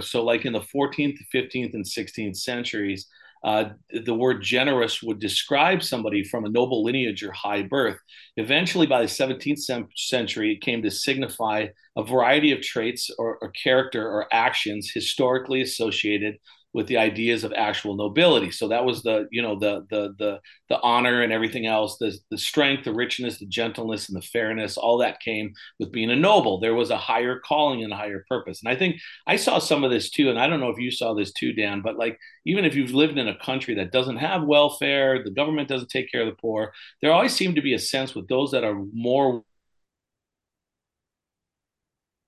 So, 0.00 0.24
like 0.24 0.44
in 0.44 0.52
the 0.52 0.60
14th, 0.60 1.18
15th, 1.32 1.74
and 1.74 1.84
16th 1.84 2.36
centuries, 2.36 3.06
uh, 3.44 3.70
the 4.04 4.14
word 4.14 4.42
generous 4.42 5.02
would 5.02 5.20
describe 5.20 5.82
somebody 5.82 6.24
from 6.24 6.46
a 6.46 6.48
noble 6.48 6.82
lineage 6.82 7.22
or 7.22 7.30
high 7.30 7.62
birth. 7.62 7.98
Eventually, 8.36 8.86
by 8.86 9.02
the 9.02 9.06
17th 9.06 9.90
century, 9.94 10.52
it 10.52 10.62
came 10.62 10.82
to 10.82 10.90
signify 10.90 11.66
a 11.96 12.02
variety 12.02 12.52
of 12.52 12.62
traits 12.62 13.10
or, 13.18 13.38
or 13.40 13.50
character 13.50 14.08
or 14.08 14.26
actions 14.32 14.90
historically 14.92 15.60
associated 15.60 16.38
with 16.74 16.88
the 16.88 16.98
ideas 16.98 17.44
of 17.44 17.52
actual 17.56 17.94
nobility. 17.94 18.50
So 18.50 18.68
that 18.68 18.84
was 18.84 19.02
the 19.02 19.28
you 19.30 19.40
know 19.40 19.58
the 19.58 19.86
the 19.90 20.14
the 20.18 20.40
the 20.68 20.80
honor 20.80 21.22
and 21.22 21.32
everything 21.32 21.66
else, 21.66 21.96
the 21.98 22.18
the 22.30 22.36
strength, 22.36 22.84
the 22.84 22.92
richness, 22.92 23.38
the 23.38 23.46
gentleness, 23.46 24.08
and 24.08 24.16
the 24.16 24.26
fairness. 24.26 24.76
All 24.76 24.98
that 24.98 25.20
came 25.20 25.54
with 25.78 25.92
being 25.92 26.10
a 26.10 26.16
noble. 26.16 26.58
There 26.58 26.74
was 26.74 26.90
a 26.90 26.98
higher 26.98 27.38
calling 27.38 27.84
and 27.84 27.92
a 27.92 27.96
higher 27.96 28.24
purpose. 28.28 28.60
And 28.62 28.70
I 28.72 28.76
think 28.76 28.96
I 29.26 29.36
saw 29.36 29.58
some 29.58 29.84
of 29.84 29.90
this 29.90 30.10
too. 30.10 30.28
And 30.28 30.38
I 30.38 30.48
don't 30.48 30.60
know 30.60 30.70
if 30.70 30.78
you 30.78 30.90
saw 30.90 31.14
this 31.14 31.32
too, 31.32 31.52
Dan. 31.52 31.80
But 31.80 31.96
like 31.96 32.18
even 32.44 32.64
if 32.64 32.74
you've 32.74 32.92
lived 32.92 33.18
in 33.18 33.28
a 33.28 33.38
country 33.38 33.76
that 33.76 33.92
doesn't 33.92 34.16
have 34.16 34.42
welfare, 34.44 35.22
the 35.22 35.30
government 35.30 35.68
doesn't 35.68 35.90
take 35.90 36.10
care 36.10 36.22
of 36.22 36.28
the 36.28 36.34
poor. 36.40 36.72
There 37.00 37.12
always 37.12 37.34
seemed 37.34 37.54
to 37.56 37.62
be 37.62 37.74
a 37.74 37.78
sense 37.78 38.14
with 38.14 38.28
those 38.28 38.50
that 38.50 38.64
are 38.64 38.74
more 38.92 39.44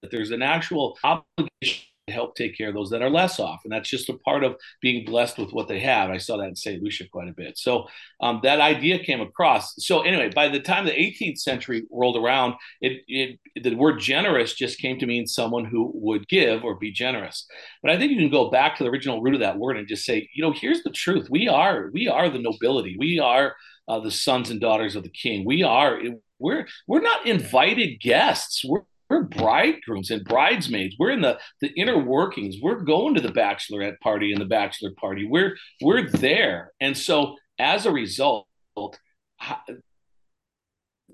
that 0.03 0.11
there's 0.11 0.31
an 0.31 0.43
actual 0.43 0.97
obligation 1.03 1.87
help 2.09 2.37
take 2.37 2.57
care 2.57 2.69
of 2.69 2.75
those 2.75 2.91
that 2.91 3.03
are 3.03 3.11
less 3.11 3.41
off. 3.41 3.63
And 3.65 3.73
that's 3.73 3.89
just 3.89 4.09
a 4.09 4.15
part 4.19 4.45
of 4.45 4.57
being 4.81 5.05
blessed 5.05 5.39
with 5.39 5.53
what 5.53 5.67
they 5.67 5.81
have. 5.81 6.09
I 6.09 6.19
saw 6.19 6.37
that 6.37 6.49
in 6.49 6.55
St. 6.55 6.81
Lucia 6.81 7.09
quite 7.09 7.29
a 7.29 7.33
bit. 7.33 7.59
So 7.59 7.87
um, 8.21 8.41
that 8.45 8.61
idea 8.61 9.01
came 9.01 9.21
across. 9.21 9.75
So 9.79 10.03
anyway, 10.03 10.31
by 10.33 10.49
the 10.49 10.61
time 10.61 10.85
the 10.85 10.93
18th 10.93 11.39
century 11.39 11.85
rolled 11.91 12.17
around, 12.17 12.55
it, 12.81 13.03
it, 13.09 13.41
the 13.61 13.75
word 13.75 13.99
generous 13.99 14.55
just 14.55 14.79
came 14.79 14.99
to 15.01 15.07
mean 15.07 15.27
someone 15.27 15.65
who 15.65 15.91
would 15.95 16.29
give 16.29 16.63
or 16.63 16.77
be 16.77 16.93
generous. 16.93 17.45
But 17.83 17.91
I 17.91 17.99
think 17.99 18.13
you 18.13 18.19
can 18.19 18.31
go 18.31 18.51
back 18.51 18.77
to 18.77 18.85
the 18.85 18.91
original 18.91 19.21
root 19.21 19.35
of 19.35 19.41
that 19.41 19.59
word 19.59 19.77
and 19.77 19.89
just 19.89 20.05
say, 20.05 20.29
you 20.33 20.43
know, 20.43 20.53
here's 20.53 20.85
the 20.85 20.91
truth. 20.91 21.27
We 21.29 21.49
are, 21.49 21.91
we 21.93 22.07
are 22.07 22.31
the 22.31 22.39
nobility. 22.39 22.97
We 22.97 23.19
are 23.19 23.57
uh, 23.89 23.99
the 23.99 24.13
sons 24.13 24.51
and 24.51 24.61
daughters 24.61 24.95
of 24.95 25.03
the 25.03 25.09
king. 25.09 25.45
We 25.45 25.65
are, 25.65 26.01
we're, 26.39 26.69
we're 26.87 27.01
not 27.01 27.27
invited 27.27 28.01
guests. 28.01 28.65
We're, 28.65 28.83
we're 29.09 29.25
bridegrooms 29.25 30.11
and 30.11 30.25
bridesmaids. 30.25 30.97
We're 30.99 31.11
in 31.11 31.21
the 31.21 31.39
the 31.61 31.69
inner 31.77 31.99
workings. 31.99 32.57
We're 32.61 32.81
going 32.81 33.15
to 33.15 33.21
the 33.21 33.29
bachelorette 33.29 34.01
party 34.01 34.33
and 34.33 34.41
the 34.41 34.47
bachelor 34.47 34.91
party. 34.99 35.27
We're 35.27 35.57
we're 35.81 36.09
there, 36.09 36.73
and 36.81 36.97
so 36.97 37.37
as 37.59 37.87
a 37.87 37.93
result, 37.93 38.47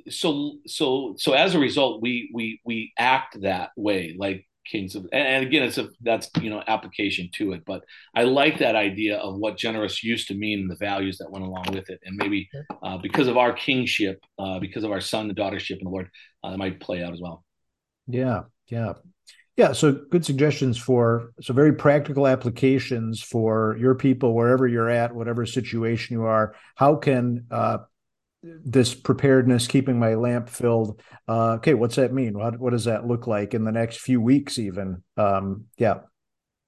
so 0.09 0.59
so 0.67 1.15
so 1.19 1.33
as 1.33 1.55
a 1.55 1.59
result, 1.59 2.03
we 2.03 2.31
we 2.35 2.61
we 2.65 2.93
act 2.99 3.41
that 3.43 3.71
way, 3.77 4.15
like 4.19 4.47
kings 4.67 4.95
of. 4.95 5.07
And, 5.13 5.45
again, 5.45 5.63
it's 5.63 5.79
a 5.79 5.89
that's 6.01 6.31
you 6.41 6.51
know 6.51 6.63
application 6.67 7.29
to 7.35 7.53
it, 7.53 7.63
but 7.67 7.85
I 8.15 8.23
like 8.25 8.59
that 8.59 8.77
idea 8.77 9.19
of 9.19 9.37
what 9.37 9.57
generous 9.57 10.03
used 10.03 10.29
to 10.29 10.35
mean 10.35 10.61
and 10.61 10.71
the 10.71 10.77
values 10.77 11.19
that 11.19 11.31
went 11.31 11.45
along 11.45 11.67
with 11.73 11.91
it, 11.91 12.01
and 12.05 12.17
maybe 12.17 12.49
uh, 12.83 12.99
because 12.99 13.29
of 13.29 13.37
our 13.37 13.53
kingship, 13.53 14.21
uh, 14.39 14.59
because 14.59 14.85
of 14.85 14.93
our 14.93 15.01
son 15.01 15.29
and 15.29 15.37
daughtership 15.37 15.79
in 15.79 15.85
the 15.85 15.91
Lord, 15.91 16.09
uh, 16.43 16.51
that 16.51 16.59
might 16.59 16.81
play 16.81 17.03
out 17.03 17.13
as 17.13 17.21
well. 17.21 17.45
Yeah, 18.07 18.43
yeah. 18.69 18.95
Yeah, 19.57 19.73
so 19.73 19.93
good 19.93 20.25
suggestions 20.25 20.79
for 20.79 21.33
so 21.43 21.53
very 21.53 21.75
practical 21.75 22.27
applications 22.27 23.23
for 23.23 23.77
your 23.79 23.95
people 23.95 24.35
wherever 24.35 24.67
you're 24.67 24.89
at, 24.89 25.15
whatever 25.15 25.45
situation 25.45 26.17
you 26.17 26.25
are. 26.25 26.55
How 26.75 26.97
can 26.97 27.47
uh, 27.51 27.79
this 28.43 28.95
preparedness, 28.95 29.67
keeping 29.67 29.99
my 29.99 30.15
lamp 30.15 30.49
filled? 30.49 31.03
Uh, 31.29 31.53
okay, 31.53 31.75
what's 31.75 31.97
that 31.97 32.15
mean? 32.15 32.39
What 32.39 32.59
what 32.59 32.71
does 32.71 32.87
that 32.87 33.07
look 33.07 33.27
like 33.27 33.53
in 33.53 33.65
the 33.65 33.73
next 33.73 34.01
few 34.01 34.23
weeks? 34.23 34.59
Even, 34.59 35.05
um, 35.19 35.67
yeah, 35.77 36.01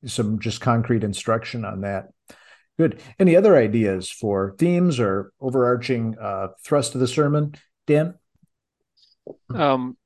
some 0.04 0.38
just 0.38 0.60
concrete 0.60 1.04
instruction 1.04 1.64
on 1.64 1.80
that. 1.80 2.10
Good. 2.78 3.00
Any 3.18 3.34
other 3.34 3.56
ideas 3.56 4.10
for 4.10 4.54
themes 4.58 5.00
or 5.00 5.32
overarching 5.40 6.16
uh, 6.20 6.48
thrust 6.62 6.94
of 6.94 7.00
the 7.00 7.08
sermon, 7.08 7.54
Dan? 7.86 8.14
Um, 9.54 9.96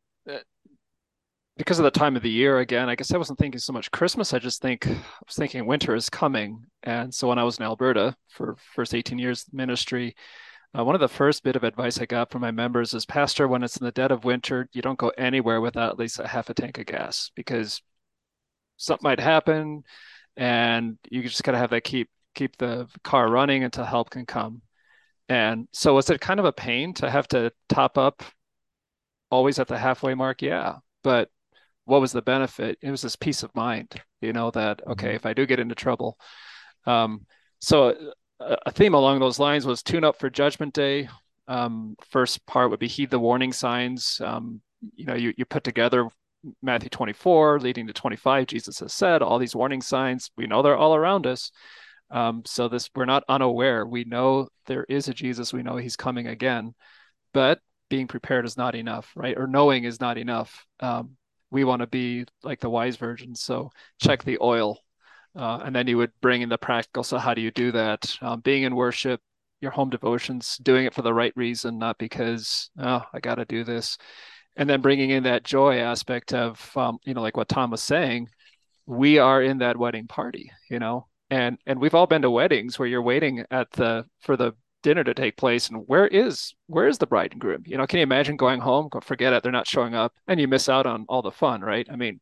because 1.59 1.79
of 1.79 1.85
the 1.85 1.91
time 1.91 2.17
of 2.17 2.23
the 2.23 2.31
year 2.31 2.61
again 2.61 2.89
i 2.89 2.95
guess 2.95 3.13
i 3.13 3.19
wasn't 3.19 3.39
thinking 3.39 3.59
so 3.59 3.73
much 3.73 3.91
christmas 3.91 4.33
i 4.33 4.39
just 4.39 4.63
think 4.63 4.87
i 4.87 4.97
was 5.27 5.37
thinking 5.37 5.67
winter 5.67 5.95
is 5.95 6.09
coming. 6.09 6.65
And 6.85 7.13
so 7.13 7.29
when 7.29 7.39
i 7.39 7.45
was 7.45 7.59
in 7.59 7.65
alberta 7.65 8.17
for 8.29 8.57
first 8.75 8.95
18 8.95 9.19
years 9.19 9.45
ministry 9.53 10.15
uh, 10.79 10.85
one 10.85 10.95
of 10.95 11.01
the 11.01 11.09
first 11.09 11.43
bit 11.43 11.57
of 11.57 11.65
advice 11.65 12.01
i 12.01 12.07
got 12.07 12.31
from 12.31 12.41
my 12.41 12.51
members 12.51 12.95
is 12.95 13.05
pastor 13.05 13.47
when 13.49 13.63
it's 13.63 13.77
in 13.77 13.85
the 13.85 13.93
dead 13.93 14.13
of 14.13 14.25
winter 14.25 14.69
you 14.73 14.81
don't 14.81 14.99
go 14.99 15.13
anywhere 15.19 15.61
without 15.61 15.91
at 15.91 15.99
least 15.99 16.21
a 16.21 16.27
half 16.27 16.49
a 16.49 16.55
tank 16.55 16.79
of 16.79 16.87
gas 16.87 17.31
because 17.35 17.83
something 18.77 19.05
might 19.07 19.21
happen 19.21 19.83
and 20.37 20.97
you 21.11 21.23
just 21.23 21.43
got 21.43 21.53
to 21.53 21.59
have 21.59 21.71
that 21.71 21.83
keep 21.83 22.09
keep 22.35 22.57
the 22.57 22.87
car 23.03 23.29
running 23.29 23.65
until 23.65 23.85
help 23.85 24.11
can 24.11 24.25
come. 24.25 24.63
And 25.29 25.67
so 25.73 25.95
was 25.95 26.09
it 26.09 26.21
kind 26.21 26.39
of 26.39 26.47
a 26.47 26.53
pain 26.53 26.95
to 26.95 27.11
have 27.11 27.27
to 27.29 27.53
top 27.69 27.99
up 27.99 28.23
always 29.31 29.59
at 29.59 29.67
the 29.67 29.77
halfway 29.77 30.15
mark? 30.15 30.41
Yeah 30.41 30.77
but 31.03 31.31
what 31.89 32.03
was 32.03 32.13
the 32.13 32.23
benefit? 32.23 32.79
It 32.83 32.91
was 32.91 33.01
this 33.01 33.17
peace 33.17 33.43
of 33.43 33.55
mind, 33.55 33.95
you 34.21 34.35
know, 34.35 34.51
that, 34.51 34.83
okay, 34.87 35.09
mm-hmm. 35.09 35.17
if 35.17 35.27
I 35.27 35.33
do 35.33 35.47
get 35.47 35.59
into 35.59 35.75
trouble. 35.75 36.19
Um, 36.85 37.25
so 37.61 38.13
a, 38.41 38.57
a, 38.67 38.71
theme 38.71 38.93
along 38.93 39.21
those 39.21 39.39
lines 39.39 39.65
was 39.65 39.83
tune 39.83 40.05
up 40.05 40.19
for 40.19 40.29
judgment 40.29 40.75
day. 40.75 41.09
Um, 41.49 41.97
first 42.11 42.45
part 42.47 42.71
would 42.71 42.79
be 42.79 42.89
heed 42.89 43.11
the 43.11 43.19
warning 43.19 43.55
signs. 43.55 44.21
Um, 44.23 44.61
you 44.97 45.07
know, 45.07 45.15
you, 45.15 45.33
you 45.39 45.47
put 45.47 45.65
together 45.65 46.09
Matthew 46.63 46.91
24 46.91 47.61
leading 47.61 47.87
to 47.87 47.95
25, 47.95 48.47
Jesus 48.47 48.81
has 48.81 48.93
said 48.93 49.23
all 49.23 49.39
these 49.39 49.57
warning 49.57 49.81
signs. 49.81 50.31
We 50.37 50.47
know 50.47 50.61
they're 50.61 50.77
all 50.77 50.95
around 50.95 51.27
us. 51.27 51.51
Um, 52.11 52.43
so 52.45 52.69
this, 52.69 52.91
we're 52.95 53.07
not 53.07 53.25
unaware. 53.31 53.87
We 53.87 54.05
know 54.05 54.49
there 54.67 54.85
is 54.91 55.09
a 55.09 55.15
Jesus. 55.15 55.55
We 55.55 55.63
know 55.63 55.77
he's 55.77 55.97
coming 55.97 56.27
again, 56.27 56.75
but 57.33 57.61
being 57.89 58.09
prepared 58.09 58.45
is 58.45 58.59
not 58.59 58.75
enough, 58.75 59.11
right? 59.17 59.37
Or 59.39 59.47
knowing 59.47 59.85
is 59.85 60.01
not 60.01 60.19
enough. 60.19 60.67
Um, 60.81 61.17
we 61.51 61.65
want 61.65 61.81
to 61.81 61.87
be 61.87 62.25
like 62.43 62.61
the 62.61 62.71
wise 62.71 62.97
virgin. 62.97 63.35
So 63.35 63.71
check 64.01 64.25
the 64.25 64.39
oil. 64.41 64.79
Uh, 65.37 65.61
and 65.65 65.75
then 65.75 65.87
you 65.87 65.97
would 65.99 66.13
bring 66.21 66.43
in 66.43 66.49
the 66.49 66.59
practical. 66.59 67.05
So 67.05 67.19
how 67.19 67.35
do 67.35 67.41
you 67.41 67.51
do 67.51 67.73
that? 67.73 68.17
Um, 68.21 68.41
being 68.41 68.65
in 68.65 68.75
worship, 68.75 69.21
your 69.61 69.71
home 69.71 69.91
devotions, 69.91 70.59
doing 70.63 70.87
it 70.87 70.95
for 70.95 71.03
the 71.03 71.15
right 71.15 71.33
reason, 71.37 71.79
not 71.79 71.99
because 71.99 72.71
oh 72.79 73.03
I 73.13 73.21
got 73.21 73.37
to 73.37 73.45
do 73.45 73.65
this, 73.65 73.99
and 74.57 74.69
then 74.69 74.81
bringing 74.81 75.11
in 75.11 75.25
that 75.25 75.45
joy 75.45 75.79
aspect 75.79 76.33
of 76.33 76.77
um, 76.77 76.99
you 77.05 77.15
know 77.15 77.23
like 77.23 77.37
what 77.37 77.49
Tom 77.49 77.71
was 77.71 77.83
saying, 77.83 78.29
we 78.87 79.19
are 79.19 79.43
in 79.43 79.59
that 79.59 79.77
wedding 79.77 80.07
party, 80.07 80.51
you 80.71 80.79
know, 80.79 81.07
and 81.31 81.59
and 81.67 81.81
we've 81.81 81.95
all 81.95 82.07
been 82.07 82.23
to 82.23 82.31
weddings 82.31 82.79
where 82.79 82.89
you're 82.89 83.03
waiting 83.03 83.45
at 83.51 83.71
the 83.73 84.07
for 84.21 84.37
the 84.37 84.55
dinner 84.83 85.03
to 85.05 85.15
take 85.15 85.37
place 85.37 85.69
and 85.69 85.83
where 85.87 86.07
is 86.07 86.55
where 86.67 86.87
is 86.87 86.99
the 86.99 87.07
bride 87.07 87.33
and 87.33 87.41
groom? 87.41 87.63
You 87.67 87.77
know 87.77 87.87
can 87.87 87.99
you 87.99 88.03
imagine 88.03 88.37
going 88.37 88.61
home 88.61 88.89
go 88.89 89.01
forget 89.01 89.33
it 89.33 89.43
they're 89.43 89.53
not 89.53 89.67
showing 89.67 89.95
up 89.95 90.15
and 90.27 90.41
you 90.41 90.49
miss 90.49 90.69
out 90.69 90.87
on 90.87 91.05
all 91.09 91.23
the 91.23 91.31
fun 91.31 91.61
right? 91.61 91.87
I 91.91 91.97
mean 91.97 92.21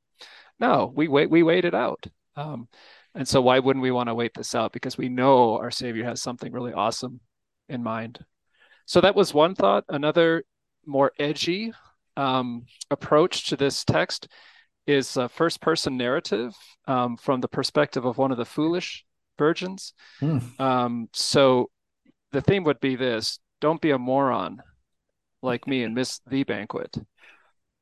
no 0.59 0.93
we 0.95 1.09
wait 1.09 1.31
we 1.31 1.43
wait 1.43 1.65
it 1.65 1.75
out. 1.75 2.07
Um, 2.37 2.69
and 3.15 3.27
so 3.27 3.41
why 3.41 3.59
wouldn't 3.59 3.83
we 3.83 3.91
want 3.91 4.09
to 4.09 4.15
wait 4.15 4.33
this 4.35 4.55
out? 4.55 4.73
Because 4.73 4.99
we 4.99 5.09
know 5.09 5.57
our 5.57 5.71
savior 5.71 6.05
has 6.05 6.21
something 6.21 6.53
really 6.53 6.75
awesome 6.75 7.21
in 7.69 7.83
mind. 7.83 8.25
So 8.85 9.01
that 9.01 9.17
was 9.17 9.33
one 9.33 9.55
thought. 9.55 9.85
Another 9.89 10.45
more 10.85 11.13
edgy 11.19 11.73
um, 12.17 12.67
approach 12.91 13.49
to 13.49 13.57
this 13.57 13.85
text 13.85 14.29
is 14.87 15.17
a 15.17 15.29
first 15.29 15.61
person 15.61 15.97
narrative 15.97 16.55
um, 16.87 17.17
from 17.17 17.41
the 17.41 17.49
perspective 17.49 18.05
of 18.05 18.19
one 18.19 18.31
of 18.31 18.39
the 18.39 18.45
foolish 18.45 19.05
virgins. 19.39 19.93
Mm. 20.21 20.61
um, 20.61 21.09
so 21.13 21.71
the 22.33 22.41
theme 22.41 22.65
would 22.65 22.81
be 22.81 22.97
this 22.97 23.39
don't 23.61 23.81
be 23.81 23.91
a 23.91 23.99
moron 23.99 24.63
like 25.43 25.67
me 25.67 25.83
and 25.83 25.95
miss 25.95 26.21
the 26.27 26.45
banquet. 26.45 26.97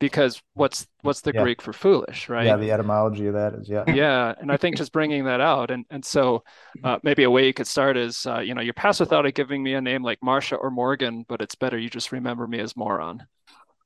Because 0.00 0.42
what's 0.52 0.86
what's 1.02 1.22
the 1.22 1.32
yeah. 1.32 1.42
greek 1.42 1.62
for 1.62 1.72
foolish 1.72 2.28
right? 2.28 2.46
Yeah 2.46 2.56
the 2.56 2.72
etymology 2.72 3.26
of 3.26 3.34
that 3.34 3.54
is 3.54 3.68
yeah. 3.68 3.84
Yeah 3.88 4.34
and 4.38 4.52
i 4.52 4.56
think 4.56 4.76
just 4.76 4.92
bringing 4.92 5.24
that 5.24 5.40
out 5.40 5.70
and 5.70 5.86
and 5.88 6.04
so 6.04 6.42
uh, 6.82 6.98
maybe 7.02 7.22
a 7.22 7.30
way 7.30 7.46
you 7.46 7.54
could 7.54 7.66
start 7.66 7.96
is 7.96 8.26
uh, 8.26 8.40
you 8.40 8.54
know 8.54 8.60
you 8.60 8.72
pass 8.72 9.00
without 9.00 9.24
it 9.24 9.34
giving 9.34 9.62
me 9.62 9.74
a 9.74 9.80
name 9.80 10.02
like 10.02 10.18
marsha 10.20 10.58
or 10.60 10.70
morgan 10.70 11.24
but 11.26 11.40
it's 11.40 11.54
better 11.54 11.78
you 11.78 11.88
just 11.88 12.12
remember 12.12 12.46
me 12.46 12.58
as 12.58 12.76
moron. 12.76 13.24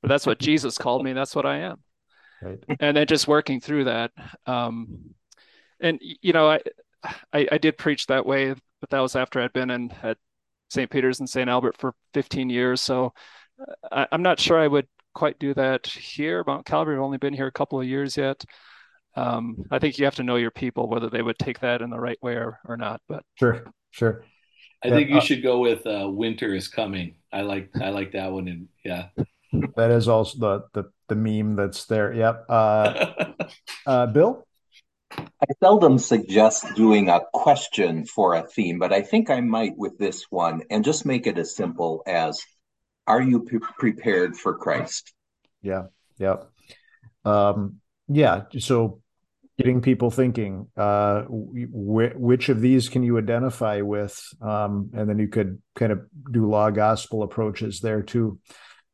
But 0.00 0.08
that's 0.08 0.26
what 0.26 0.40
jesus 0.40 0.78
called 0.78 1.04
me 1.04 1.12
that's 1.12 1.36
what 1.36 1.46
i 1.46 1.58
am. 1.58 1.76
Right. 2.42 2.58
and 2.80 2.96
then 2.96 3.06
just 3.06 3.28
working 3.28 3.60
through 3.60 3.84
that 3.84 4.10
um 4.46 5.14
and 5.78 6.00
you 6.00 6.32
know 6.32 6.50
I, 6.50 6.60
I 7.32 7.48
i 7.52 7.58
did 7.58 7.76
preach 7.76 8.06
that 8.06 8.26
way 8.26 8.54
but 8.80 8.90
that 8.90 9.00
was 9.00 9.14
after 9.14 9.40
i'd 9.40 9.52
been 9.52 9.70
in 9.70 9.92
at 10.02 10.16
St. 10.68 10.90
Peter's 10.90 11.20
and 11.20 11.28
St. 11.28 11.48
Albert 11.48 11.76
for 11.78 11.94
15 12.14 12.50
years. 12.50 12.80
So 12.80 13.12
I, 13.90 14.06
am 14.12 14.22
not 14.22 14.40
sure 14.40 14.58
I 14.58 14.68
would 14.68 14.86
quite 15.14 15.38
do 15.38 15.54
that 15.54 15.86
here. 15.86 16.44
Mount 16.46 16.66
Calvary, 16.66 16.96
I've 16.96 17.02
only 17.02 17.18
been 17.18 17.34
here 17.34 17.46
a 17.46 17.52
couple 17.52 17.80
of 17.80 17.86
years 17.86 18.16
yet. 18.16 18.44
Um, 19.16 19.64
I 19.70 19.78
think 19.78 19.98
you 19.98 20.04
have 20.04 20.14
to 20.16 20.22
know 20.22 20.36
your 20.36 20.50
people, 20.50 20.88
whether 20.88 21.10
they 21.10 21.22
would 21.22 21.38
take 21.38 21.60
that 21.60 21.82
in 21.82 21.90
the 21.90 21.98
right 21.98 22.18
way 22.22 22.34
or, 22.34 22.60
or 22.64 22.76
not. 22.76 23.00
But 23.08 23.24
sure, 23.34 23.64
sure. 23.90 24.24
I 24.84 24.88
yeah, 24.88 24.94
think 24.94 25.10
you 25.10 25.16
uh, 25.16 25.20
should 25.20 25.42
go 25.42 25.58
with 25.58 25.84
uh, 25.86 26.08
"Winter 26.08 26.54
is 26.54 26.68
Coming." 26.68 27.16
I 27.32 27.40
like 27.40 27.70
I 27.82 27.88
like 27.90 28.12
that 28.12 28.30
one, 28.30 28.46
and 28.46 28.68
yeah, 28.84 29.08
that 29.76 29.90
is 29.90 30.06
also 30.06 30.38
the 30.38 30.64
the 30.72 30.90
the 31.08 31.16
meme 31.16 31.56
that's 31.56 31.86
there. 31.86 32.12
Yep. 32.12 32.46
Uh, 32.48 33.14
uh, 33.86 34.06
Bill. 34.06 34.46
I 35.16 35.46
seldom 35.62 35.98
suggest 35.98 36.74
doing 36.74 37.08
a 37.08 37.20
question 37.32 38.04
for 38.04 38.34
a 38.34 38.42
theme, 38.42 38.78
but 38.78 38.92
I 38.92 39.02
think 39.02 39.30
I 39.30 39.40
might 39.40 39.76
with 39.76 39.98
this 39.98 40.24
one 40.30 40.62
and 40.70 40.84
just 40.84 41.06
make 41.06 41.26
it 41.26 41.38
as 41.38 41.54
simple 41.54 42.02
as 42.06 42.40
Are 43.06 43.22
you 43.22 43.40
pre- 43.44 43.60
prepared 43.78 44.36
for 44.36 44.56
Christ? 44.56 45.14
Yeah. 45.62 45.84
Yeah. 46.18 46.36
Um, 47.24 47.80
yeah. 48.08 48.42
So 48.58 49.00
getting 49.58 49.80
people 49.82 50.10
thinking 50.10 50.68
uh, 50.76 51.22
wh- 51.22 52.14
which 52.16 52.48
of 52.48 52.60
these 52.60 52.88
can 52.88 53.02
you 53.02 53.18
identify 53.18 53.80
with 53.80 54.20
um, 54.40 54.90
and 54.94 55.08
then 55.08 55.18
you 55.18 55.28
could 55.28 55.60
kind 55.76 55.92
of 55.92 56.02
do 56.30 56.48
law 56.48 56.70
gospel 56.70 57.22
approaches 57.22 57.80
there 57.80 58.02
too 58.02 58.38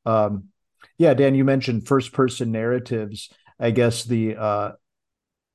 um, 0.07 0.45
yeah 0.99 1.15
dan 1.15 1.35
you 1.35 1.45
mentioned 1.45 1.87
first 1.87 2.13
person 2.15 2.51
narratives 2.51 3.31
i 3.61 3.71
guess 3.71 4.05
the 4.05 4.37
uh, 4.37 4.73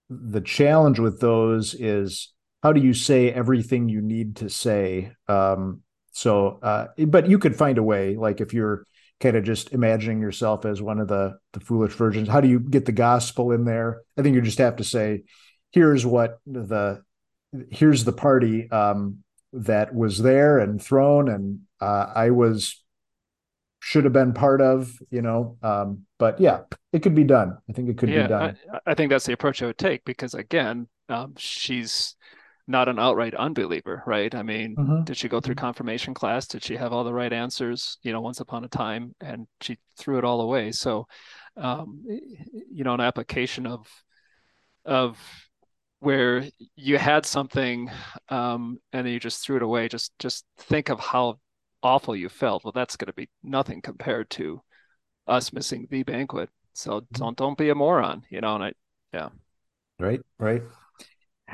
the 0.09 0.41
challenge 0.41 0.99
with 0.99 1.19
those 1.19 1.73
is 1.73 2.33
how 2.63 2.73
do 2.73 2.81
you 2.81 2.93
say 2.93 3.31
everything 3.31 3.89
you 3.89 4.01
need 4.01 4.37
to 4.37 4.49
say? 4.49 5.11
Um, 5.27 5.81
so 6.11 6.59
uh, 6.61 6.87
but 7.05 7.29
you 7.29 7.39
could 7.39 7.55
find 7.55 7.77
a 7.77 7.83
way 7.83 8.15
like 8.15 8.41
if 8.41 8.53
you're 8.53 8.85
kind 9.19 9.35
of 9.35 9.43
just 9.43 9.73
imagining 9.73 10.21
yourself 10.21 10.65
as 10.65 10.81
one 10.81 10.99
of 10.99 11.07
the 11.07 11.37
the 11.53 11.59
foolish 11.59 11.93
virgins 11.93 12.29
how 12.29 12.39
do 12.41 12.47
you 12.47 12.59
get 12.59 12.85
the 12.85 12.91
gospel 12.91 13.51
in 13.51 13.65
there? 13.65 14.01
I 14.17 14.21
think 14.21 14.35
you 14.35 14.41
just 14.41 14.57
have 14.57 14.77
to 14.77 14.83
say 14.83 15.23
here's 15.71 16.05
what 16.05 16.39
the 16.45 17.03
here's 17.71 18.03
the 18.03 18.11
party 18.11 18.69
um, 18.71 19.23
that 19.53 19.93
was 19.93 20.19
there 20.19 20.59
and 20.59 20.81
thrown, 20.81 21.29
and 21.29 21.61
uh, 21.81 22.11
I 22.13 22.29
was 22.31 22.83
should 23.79 24.03
have 24.03 24.13
been 24.13 24.33
part 24.33 24.61
of, 24.61 24.91
you 25.09 25.21
know. 25.21 25.57
Um, 25.63 26.05
but 26.17 26.39
yeah, 26.39 26.61
it 26.91 26.99
could 27.01 27.15
be 27.15 27.23
done. 27.23 27.57
I 27.69 27.73
think 27.73 27.89
it 27.89 27.97
could 27.97 28.09
yeah, 28.09 28.23
be 28.23 28.27
done. 28.27 28.57
I, 28.73 28.91
I, 28.91 28.93
think 28.93 29.09
that's 29.09 29.25
the 29.25 29.33
approach 29.33 29.61
I 29.61 29.67
would 29.67 29.77
take 29.77 30.03
because 30.05 30.33
again, 30.33 30.87
um, 31.07 31.33
she's 31.37 32.15
not 32.67 32.87
an 32.87 32.99
outright 32.99 33.33
unbeliever, 33.33 34.03
right? 34.05 34.33
I 34.35 34.43
mean, 34.43 34.75
mm-hmm. 34.75 35.03
did 35.03 35.17
she 35.17 35.27
go 35.27 35.39
through 35.39 35.55
mm-hmm. 35.55 35.65
confirmation 35.65 36.13
class? 36.13 36.47
Did 36.47 36.63
she 36.63 36.75
have 36.75 36.93
all 36.93 37.03
the 37.03 37.13
right 37.13 37.33
answers, 37.33 37.97
you 38.03 38.11
know, 38.11 38.21
once 38.21 38.41
upon 38.41 38.63
a 38.63 38.67
time, 38.67 39.15
and 39.21 39.47
she 39.61 39.77
threw 39.97 40.17
it 40.19 40.25
all 40.25 40.41
away? 40.41 40.71
So, 40.71 41.07
um, 41.57 42.03
you 42.05 42.83
know, 42.83 42.93
an 42.93 43.01
application 43.01 43.65
of 43.65 43.87
of 44.85 45.17
where 45.99 46.45
you 46.75 46.97
had 46.97 47.25
something 47.25 47.89
um, 48.29 48.77
and 48.93 49.05
then 49.05 49.13
you 49.13 49.19
just 49.19 49.43
threw 49.43 49.57
it 49.57 49.63
away. 49.63 49.87
Just 49.87 50.11
just 50.19 50.45
think 50.57 50.89
of 50.89 50.99
how 50.99 51.39
awful 51.83 52.15
you 52.15 52.29
felt. 52.29 52.63
Well, 52.63 52.71
that's 52.73 52.97
going 52.97 53.07
to 53.07 53.13
be 53.13 53.29
nothing 53.43 53.81
compared 53.81 54.29
to 54.31 54.61
us 55.27 55.53
missing 55.53 55.87
the 55.89 56.03
banquet. 56.03 56.49
So 56.73 57.01
mm-hmm. 57.01 57.05
don't 57.13 57.37
don't 57.37 57.57
be 57.57 57.69
a 57.69 57.75
moron, 57.75 58.23
you 58.29 58.41
know. 58.41 58.55
And 58.55 58.63
I, 58.65 58.73
yeah, 59.13 59.29
right, 59.99 60.21
right. 60.37 60.63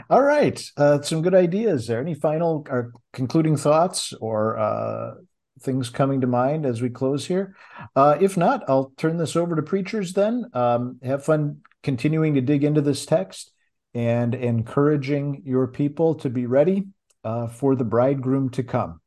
All 0.10 0.22
right, 0.22 0.62
uh, 0.76 1.02
some 1.02 1.22
good 1.22 1.36
ideas 1.36 1.88
there. 1.88 2.02
Any 2.02 2.16
final 2.16 2.66
or 2.70 2.92
concluding 3.14 3.56
thoughts 3.56 4.14
or 4.20 4.58
uh, 4.58 5.14
things 5.62 5.90
coming 5.90 6.22
to 6.22 6.28
mind 6.28 6.66
as 6.66 6.82
we 6.82 6.90
close 6.90 7.26
here? 7.26 7.56
Uh, 7.96 8.18
if 8.20 8.36
not, 8.36 8.64
I'll 8.68 8.92
turn 8.98 9.18
this 9.18 9.36
over 9.38 9.56
to 9.56 9.62
preachers. 9.62 10.14
Then 10.14 10.46
um, 10.54 11.00
have 11.02 11.24
fun 11.24 11.62
continuing 11.82 12.34
to 12.34 12.42
dig 12.42 12.64
into 12.64 12.82
this 12.82 13.06
text 13.06 13.52
and 13.94 14.36
encouraging 14.36 15.44
your 15.46 15.68
people 15.68 16.16
to 16.16 16.30
be 16.30 16.46
ready 16.46 16.88
uh, 17.24 17.48
for 17.48 17.76
the 17.76 17.86
bridegroom 17.86 18.50
to 18.50 18.64
come. 18.64 19.00